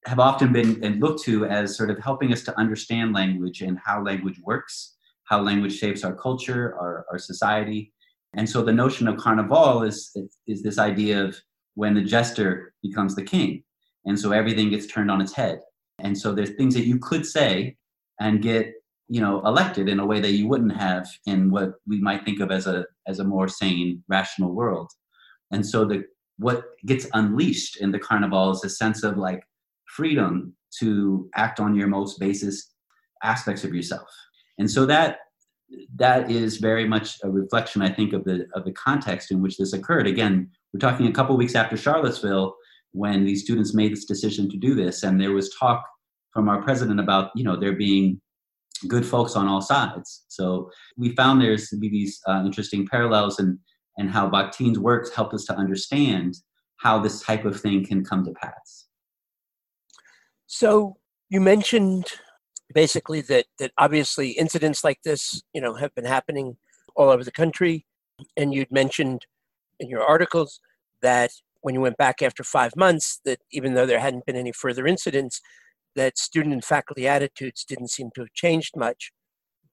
have 0.06 0.20
often 0.20 0.52
been 0.52 0.84
and 0.84 1.00
looked 1.00 1.24
to 1.24 1.46
as 1.46 1.78
sort 1.78 1.90
of 1.90 1.98
helping 2.00 2.34
us 2.34 2.44
to 2.44 2.58
understand 2.60 3.14
language 3.14 3.62
and 3.62 3.78
how 3.84 4.04
language 4.04 4.40
works, 4.44 4.98
how 5.26 5.42
language 5.42 5.78
shapes 5.78 6.04
our 6.04 6.14
culture, 6.14 6.76
our, 6.80 7.06
our 7.12 7.18
society. 7.18 7.94
And 8.36 8.50
so 8.50 8.64
the 8.64 8.74
notion 8.74 9.08
of 9.08 9.18
carnival 9.18 9.84
is, 9.84 10.16
is 10.48 10.64
this 10.64 10.78
idea 10.78 11.24
of 11.24 11.38
when 11.76 11.94
the 11.94 12.02
jester 12.02 12.74
becomes 12.82 13.16
the 13.16 13.24
king. 13.24 13.64
And 14.06 14.20
so 14.20 14.32
everything 14.32 14.70
gets 14.70 14.88
turned 14.88 15.10
on 15.10 15.22
its 15.22 15.34
head. 15.34 15.60
And 16.04 16.18
so 16.18 16.34
there's 16.34 16.52
things 16.52 16.74
that 16.76 16.86
you 16.86 17.00
could 17.00 17.26
say 17.26 17.78
and 18.20 18.42
get, 18.42 18.74
you 19.08 19.22
know, 19.22 19.42
elected 19.46 19.90
in 19.90 20.00
a 20.00 20.06
way 20.06 20.20
that 20.20 20.34
you 20.34 20.48
wouldn't 20.48 20.76
have 20.76 21.08
in 21.26 21.50
what 21.50 21.74
we 21.88 22.00
might 22.00 22.26
think 22.26 22.40
of 22.40 22.52
as 22.52 22.68
a 22.68 22.86
as 23.08 23.20
a 23.20 23.24
more 23.24 23.48
sane, 23.48 24.04
rational 24.08 24.54
world. 24.54 24.92
And 25.52 25.66
so 25.66 25.86
the 25.86 26.04
what 26.38 26.66
gets 26.86 27.08
unleashed 27.14 27.78
in 27.78 27.92
the 27.92 28.00
carnival 28.00 28.52
is 28.52 28.64
a 28.64 28.70
sense 28.70 29.04
of 29.04 29.18
like 29.18 29.44
freedom 29.88 30.54
to 30.80 31.30
act 31.36 31.60
on 31.60 31.76
your 31.76 31.88
most 31.88 32.20
basis 32.20 32.72
aspects 33.24 33.64
of 33.64 33.74
yourself 33.74 34.10
and 34.58 34.70
so 34.70 34.86
that 34.86 35.20
that 35.96 36.30
is 36.30 36.58
very 36.58 36.88
much 36.88 37.18
a 37.24 37.30
reflection 37.30 37.82
i 37.82 37.90
think 37.90 38.14
of 38.14 38.24
the 38.26 38.46
of 38.54 38.66
the 38.66 38.72
context 38.72 39.32
in 39.32 39.42
which 39.42 39.58
this 39.58 39.74
occurred 39.74 40.08
again 40.08 40.50
we're 40.74 40.80
talking 40.80 41.08
a 41.08 41.12
couple 41.12 41.38
weeks 41.38 41.56
after 41.56 41.78
charlottesville 41.78 42.56
when 42.92 43.24
these 43.24 43.44
students 43.44 43.74
made 43.74 43.92
this 43.92 44.06
decision 44.06 44.50
to 44.50 44.58
do 44.58 44.76
this 44.76 45.04
and 45.04 45.20
there 45.20 45.32
was 45.32 45.54
talk 45.56 45.86
from 46.34 46.50
our 46.50 46.62
president 46.62 47.00
about 47.00 47.32
you 47.36 47.44
know 47.44 47.56
there 47.56 47.74
being 47.74 48.20
good 48.88 49.06
folks 49.06 49.36
on 49.36 49.48
all 49.48 49.62
sides. 49.62 50.26
So 50.28 50.70
we 50.98 51.16
found 51.16 51.42
there's 51.42 51.70
these 51.80 52.20
uh, 52.28 52.44
interesting 52.46 52.88
parallels 52.88 53.40
and 53.40 53.58
and 53.98 54.10
how 54.10 54.30
bakhtin's 54.30 54.80
works 54.80 55.12
help 55.14 55.34
us 55.34 55.46
to 55.46 55.56
understand 55.56 56.36
how 56.78 57.00
this 57.00 57.22
type 57.22 57.46
of 57.46 57.60
thing 57.60 57.86
can 57.86 58.04
come 58.04 58.26
to 58.26 58.32
pass. 58.32 58.88
So 60.48 60.98
you 61.30 61.40
mentioned 61.40 62.08
basically 62.74 63.22
that 63.22 63.46
that 63.60 63.72
obviously 63.78 64.32
incidents 64.32 64.84
like 64.84 65.00
this, 65.04 65.42
you 65.54 65.62
know, 65.62 65.76
have 65.76 65.94
been 65.96 66.06
happening 66.06 66.58
all 66.96 67.10
over 67.10 67.24
the 67.24 67.32
country, 67.32 67.86
and 68.36 68.54
you'd 68.54 68.72
mentioned 68.72 69.26
in 69.80 69.90
your 69.90 70.04
articles 70.04 70.60
that 71.02 71.32
when 71.62 71.74
you 71.74 71.82
went 71.82 71.98
back 71.98 72.22
after 72.22 72.44
five 72.44 72.76
months, 72.76 73.22
that 73.26 73.40
even 73.52 73.74
though 73.74 73.86
there 73.86 74.00
hadn't 74.00 74.26
been 74.26 74.36
any 74.36 74.52
further 74.52 74.86
incidents, 74.86 75.42
that 75.96 76.18
student 76.18 76.54
and 76.54 76.64
faculty 76.64 77.08
attitudes 77.08 77.64
didn't 77.64 77.90
seem 77.90 78.10
to 78.16 78.22
have 78.22 78.34
changed 78.34 78.76
much. 78.76 79.12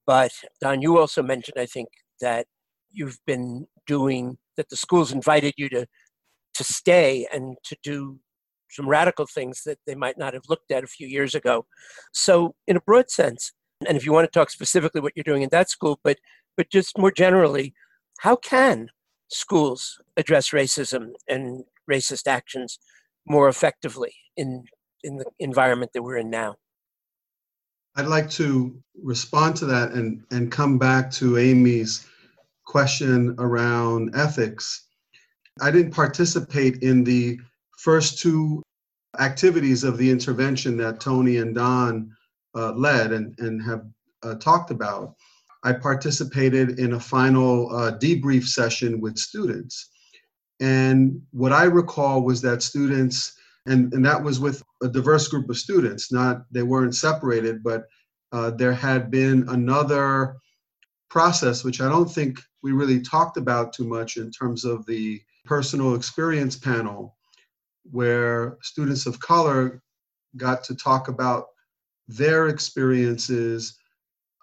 But 0.06 0.32
Don, 0.60 0.82
you 0.82 0.98
also 0.98 1.22
mentioned, 1.22 1.56
I 1.58 1.66
think, 1.66 1.88
that 2.20 2.46
you've 2.92 3.18
been 3.26 3.66
doing 3.86 4.38
that 4.56 4.68
the 4.68 4.76
schools 4.76 5.12
invited 5.12 5.54
you 5.56 5.68
to 5.70 5.86
to 6.54 6.64
stay 6.64 7.26
and 7.32 7.56
to 7.64 7.76
do 7.82 8.18
some 8.70 8.88
radical 8.88 9.26
things 9.26 9.62
that 9.64 9.78
they 9.86 9.94
might 9.94 10.18
not 10.18 10.34
have 10.34 10.42
looked 10.48 10.70
at 10.70 10.84
a 10.84 10.88
few 10.88 11.06
years 11.06 11.34
ago. 11.34 11.66
So, 12.12 12.54
in 12.66 12.76
a 12.76 12.80
broad 12.80 13.10
sense, 13.10 13.52
and 13.86 13.96
if 13.96 14.04
you 14.04 14.12
want 14.12 14.30
to 14.30 14.38
talk 14.38 14.50
specifically 14.50 15.00
what 15.00 15.12
you're 15.16 15.24
doing 15.24 15.42
in 15.42 15.48
that 15.50 15.70
school, 15.70 16.00
but 16.02 16.18
but 16.56 16.70
just 16.70 16.98
more 16.98 17.10
generally, 17.10 17.74
how 18.20 18.36
can 18.36 18.88
schools 19.28 20.00
address 20.16 20.50
racism 20.50 21.12
and 21.28 21.64
racist 21.90 22.26
actions 22.26 22.78
more 23.26 23.48
effectively 23.48 24.12
in 24.36 24.64
in 25.04 25.16
the 25.16 25.26
environment 25.38 25.92
that 25.94 26.02
we're 26.02 26.18
in 26.18 26.30
now? 26.30 26.56
I'd 27.96 28.06
like 28.06 28.30
to 28.30 28.74
respond 29.02 29.56
to 29.56 29.66
that 29.66 29.92
and, 29.92 30.22
and 30.30 30.50
come 30.50 30.78
back 30.78 31.10
to 31.12 31.38
Amy's 31.38 32.06
question 32.64 33.34
around 33.38 34.14
ethics. 34.14 34.86
I 35.60 35.70
didn't 35.70 35.92
participate 35.92 36.82
in 36.82 37.02
the 37.02 37.38
first 37.78 38.20
two 38.20 38.62
activities 39.18 39.82
of 39.82 39.98
the 39.98 40.08
intervention 40.08 40.76
that 40.76 41.00
Tony 41.00 41.38
and 41.38 41.54
Don 41.54 42.14
uh, 42.54 42.72
led 42.72 43.12
and, 43.12 43.36
and 43.38 43.62
have 43.62 43.84
uh, 44.22 44.34
talked 44.36 44.70
about. 44.70 45.16
I 45.62 45.72
participated 45.72 46.78
in 46.78 46.94
a 46.94 47.00
final 47.00 47.74
uh, 47.74 47.98
debrief 47.98 48.44
session 48.44 49.00
with 49.00 49.18
students. 49.18 49.90
And 50.60 51.20
what 51.32 51.52
I 51.52 51.64
recall 51.64 52.22
was 52.22 52.40
that 52.42 52.62
students, 52.62 53.32
and, 53.66 53.92
and 53.92 54.04
that 54.04 54.22
was 54.22 54.40
with 54.40 54.62
a 54.82 54.88
diverse 54.88 55.28
group 55.28 55.48
of 55.50 55.58
students, 55.58 56.12
not 56.12 56.44
they 56.50 56.62
weren't 56.62 56.94
separated, 56.94 57.62
but 57.62 57.84
uh, 58.32 58.50
there 58.50 58.72
had 58.72 59.10
been 59.10 59.48
another 59.48 60.36
process, 61.10 61.64
which 61.64 61.80
I 61.80 61.88
don't 61.88 62.10
think 62.10 62.38
we 62.62 62.72
really 62.72 63.00
talked 63.00 63.36
about 63.36 63.72
too 63.72 63.84
much 63.84 64.16
in 64.16 64.30
terms 64.30 64.64
of 64.64 64.86
the 64.86 65.20
personal 65.44 65.94
experience 65.94 66.56
panel, 66.56 67.16
where 67.90 68.56
students 68.62 69.06
of 69.06 69.20
color 69.20 69.82
got 70.36 70.62
to 70.64 70.74
talk 70.74 71.08
about 71.08 71.46
their 72.08 72.48
experiences 72.48 73.78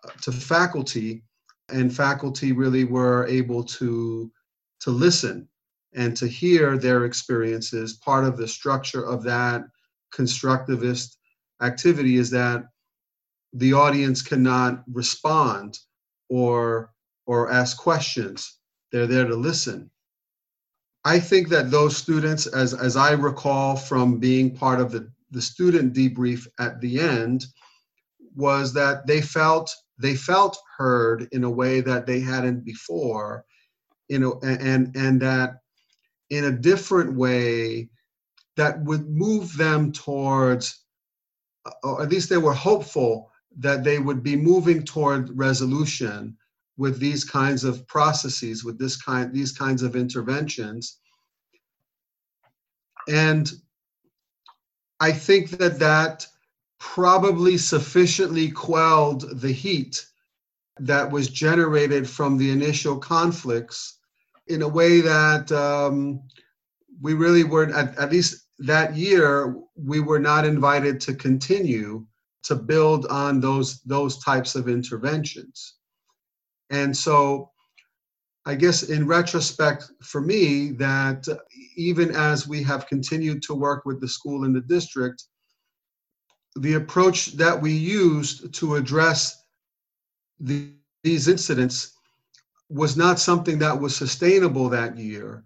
uh, 0.03 0.09
to 0.22 0.32
faculty, 0.32 1.24
and 1.70 1.95
faculty 1.95 2.51
really 2.51 2.84
were 2.84 3.26
able 3.28 3.63
to 3.63 4.32
to 4.80 4.91
listen 4.91 5.47
and 5.97 6.15
to 6.15 6.27
hear 6.27 6.77
their 6.77 7.05
experiences. 7.05 7.93
Part 7.95 8.23
of 8.23 8.37
the 8.37 8.47
structure 8.47 9.03
of 9.03 9.23
that 9.23 9.63
constructivist 10.13 11.17
activity 11.61 12.17
is 12.17 12.29
that 12.29 12.65
the 13.53 13.73
audience 13.73 14.21
cannot 14.21 14.83
respond 14.91 15.79
or 16.29 16.91
or 17.25 17.51
ask 17.51 17.77
questions. 17.77 18.59
They're 18.91 19.07
there 19.07 19.27
to 19.27 19.35
listen. 19.35 19.91
I 21.03 21.19
think 21.19 21.49
that 21.49 21.71
those 21.71 21.95
students, 21.95 22.47
as, 22.47 22.73
as 22.73 22.95
I 22.95 23.11
recall 23.11 23.75
from 23.75 24.17
being 24.17 24.55
part 24.55 24.79
of 24.79 24.91
the, 24.91 25.11
the 25.31 25.41
student 25.41 25.93
debrief 25.93 26.47
at 26.59 26.79
the 26.79 26.99
end, 26.99 27.45
was 28.35 28.73
that 28.73 29.07
they 29.07 29.21
felt 29.21 29.73
they 29.97 30.15
felt 30.15 30.57
heard 30.77 31.27
in 31.31 31.43
a 31.43 31.49
way 31.49 31.81
that 31.81 32.05
they 32.05 32.19
hadn't 32.19 32.63
before, 32.63 33.45
you 34.09 34.19
know, 34.19 34.39
and 34.43 34.95
and 34.95 35.21
that 35.21 35.55
in 36.30 36.45
a 36.45 36.51
different 36.51 37.13
way 37.15 37.89
that 38.55 38.84
would 38.84 39.09
move 39.09 39.55
them 39.55 39.91
towards, 39.91 40.84
or 41.84 42.01
at 42.01 42.09
least 42.09 42.30
they 42.30 42.38
were 42.38 42.53
hopeful 42.53 43.32
that 43.59 43.84
they 43.84 43.99
would 43.99 44.23
be 44.23 44.36
moving 44.36 44.84
toward 44.84 45.36
resolution 45.38 46.36
with 46.78 46.99
these 46.99 47.23
kinds 47.23 47.63
of 47.63 47.88
processes, 47.88 48.63
with 48.63 48.78
this 48.78 49.01
kind, 49.01 49.34
these 49.34 49.51
kinds 49.51 49.82
of 49.82 49.95
interventions. 49.95 50.99
And 53.07 53.51
I 54.99 55.11
think 55.11 55.51
that 55.51 55.80
that 55.80 56.28
probably 56.80 57.57
sufficiently 57.57 58.49
quelled 58.51 59.41
the 59.41 59.51
heat 59.51 60.05
that 60.80 61.09
was 61.09 61.30
generated 61.30 62.07
from 62.07 62.38
the 62.38 62.51
initial 62.51 62.97
conflicts 62.97 63.96
in 64.49 64.61
a 64.61 64.67
way 64.67 65.01
that 65.01 65.51
um, 65.51 66.21
we 67.01 67.13
really 67.13 67.43
were, 67.43 67.73
at, 67.75 67.97
at 67.97 68.11
least 68.11 68.47
that 68.59 68.95
year, 68.95 69.55
we 69.75 69.99
were 69.99 70.19
not 70.19 70.45
invited 70.45 70.99
to 71.01 71.13
continue 71.13 72.05
to 72.43 72.55
build 72.55 73.05
on 73.07 73.39
those 73.39 73.81
those 73.81 74.23
types 74.23 74.55
of 74.55 74.69
interventions. 74.69 75.75
And 76.69 76.95
so 76.95 77.51
I 78.45 78.55
guess 78.55 78.83
in 78.83 79.05
retrospect 79.05 79.91
for 80.01 80.21
me 80.21 80.71
that 80.73 81.27
even 81.75 82.15
as 82.15 82.47
we 82.47 82.63
have 82.63 82.87
continued 82.87 83.43
to 83.43 83.53
work 83.53 83.85
with 83.85 83.99
the 83.99 84.07
school 84.07 84.45
and 84.45 84.55
the 84.55 84.61
district, 84.61 85.25
the 86.55 86.75
approach 86.75 87.33
that 87.33 87.61
we 87.61 87.73
used 87.73 88.53
to 88.53 88.75
address 88.75 89.43
the 90.39 90.71
these 91.03 91.27
incidents 91.27 91.96
was 92.70 92.97
not 92.97 93.20
something 93.20 93.59
that 93.59 93.80
was 93.80 93.95
sustainable 93.95 94.70
that 94.70 94.97
year, 94.97 95.43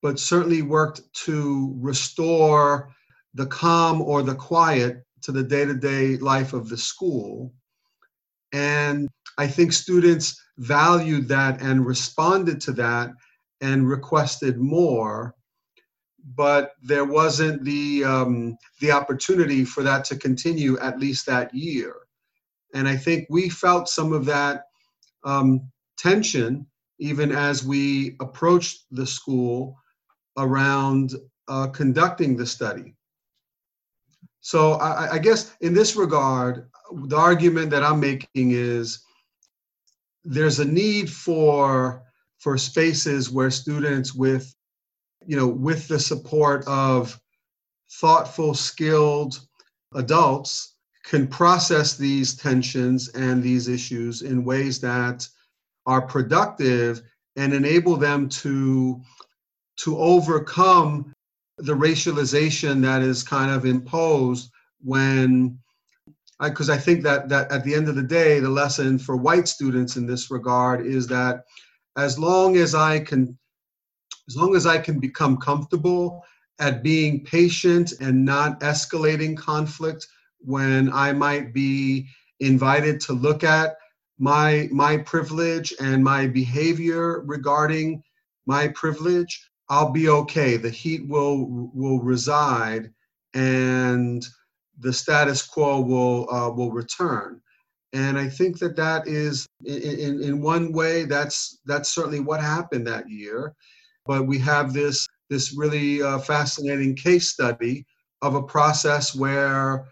but 0.00 0.18
certainly 0.18 0.62
worked 0.62 1.02
to 1.12 1.74
restore 1.78 2.90
the 3.34 3.46
calm 3.46 4.00
or 4.00 4.22
the 4.22 4.34
quiet 4.34 5.04
to 5.22 5.32
the 5.32 5.42
day 5.42 5.64
to 5.64 5.74
day 5.74 6.16
life 6.16 6.52
of 6.52 6.68
the 6.68 6.76
school. 6.76 7.52
And 8.52 9.08
I 9.38 9.46
think 9.46 9.72
students 9.72 10.40
valued 10.58 11.28
that 11.28 11.60
and 11.62 11.86
responded 11.86 12.60
to 12.62 12.72
that 12.72 13.10
and 13.60 13.88
requested 13.88 14.58
more. 14.58 15.34
But 16.36 16.72
there 16.82 17.04
wasn't 17.04 17.64
the 17.64 18.04
um, 18.04 18.56
the 18.80 18.92
opportunity 18.92 19.64
for 19.64 19.82
that 19.82 20.04
to 20.06 20.16
continue 20.16 20.78
at 20.78 21.00
least 21.00 21.26
that 21.26 21.52
year, 21.52 21.94
and 22.74 22.86
I 22.86 22.96
think 22.96 23.26
we 23.28 23.48
felt 23.48 23.88
some 23.88 24.12
of 24.12 24.24
that 24.26 24.66
um, 25.24 25.72
tension 26.02 26.66
even 26.98 27.32
as 27.32 27.64
we 27.64 28.16
approached 28.20 28.84
the 28.90 29.06
school 29.06 29.76
around 30.38 31.14
uh, 31.48 31.66
conducting 31.68 32.36
the 32.36 32.46
study. 32.46 32.94
So 34.40 34.74
I, 34.74 35.14
I, 35.14 35.18
guess 35.18 35.54
in 35.60 35.74
this 35.74 35.96
regard, 35.96 36.68
the 37.06 37.16
argument 37.16 37.70
that 37.70 37.84
I'm 37.84 38.00
making 38.00 38.52
is 38.52 39.04
there's 40.24 40.58
a 40.58 40.64
need 40.64 41.10
for 41.10 42.02
for 42.38 42.58
spaces 42.58 43.30
where 43.30 43.50
students 43.50 44.14
with 44.14 44.52
you 45.24 45.36
know 45.36 45.46
with 45.46 45.86
the 45.88 45.98
support 45.98 46.64
of 46.66 47.18
thoughtful 48.00 48.54
skilled 48.54 49.40
adults 49.94 50.76
can 51.04 51.26
process 51.26 51.96
these 51.96 52.34
tensions 52.34 53.08
and 53.10 53.42
these 53.42 53.68
issues 53.68 54.22
in 54.22 54.44
ways 54.44 54.80
that 54.80 55.26
are 55.86 56.02
productive 56.02 57.02
and 57.36 57.52
enable 57.52 57.96
them 57.96 58.28
to 58.28 59.00
to 59.78 59.98
overcome 59.98 61.12
the 61.58 61.74
racialization 61.74 62.82
that 62.82 63.02
is 63.02 63.22
kind 63.22 63.50
of 63.50 63.64
imposed 63.64 64.50
when 64.82 65.58
I 66.40 66.48
because 66.48 66.70
I, 66.70 66.74
I 66.74 66.78
think 66.78 67.02
that 67.02 67.28
that 67.28 67.50
at 67.50 67.64
the 67.64 67.74
end 67.74 67.88
of 67.88 67.94
the 67.94 68.02
day 68.02 68.40
the 68.40 68.50
lesson 68.50 68.98
for 68.98 69.16
white 69.16 69.48
students 69.48 69.96
in 69.96 70.06
this 70.06 70.30
regard 70.30 70.84
is 70.86 71.06
that 71.08 71.44
as 71.96 72.18
long 72.18 72.56
as 72.56 72.74
i 72.74 72.98
can 72.98 73.38
as 74.28 74.36
long 74.36 74.56
as 74.56 74.66
i 74.66 74.78
can 74.78 74.98
become 74.98 75.36
comfortable 75.36 76.24
at 76.58 76.82
being 76.82 77.24
patient 77.24 77.92
and 78.00 78.24
not 78.24 78.60
escalating 78.60 79.36
conflict 79.36 80.06
when 80.38 80.92
i 80.92 81.12
might 81.12 81.52
be 81.52 82.08
invited 82.40 83.00
to 83.00 83.12
look 83.12 83.44
at 83.44 83.76
my 84.22 84.68
my 84.70 84.96
privilege 84.98 85.74
and 85.80 86.02
my 86.04 86.28
behavior 86.28 87.22
regarding 87.26 88.00
my 88.46 88.68
privilege 88.68 89.50
i'll 89.68 89.90
be 89.90 90.08
okay. 90.08 90.56
The 90.56 90.70
heat 90.70 91.08
will 91.08 91.70
will 91.74 92.00
reside 92.00 92.92
and 93.34 94.24
the 94.78 94.92
status 94.92 95.42
quo 95.42 95.80
will 95.80 96.32
uh, 96.32 96.50
will 96.50 96.70
return. 96.70 97.40
And 97.92 98.16
i 98.16 98.28
think 98.28 98.60
that 98.60 98.76
that 98.76 99.08
is 99.08 99.44
in, 99.64 100.22
in 100.22 100.40
one 100.40 100.72
way 100.72 101.04
that's 101.04 101.58
that's 101.66 101.92
certainly 101.92 102.20
what 102.20 102.40
happened 102.40 102.86
that 102.86 103.10
year. 103.10 103.54
But 104.06 104.28
we 104.28 104.38
have 104.38 104.72
this 104.72 105.04
this 105.30 105.52
really 105.56 106.00
uh, 106.00 106.20
fascinating 106.20 106.94
case 106.94 107.28
study 107.28 107.86
of 108.20 108.36
a 108.36 108.42
process 108.56 109.16
where 109.16 109.86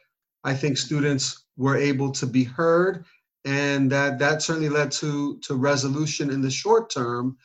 i 0.44 0.54
think 0.54 0.76
students 0.76 1.46
were 1.56 1.76
able 1.76 2.12
to 2.12 2.26
be 2.26 2.44
heard 2.44 3.04
and 3.44 3.90
that 3.90 4.18
that 4.18 4.42
certainly 4.42 4.68
led 4.68 4.90
to 4.90 5.38
to 5.38 5.54
resolution 5.54 6.30
in 6.30 6.40
the 6.40 6.50
short 6.50 6.90
term 6.90 7.36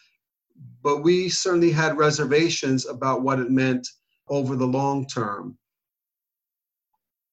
but 0.83 1.03
we 1.03 1.29
certainly 1.29 1.71
had 1.71 1.97
reservations 1.97 2.85
about 2.85 3.23
what 3.23 3.39
it 3.39 3.49
meant 3.49 3.87
over 4.29 4.55
the 4.55 4.65
long 4.65 5.05
term. 5.05 5.57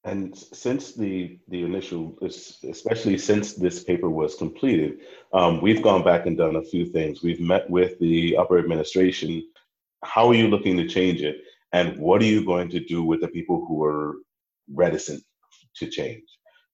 And 0.05 0.37
since 0.37 0.95
the 0.95 1.39
the 1.49 1.63
initial 1.63 2.19
especially 2.23 3.19
since 3.19 3.55
this 3.55 3.85
paper 3.85 4.11
was 4.11 4.35
completed 4.35 4.99
um, 5.33 5.61
we've 5.61 5.83
gone 5.83 6.03
back 6.03 6.27
and 6.27 6.37
done 6.37 6.57
a 6.57 6.63
few 6.63 6.87
things. 6.87 7.23
We've 7.23 7.41
met 7.41 7.71
with 7.71 7.99
the 8.01 8.37
upper 8.37 8.59
administration. 8.59 9.49
How 10.03 10.29
are 10.29 10.35
you 10.35 10.49
looking 10.49 10.77
to 10.79 10.89
change 10.89 11.23
it? 11.23 11.37
And 11.73 11.97
what 11.99 12.21
are 12.21 12.27
you 12.27 12.45
going 12.45 12.69
to 12.71 12.81
do 12.81 13.05
with 13.05 13.21
the 13.21 13.29
people 13.29 13.65
who 13.67 13.85
are 13.85 14.17
reticent 14.69 15.23
to 15.77 15.87
change 15.87 16.25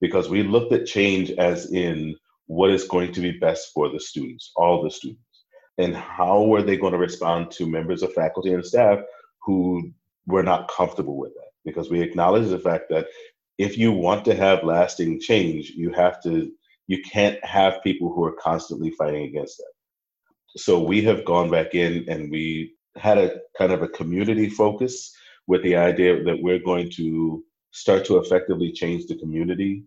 because 0.00 0.28
we 0.28 0.42
looked 0.42 0.72
at 0.72 0.86
change 0.86 1.30
as 1.32 1.72
in 1.72 2.16
what 2.46 2.70
is 2.70 2.84
going 2.84 3.12
to 3.12 3.20
be 3.20 3.32
best 3.32 3.72
for 3.74 3.88
the 3.88 4.00
students, 4.00 4.52
all 4.56 4.82
the 4.82 4.90
students, 4.90 5.44
and 5.76 5.94
how 5.94 6.52
are 6.54 6.62
they 6.62 6.76
going 6.76 6.92
to 6.92 6.98
respond 6.98 7.50
to 7.52 7.66
members 7.66 8.02
of 8.02 8.12
faculty 8.12 8.52
and 8.52 8.64
staff 8.64 9.00
who 9.42 9.92
were 10.26 10.42
not 10.42 10.70
comfortable 10.70 11.16
with 11.16 11.32
that. 11.34 11.50
Because 11.64 11.90
we 11.90 12.00
acknowledge 12.00 12.48
the 12.48 12.58
fact 12.58 12.84
that 12.90 13.06
if 13.58 13.76
you 13.76 13.92
want 13.92 14.24
to 14.24 14.34
have 14.34 14.64
lasting 14.64 15.20
change, 15.20 15.70
you 15.70 15.92
have 15.92 16.22
to, 16.22 16.50
you 16.86 17.02
can't 17.02 17.42
have 17.44 17.82
people 17.82 18.12
who 18.12 18.24
are 18.24 18.36
constantly 18.40 18.90
fighting 18.92 19.24
against 19.24 19.58
that. 19.58 19.72
So 20.56 20.82
we 20.82 21.02
have 21.02 21.24
gone 21.24 21.50
back 21.50 21.74
in 21.74 22.08
and 22.08 22.30
we 22.30 22.74
had 22.96 23.18
a 23.18 23.40
kind 23.56 23.72
of 23.72 23.82
a 23.82 23.88
community 23.88 24.48
focus 24.48 25.14
with 25.46 25.62
the 25.62 25.76
idea 25.76 26.22
that 26.24 26.42
we're 26.42 26.58
going 26.58 26.90
to 26.92 27.44
start 27.78 28.04
to 28.06 28.18
effectively 28.18 28.72
change 28.72 29.06
the 29.06 29.18
community 29.18 29.84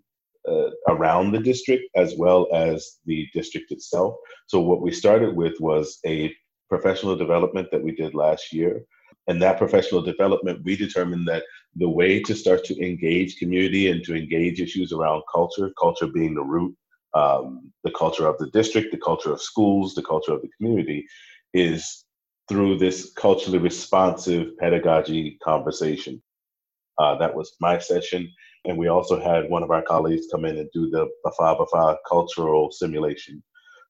uh, 0.47 0.69
around 0.87 1.31
the 1.31 1.39
district 1.39 1.83
as 1.95 2.15
well 2.17 2.47
as 2.53 2.99
the 3.05 3.27
district 3.33 3.71
itself. 3.71 4.15
So, 4.47 4.59
what 4.59 4.81
we 4.81 4.91
started 4.91 5.35
with 5.35 5.59
was 5.59 5.99
a 6.05 6.33
professional 6.69 7.15
development 7.15 7.67
that 7.71 7.83
we 7.83 7.91
did 7.91 8.15
last 8.15 8.53
year. 8.53 8.81
And 9.27 9.41
that 9.41 9.57
professional 9.57 10.01
development, 10.01 10.63
we 10.63 10.75
determined 10.75 11.27
that 11.27 11.43
the 11.75 11.89
way 11.89 12.21
to 12.23 12.33
start 12.33 12.63
to 12.65 12.83
engage 12.83 13.37
community 13.37 13.91
and 13.91 14.03
to 14.05 14.15
engage 14.15 14.59
issues 14.59 14.91
around 14.91 15.23
culture, 15.31 15.69
culture 15.79 16.07
being 16.07 16.33
the 16.33 16.43
root, 16.43 16.75
um, 17.13 17.71
the 17.83 17.91
culture 17.91 18.25
of 18.25 18.37
the 18.39 18.49
district, 18.49 18.91
the 18.91 18.97
culture 18.97 19.31
of 19.31 19.41
schools, 19.41 19.93
the 19.93 20.01
culture 20.01 20.31
of 20.31 20.41
the 20.41 20.49
community, 20.57 21.05
is 21.53 22.05
through 22.49 22.77
this 22.77 23.11
culturally 23.15 23.59
responsive 23.59 24.57
pedagogy 24.57 25.37
conversation. 25.43 26.21
Uh, 26.97 27.15
that 27.15 27.35
was 27.35 27.55
my 27.59 27.77
session. 27.77 28.31
And 28.65 28.77
we 28.77 28.87
also 28.87 29.19
had 29.19 29.49
one 29.49 29.63
of 29.63 29.71
our 29.71 29.81
colleagues 29.81 30.27
come 30.31 30.45
in 30.45 30.57
and 30.57 30.69
do 30.73 30.89
the 30.89 31.07
Bafa 31.25 31.57
Bafa 31.59 31.97
cultural 32.07 32.71
simulation. 32.71 33.41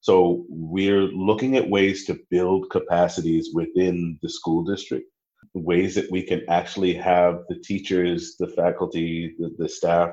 So 0.02 0.46
we're 0.50 1.02
looking 1.02 1.58
at 1.58 1.70
ways 1.70 2.06
to 2.06 2.20
build 2.30 2.70
capacities 2.72 3.50
within 3.54 4.18
the 4.24 4.30
school 4.30 4.64
district, 4.64 5.08
ways 5.54 5.94
that 5.96 6.10
we 6.10 6.24
can 6.24 6.44
actually 6.50 6.94
have 6.96 7.42
the 7.50 7.60
teachers, 7.60 8.36
the 8.40 8.48
faculty, 8.48 9.36
the, 9.38 9.54
the 9.58 9.70
staff 9.70 10.12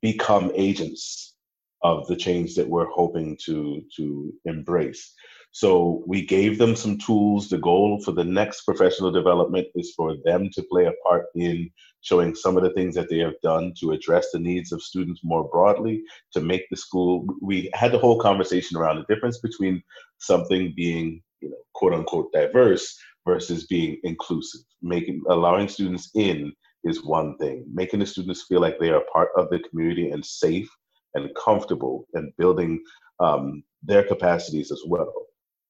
become 0.00 0.50
agents 0.54 1.34
of 1.82 2.06
the 2.06 2.16
change 2.16 2.54
that 2.54 2.68
we're 2.68 2.90
hoping 2.90 3.36
to, 3.44 3.82
to 3.96 4.32
embrace. 4.44 5.12
So 5.52 6.02
we 6.06 6.24
gave 6.24 6.58
them 6.58 6.74
some 6.74 6.98
tools. 6.98 7.48
The 7.48 7.58
goal 7.58 8.00
for 8.02 8.12
the 8.12 8.24
next 8.24 8.62
professional 8.62 9.10
development 9.10 9.66
is 9.74 9.92
for 9.96 10.16
them 10.24 10.48
to 10.54 10.62
play 10.70 10.86
a 10.86 10.92
part 11.06 11.26
in 11.34 11.70
showing 12.02 12.34
some 12.34 12.56
of 12.56 12.62
the 12.62 12.72
things 12.72 12.94
that 12.94 13.08
they 13.08 13.18
have 13.18 13.40
done 13.42 13.72
to 13.80 13.92
address 13.92 14.28
the 14.32 14.38
needs 14.38 14.72
of 14.72 14.82
students 14.82 15.20
more 15.24 15.48
broadly, 15.48 16.02
to 16.32 16.40
make 16.40 16.68
the 16.70 16.76
school. 16.76 17.26
We 17.40 17.70
had 17.74 17.92
the 17.92 17.98
whole 17.98 18.20
conversation 18.20 18.76
around 18.76 18.96
the 18.96 19.14
difference 19.14 19.38
between 19.38 19.82
something 20.18 20.72
being, 20.76 21.22
you 21.40 21.50
know, 21.50 21.56
quote 21.74 21.94
unquote 21.94 22.32
diverse 22.32 22.96
versus 23.26 23.66
being 23.66 23.98
inclusive. 24.04 24.62
Making 24.82 25.22
allowing 25.28 25.68
students 25.68 26.10
in 26.14 26.52
is 26.84 27.04
one 27.04 27.36
thing. 27.38 27.64
Making 27.72 28.00
the 28.00 28.06
students 28.06 28.44
feel 28.48 28.60
like 28.60 28.78
they 28.78 28.90
are 28.90 29.04
part 29.12 29.30
of 29.36 29.48
the 29.50 29.60
community 29.60 30.10
and 30.10 30.24
safe 30.24 30.68
and 31.14 31.30
comfortable 31.34 32.06
and 32.14 32.32
building 32.36 32.82
um, 33.20 33.62
their 33.82 34.02
capacities 34.02 34.72
as 34.72 34.82
well 34.86 35.12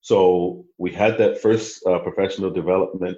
so 0.03 0.65
we 0.79 0.91
had 0.91 1.17
that 1.19 1.41
first 1.41 1.87
uh, 1.87 2.01
professional 2.01 2.51
development, 2.51 3.17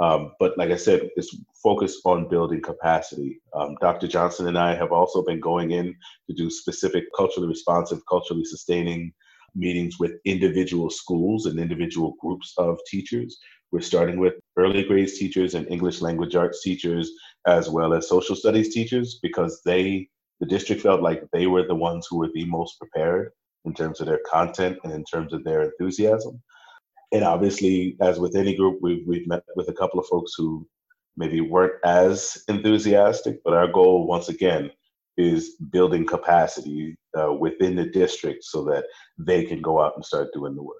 um, 0.00 0.32
but 0.38 0.56
like 0.58 0.70
I 0.70 0.76
said, 0.76 1.08
it's 1.16 1.34
focused 1.64 2.02
on 2.04 2.28
building 2.28 2.60
capacity. 2.60 3.40
Um, 3.54 3.74
Dr. 3.80 4.06
Johnson 4.06 4.48
and 4.48 4.58
I 4.58 4.74
have 4.76 4.92
also 4.92 5.24
been 5.24 5.40
going 5.40 5.70
in 5.70 5.96
to 6.28 6.36
do 6.36 6.50
specific 6.50 7.04
culturally 7.16 7.48
responsive, 7.48 8.00
culturally 8.08 8.44
sustaining 8.44 9.12
meetings 9.56 9.98
with 9.98 10.12
individual 10.26 10.90
schools 10.90 11.46
and 11.46 11.58
individual 11.58 12.14
groups 12.20 12.52
of 12.58 12.78
teachers. 12.86 13.38
We're 13.72 13.80
starting 13.80 14.20
with 14.20 14.34
early 14.58 14.84
grades 14.84 15.18
teachers 15.18 15.54
and 15.54 15.66
English 15.68 16.02
language 16.02 16.36
arts 16.36 16.62
teachers, 16.62 17.10
as 17.46 17.70
well 17.70 17.94
as 17.94 18.08
social 18.08 18.36
studies 18.36 18.74
teachers, 18.74 19.18
because 19.22 19.62
they, 19.64 20.08
the 20.40 20.46
district 20.46 20.82
felt 20.82 21.00
like 21.00 21.24
they 21.32 21.46
were 21.46 21.66
the 21.66 21.74
ones 21.74 22.06
who 22.08 22.18
were 22.18 22.30
the 22.34 22.44
most 22.44 22.78
prepared 22.78 23.32
in 23.64 23.72
terms 23.72 24.00
of 24.00 24.06
their 24.06 24.20
content 24.30 24.78
and 24.84 24.92
in 24.92 25.04
terms 25.04 25.32
of 25.32 25.42
their 25.44 25.62
enthusiasm. 25.62 26.42
And 27.12 27.24
obviously, 27.24 27.96
as 28.00 28.18
with 28.18 28.36
any 28.36 28.54
group, 28.54 28.80
we've, 28.82 29.06
we've 29.06 29.26
met 29.26 29.44
with 29.56 29.68
a 29.68 29.72
couple 29.72 29.98
of 29.98 30.06
folks 30.06 30.32
who 30.36 30.66
maybe 31.16 31.40
weren't 31.40 31.74
as 31.84 32.42
enthusiastic, 32.48 33.40
but 33.44 33.54
our 33.54 33.68
goal, 33.68 34.06
once 34.06 34.28
again, 34.28 34.70
is 35.16 35.56
building 35.70 36.06
capacity 36.06 36.96
uh, 37.18 37.32
within 37.32 37.76
the 37.76 37.86
district 37.86 38.44
so 38.44 38.64
that 38.64 38.84
they 39.18 39.44
can 39.44 39.62
go 39.62 39.80
out 39.80 39.94
and 39.94 40.04
start 40.04 40.32
doing 40.32 40.54
the 40.54 40.62
work. 40.62 40.76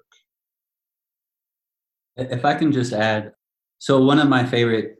If 2.17 2.45
I 2.45 2.55
can 2.55 2.71
just 2.71 2.93
add, 2.93 3.33
so 3.79 4.03
one 4.03 4.19
of 4.19 4.27
my 4.27 4.45
favorite 4.45 4.97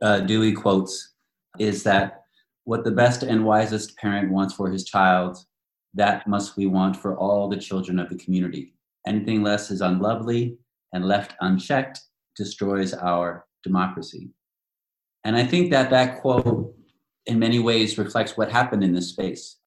uh, 0.00 0.20
Dewey 0.20 0.52
quotes 0.52 1.14
is 1.58 1.82
that 1.82 2.22
what 2.64 2.84
the 2.84 2.90
best 2.90 3.22
and 3.22 3.44
wisest 3.44 3.96
parent 3.96 4.30
wants 4.30 4.54
for 4.54 4.70
his 4.70 4.84
child, 4.84 5.38
that 5.94 6.26
must 6.26 6.56
we 6.56 6.66
want 6.66 6.96
for 6.96 7.16
all 7.18 7.48
the 7.48 7.56
children 7.56 7.98
of 7.98 8.08
the 8.08 8.16
community. 8.16 8.74
Anything 9.06 9.42
less 9.42 9.70
is 9.70 9.80
unlovely 9.80 10.56
and 10.92 11.06
left 11.06 11.34
unchecked 11.40 12.00
destroys 12.36 12.94
our 12.94 13.46
democracy. 13.62 14.30
And 15.24 15.36
I 15.36 15.44
think 15.44 15.70
that 15.70 15.90
that 15.90 16.20
quote, 16.20 16.74
in 17.26 17.38
many 17.38 17.58
ways, 17.58 17.98
reflects 17.98 18.36
what 18.36 18.50
happened 18.50 18.82
in 18.82 18.92
this 18.92 19.10
space. 19.10 19.58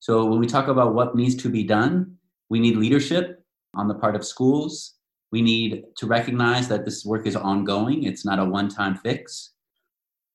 So 0.00 0.24
when 0.24 0.38
we 0.38 0.46
talk 0.46 0.68
about 0.68 0.94
what 0.94 1.16
needs 1.16 1.34
to 1.36 1.50
be 1.50 1.64
done, 1.64 2.16
we 2.48 2.60
need 2.60 2.76
leadership 2.76 3.44
on 3.74 3.88
the 3.88 3.94
part 3.94 4.16
of 4.16 4.24
schools. 4.24 4.94
We 5.30 5.42
need 5.42 5.84
to 5.98 6.06
recognize 6.06 6.68
that 6.68 6.84
this 6.84 7.04
work 7.04 7.26
is 7.26 7.36
ongoing, 7.36 8.04
it's 8.04 8.24
not 8.24 8.38
a 8.38 8.44
one 8.44 8.68
time 8.68 8.96
fix. 8.96 9.52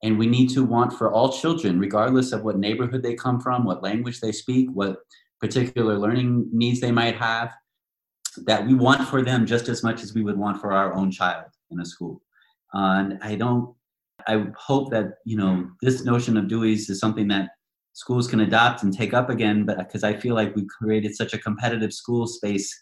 And 0.03 0.19
we 0.19 0.27
need 0.27 0.49
to 0.49 0.65
want 0.65 0.91
for 0.93 1.11
all 1.11 1.31
children, 1.31 1.79
regardless 1.79 2.33
of 2.33 2.43
what 2.43 2.59
neighborhood 2.59 3.01
they 3.01 3.15
come 3.15 3.39
from, 3.39 3.63
what 3.63 3.81
language 3.81 4.19
they 4.19 4.33
speak, 4.33 4.67
what 4.73 4.97
particular 5.39 5.97
learning 5.97 6.49
needs 6.51 6.81
they 6.81 6.91
might 6.91 7.15
have, 7.15 7.53
that 8.45 8.67
we 8.67 8.73
want 8.73 9.07
for 9.07 9.21
them 9.21 9.45
just 9.45 9.69
as 9.69 9.81
much 9.81 10.03
as 10.03 10.13
we 10.13 10.21
would 10.21 10.37
want 10.37 10.59
for 10.59 10.73
our 10.73 10.93
own 10.93 11.09
child 11.09 11.45
in 11.71 11.79
a 11.79 11.85
school. 11.85 12.21
Uh, 12.75 12.95
and 12.99 13.19
I 13.23 13.35
don't, 13.35 13.73
I 14.27 14.45
hope 14.57 14.91
that, 14.91 15.15
you 15.25 15.37
know, 15.37 15.69
this 15.81 16.03
notion 16.03 16.37
of 16.37 16.47
Dewey's 16.47 16.89
is 16.89 16.99
something 16.99 17.27
that 17.29 17.49
schools 17.93 18.27
can 18.27 18.41
adopt 18.41 18.83
and 18.83 18.95
take 18.95 19.13
up 19.13 19.29
again, 19.29 19.65
but 19.65 19.77
because 19.77 20.03
I 20.03 20.13
feel 20.13 20.35
like 20.35 20.55
we've 20.55 20.67
created 20.67 21.15
such 21.15 21.33
a 21.33 21.37
competitive 21.37 21.93
school 21.93 22.27
space 22.27 22.73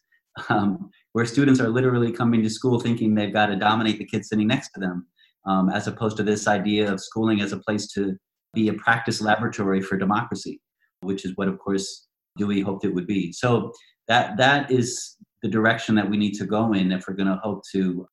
um, 0.49 0.89
where 1.11 1.25
students 1.25 1.59
are 1.59 1.67
literally 1.67 2.11
coming 2.11 2.41
to 2.43 2.49
school 2.49 2.79
thinking 2.79 3.13
they've 3.13 3.33
got 3.33 3.47
to 3.47 3.55
dominate 3.55 3.97
the 3.97 4.05
kids 4.05 4.29
sitting 4.29 4.47
next 4.47 4.71
to 4.73 4.79
them, 4.79 5.07
um, 5.45 5.69
as 5.69 5.87
opposed 5.87 6.17
to 6.17 6.23
this 6.23 6.47
idea 6.47 6.91
of 6.91 7.01
schooling 7.01 7.41
as 7.41 7.51
a 7.51 7.59
place 7.59 7.87
to 7.93 8.15
be 8.53 8.69
a 8.69 8.73
practice 8.73 9.21
laboratory 9.21 9.81
for 9.81 9.97
democracy, 9.97 10.61
which 11.01 11.25
is 11.25 11.33
what, 11.35 11.47
of 11.47 11.59
course, 11.59 12.07
Dewey 12.37 12.61
hoped 12.61 12.85
it 12.85 12.93
would 12.93 13.07
be. 13.07 13.31
So 13.33 13.73
that 14.07 14.37
that 14.37 14.71
is 14.71 15.17
the 15.41 15.49
direction 15.49 15.95
that 15.95 16.09
we 16.09 16.17
need 16.17 16.33
to 16.33 16.45
go 16.45 16.73
in 16.73 16.91
if 16.91 17.07
we're 17.07 17.15
going 17.15 17.27
to 17.27 17.39
hope 17.43 17.63
to 17.73 18.07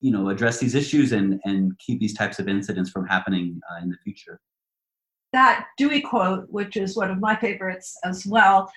you 0.00 0.10
know 0.10 0.28
address 0.28 0.58
these 0.58 0.74
issues 0.74 1.12
and 1.12 1.40
and 1.44 1.78
keep 1.78 2.00
these 2.00 2.14
types 2.14 2.38
of 2.38 2.48
incidents 2.48 2.90
from 2.90 3.06
happening 3.06 3.60
uh, 3.70 3.82
in 3.82 3.90
the 3.90 3.96
future. 4.04 4.40
That 5.32 5.66
dewey 5.76 6.00
quote 6.00 6.46
which 6.48 6.76
is 6.76 6.96
one 6.96 7.10
of 7.10 7.20
my 7.20 7.36
favorites 7.36 7.96
as 8.04 8.26
well 8.26 8.70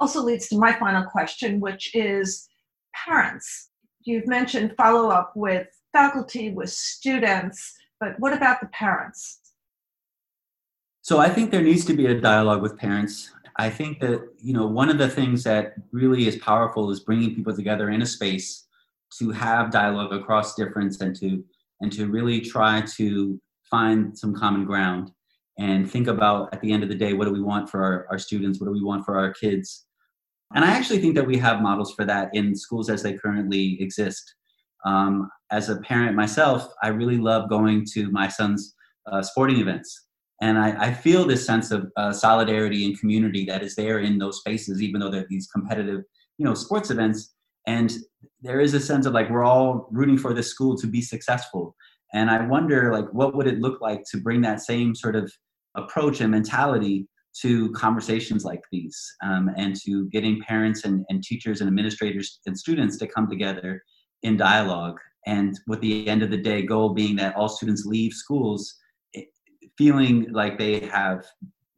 also 0.00 0.22
leads 0.22 0.48
to 0.48 0.58
my 0.58 0.72
final 0.72 1.04
question 1.04 1.60
which 1.60 1.94
is 1.94 2.48
parents 3.06 3.70
you've 4.04 4.26
mentioned 4.26 4.74
follow 4.76 5.08
up 5.10 5.32
with 5.34 5.66
faculty 5.92 6.50
with 6.50 6.70
students 6.70 7.74
but 7.98 8.18
what 8.18 8.32
about 8.32 8.60
the 8.60 8.66
parents? 8.68 9.40
So 11.02 11.18
i 11.18 11.28
think 11.28 11.50
there 11.50 11.62
needs 11.62 11.84
to 11.86 11.94
be 11.94 12.06
a 12.06 12.20
dialogue 12.20 12.62
with 12.62 12.76
parents. 12.76 13.30
I 13.58 13.70
think 13.70 14.00
that 14.00 14.20
you 14.38 14.52
know 14.52 14.66
one 14.66 14.90
of 14.90 14.98
the 14.98 15.08
things 15.08 15.42
that 15.44 15.74
really 15.92 16.28
is 16.28 16.36
powerful 16.36 16.90
is 16.90 17.00
bringing 17.00 17.34
people 17.34 17.54
together 17.54 17.90
in 17.90 18.02
a 18.02 18.06
space 18.06 18.65
to 19.18 19.30
have 19.30 19.70
dialogue 19.70 20.12
across 20.12 20.54
difference 20.54 21.00
and 21.00 21.14
to 21.16 21.44
and 21.80 21.92
to 21.92 22.06
really 22.06 22.40
try 22.40 22.82
to 22.96 23.40
find 23.70 24.16
some 24.16 24.34
common 24.34 24.64
ground 24.64 25.10
and 25.58 25.90
think 25.90 26.06
about 26.06 26.52
at 26.52 26.60
the 26.60 26.72
end 26.72 26.82
of 26.82 26.88
the 26.88 26.94
day 26.94 27.12
what 27.12 27.26
do 27.26 27.32
we 27.32 27.42
want 27.42 27.68
for 27.68 27.82
our, 27.82 28.06
our 28.10 28.18
students? 28.18 28.60
What 28.60 28.66
do 28.66 28.72
we 28.72 28.82
want 28.82 29.04
for 29.04 29.18
our 29.18 29.32
kids? 29.32 29.86
And 30.54 30.64
i 30.64 30.70
actually 30.70 31.00
think 31.00 31.16
that 31.16 31.26
we 31.26 31.38
have 31.38 31.60
models 31.60 31.92
for 31.94 32.04
that 32.04 32.30
in 32.32 32.54
schools 32.54 32.88
as 32.88 33.02
they 33.02 33.14
currently 33.14 33.80
exist. 33.80 34.34
Um, 34.84 35.28
as 35.50 35.68
a 35.68 35.76
parent 35.76 36.14
myself 36.14 36.68
i 36.82 36.88
really 36.88 37.16
love 37.16 37.48
going 37.48 37.84
to 37.94 38.10
my 38.10 38.28
son's 38.28 38.76
uh, 39.10 39.22
sporting 39.22 39.60
events. 39.60 40.06
And 40.40 40.58
I, 40.58 40.88
I, 40.88 40.92
feel 40.92 41.24
this 41.24 41.46
sense 41.46 41.70
of 41.70 41.90
uh, 41.96 42.12
solidarity 42.12 42.84
and 42.84 42.98
community 42.98 43.44
that 43.46 43.62
is 43.62 43.74
there 43.74 44.00
in 44.00 44.18
those 44.18 44.40
spaces, 44.40 44.82
even 44.82 45.00
though 45.00 45.10
they're 45.10 45.26
these 45.30 45.46
competitive, 45.46 46.02
you 46.38 46.44
know, 46.44 46.54
sports 46.54 46.90
events. 46.90 47.34
And 47.66 47.92
there 48.42 48.60
is 48.60 48.74
a 48.74 48.80
sense 48.80 49.06
of 49.06 49.12
like 49.12 49.30
we're 49.30 49.44
all 49.44 49.88
rooting 49.90 50.18
for 50.18 50.32
this 50.32 50.48
school 50.48 50.76
to 50.78 50.86
be 50.86 51.02
successful. 51.02 51.74
And 52.14 52.30
I 52.30 52.46
wonder, 52.46 52.92
like, 52.92 53.12
what 53.12 53.34
would 53.34 53.46
it 53.46 53.60
look 53.60 53.80
like 53.80 54.02
to 54.10 54.18
bring 54.18 54.40
that 54.42 54.60
same 54.60 54.94
sort 54.94 55.16
of 55.16 55.32
approach 55.74 56.20
and 56.20 56.30
mentality 56.30 57.08
to 57.42 57.70
conversations 57.72 58.44
like 58.44 58.62
these, 58.72 58.98
um, 59.22 59.50
and 59.56 59.76
to 59.84 60.08
getting 60.08 60.40
parents 60.40 60.84
and, 60.84 61.04
and 61.10 61.22
teachers 61.22 61.60
and 61.60 61.68
administrators 61.68 62.40
and 62.46 62.58
students 62.58 62.96
to 62.98 63.06
come 63.06 63.28
together 63.28 63.82
in 64.22 64.36
dialogue. 64.36 64.96
And 65.26 65.58
with 65.66 65.80
the 65.80 66.08
end 66.08 66.22
of 66.22 66.30
the 66.30 66.36
day 66.36 66.62
goal 66.62 66.90
being 66.90 67.16
that 67.16 67.34
all 67.36 67.48
students 67.48 67.84
leave 67.84 68.12
schools 68.12 68.76
feeling 69.76 70.32
like 70.32 70.58
they 70.58 70.80
have 70.80 71.24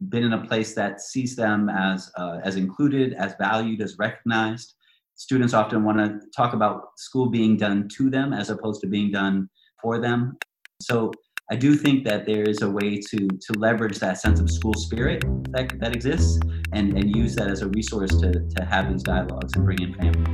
been 0.08 0.22
in 0.22 0.32
a 0.32 0.46
place 0.46 0.74
that 0.74 1.00
sees 1.00 1.34
them 1.34 1.68
as 1.68 2.10
uh, 2.16 2.38
as 2.44 2.56
included, 2.56 3.14
as 3.14 3.34
valued, 3.40 3.80
as 3.80 3.96
recognized. 3.98 4.74
Students 5.18 5.52
often 5.52 5.82
want 5.82 5.98
to 5.98 6.20
talk 6.34 6.54
about 6.54 6.96
school 6.96 7.28
being 7.28 7.56
done 7.56 7.88
to 7.96 8.08
them 8.08 8.32
as 8.32 8.50
opposed 8.50 8.80
to 8.82 8.86
being 8.86 9.10
done 9.10 9.48
for 9.82 9.98
them. 9.98 10.36
So 10.80 11.10
I 11.50 11.56
do 11.56 11.74
think 11.74 12.04
that 12.04 12.24
there 12.24 12.44
is 12.44 12.62
a 12.62 12.70
way 12.70 13.00
to 13.00 13.26
to 13.26 13.52
leverage 13.58 13.98
that 13.98 14.18
sense 14.18 14.38
of 14.38 14.48
school 14.48 14.74
spirit 14.74 15.24
that, 15.50 15.76
that 15.80 15.96
exists 15.96 16.38
and, 16.72 16.96
and 16.96 17.16
use 17.16 17.34
that 17.34 17.48
as 17.48 17.62
a 17.62 17.68
resource 17.70 18.12
to, 18.20 18.30
to 18.30 18.64
have 18.64 18.92
these 18.92 19.02
dialogues 19.02 19.52
and 19.56 19.64
bring 19.64 19.82
in 19.82 19.94
family. 19.94 20.24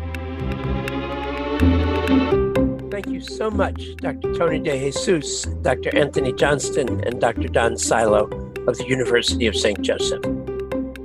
Thank 2.91 3.07
you 3.07 3.23
so 3.23 3.51
much, 3.51 3.97
Dr. 3.97 4.35
Tony 4.35 4.61
DeJesus, 4.61 5.63
Dr. 5.63 5.97
Anthony 5.97 6.35
Johnston, 6.35 7.03
and 7.07 7.23
Dr. 7.23 7.49
Don 7.49 7.79
Silo 7.79 8.25
of 8.69 8.77
the 8.77 8.87
University 8.87 9.47
of 9.47 9.57
St. 9.57 9.81
Joseph. 9.81 10.44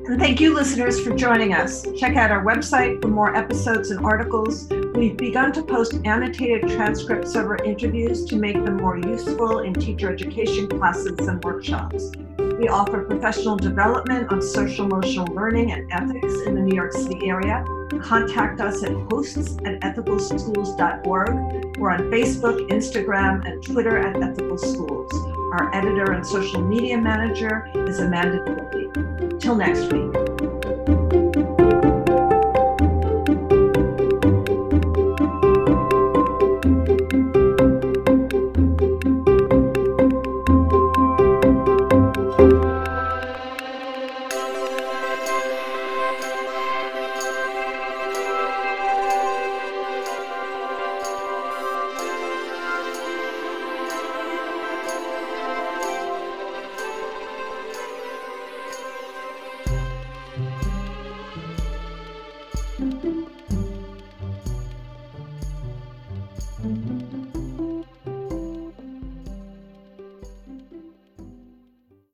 And 0.10 0.20
thank 0.20 0.40
you, 0.40 0.56
listeners, 0.56 1.00
for 1.00 1.16
joining 1.16 1.54
us. 1.54 1.86
Check 1.96 2.16
out 2.16 2.32
our 2.32 2.44
website 2.44 3.00
for 3.00 3.10
more 3.10 3.36
episodes 3.36 3.92
and 3.92 4.04
articles. 4.04 4.68
We've 4.96 5.16
begun 5.16 5.52
to 5.52 5.62
post 5.62 5.94
annotated 6.04 6.68
transcripts 6.72 7.36
of 7.36 7.46
our 7.46 7.64
interviews 7.64 8.26
to 8.26 8.36
make 8.36 8.56
them 8.56 8.78
more 8.78 8.98
useful 8.98 9.60
in 9.60 9.76
teacher 9.76 10.12
education 10.12 10.68
classes 10.68 11.16
and 11.28 11.44
workshops. 11.44 12.12
We 12.40 12.70
offer 12.70 13.04
professional 13.04 13.56
development 13.56 14.32
on 14.32 14.42
social 14.42 14.88
emotional 14.88 15.28
learning 15.28 15.74
and 15.74 15.88
ethics 15.92 16.34
in 16.48 16.56
the 16.56 16.62
New 16.62 16.76
York 16.76 16.94
City 16.94 17.30
area. 17.30 17.64
Contact 18.02 18.62
us 18.62 18.84
at 18.84 18.94
hosts 19.12 19.58
at 19.64 19.80
ethicalschools.org. 19.82 21.78
We're 21.78 21.92
on 21.92 22.00
Facebook, 22.10 22.68
Instagram, 22.72 23.48
and 23.48 23.64
Twitter 23.64 24.00
at 24.00 24.20
Ethical 24.24 24.58
Schools. 24.58 25.29
Our 25.52 25.74
editor 25.74 26.12
and 26.12 26.26
social 26.26 26.62
media 26.62 26.98
manager 26.98 27.72
is 27.88 28.00
Amanda. 28.00 28.46
Till 29.40 29.56
next 29.56 29.92
week. 29.92 30.29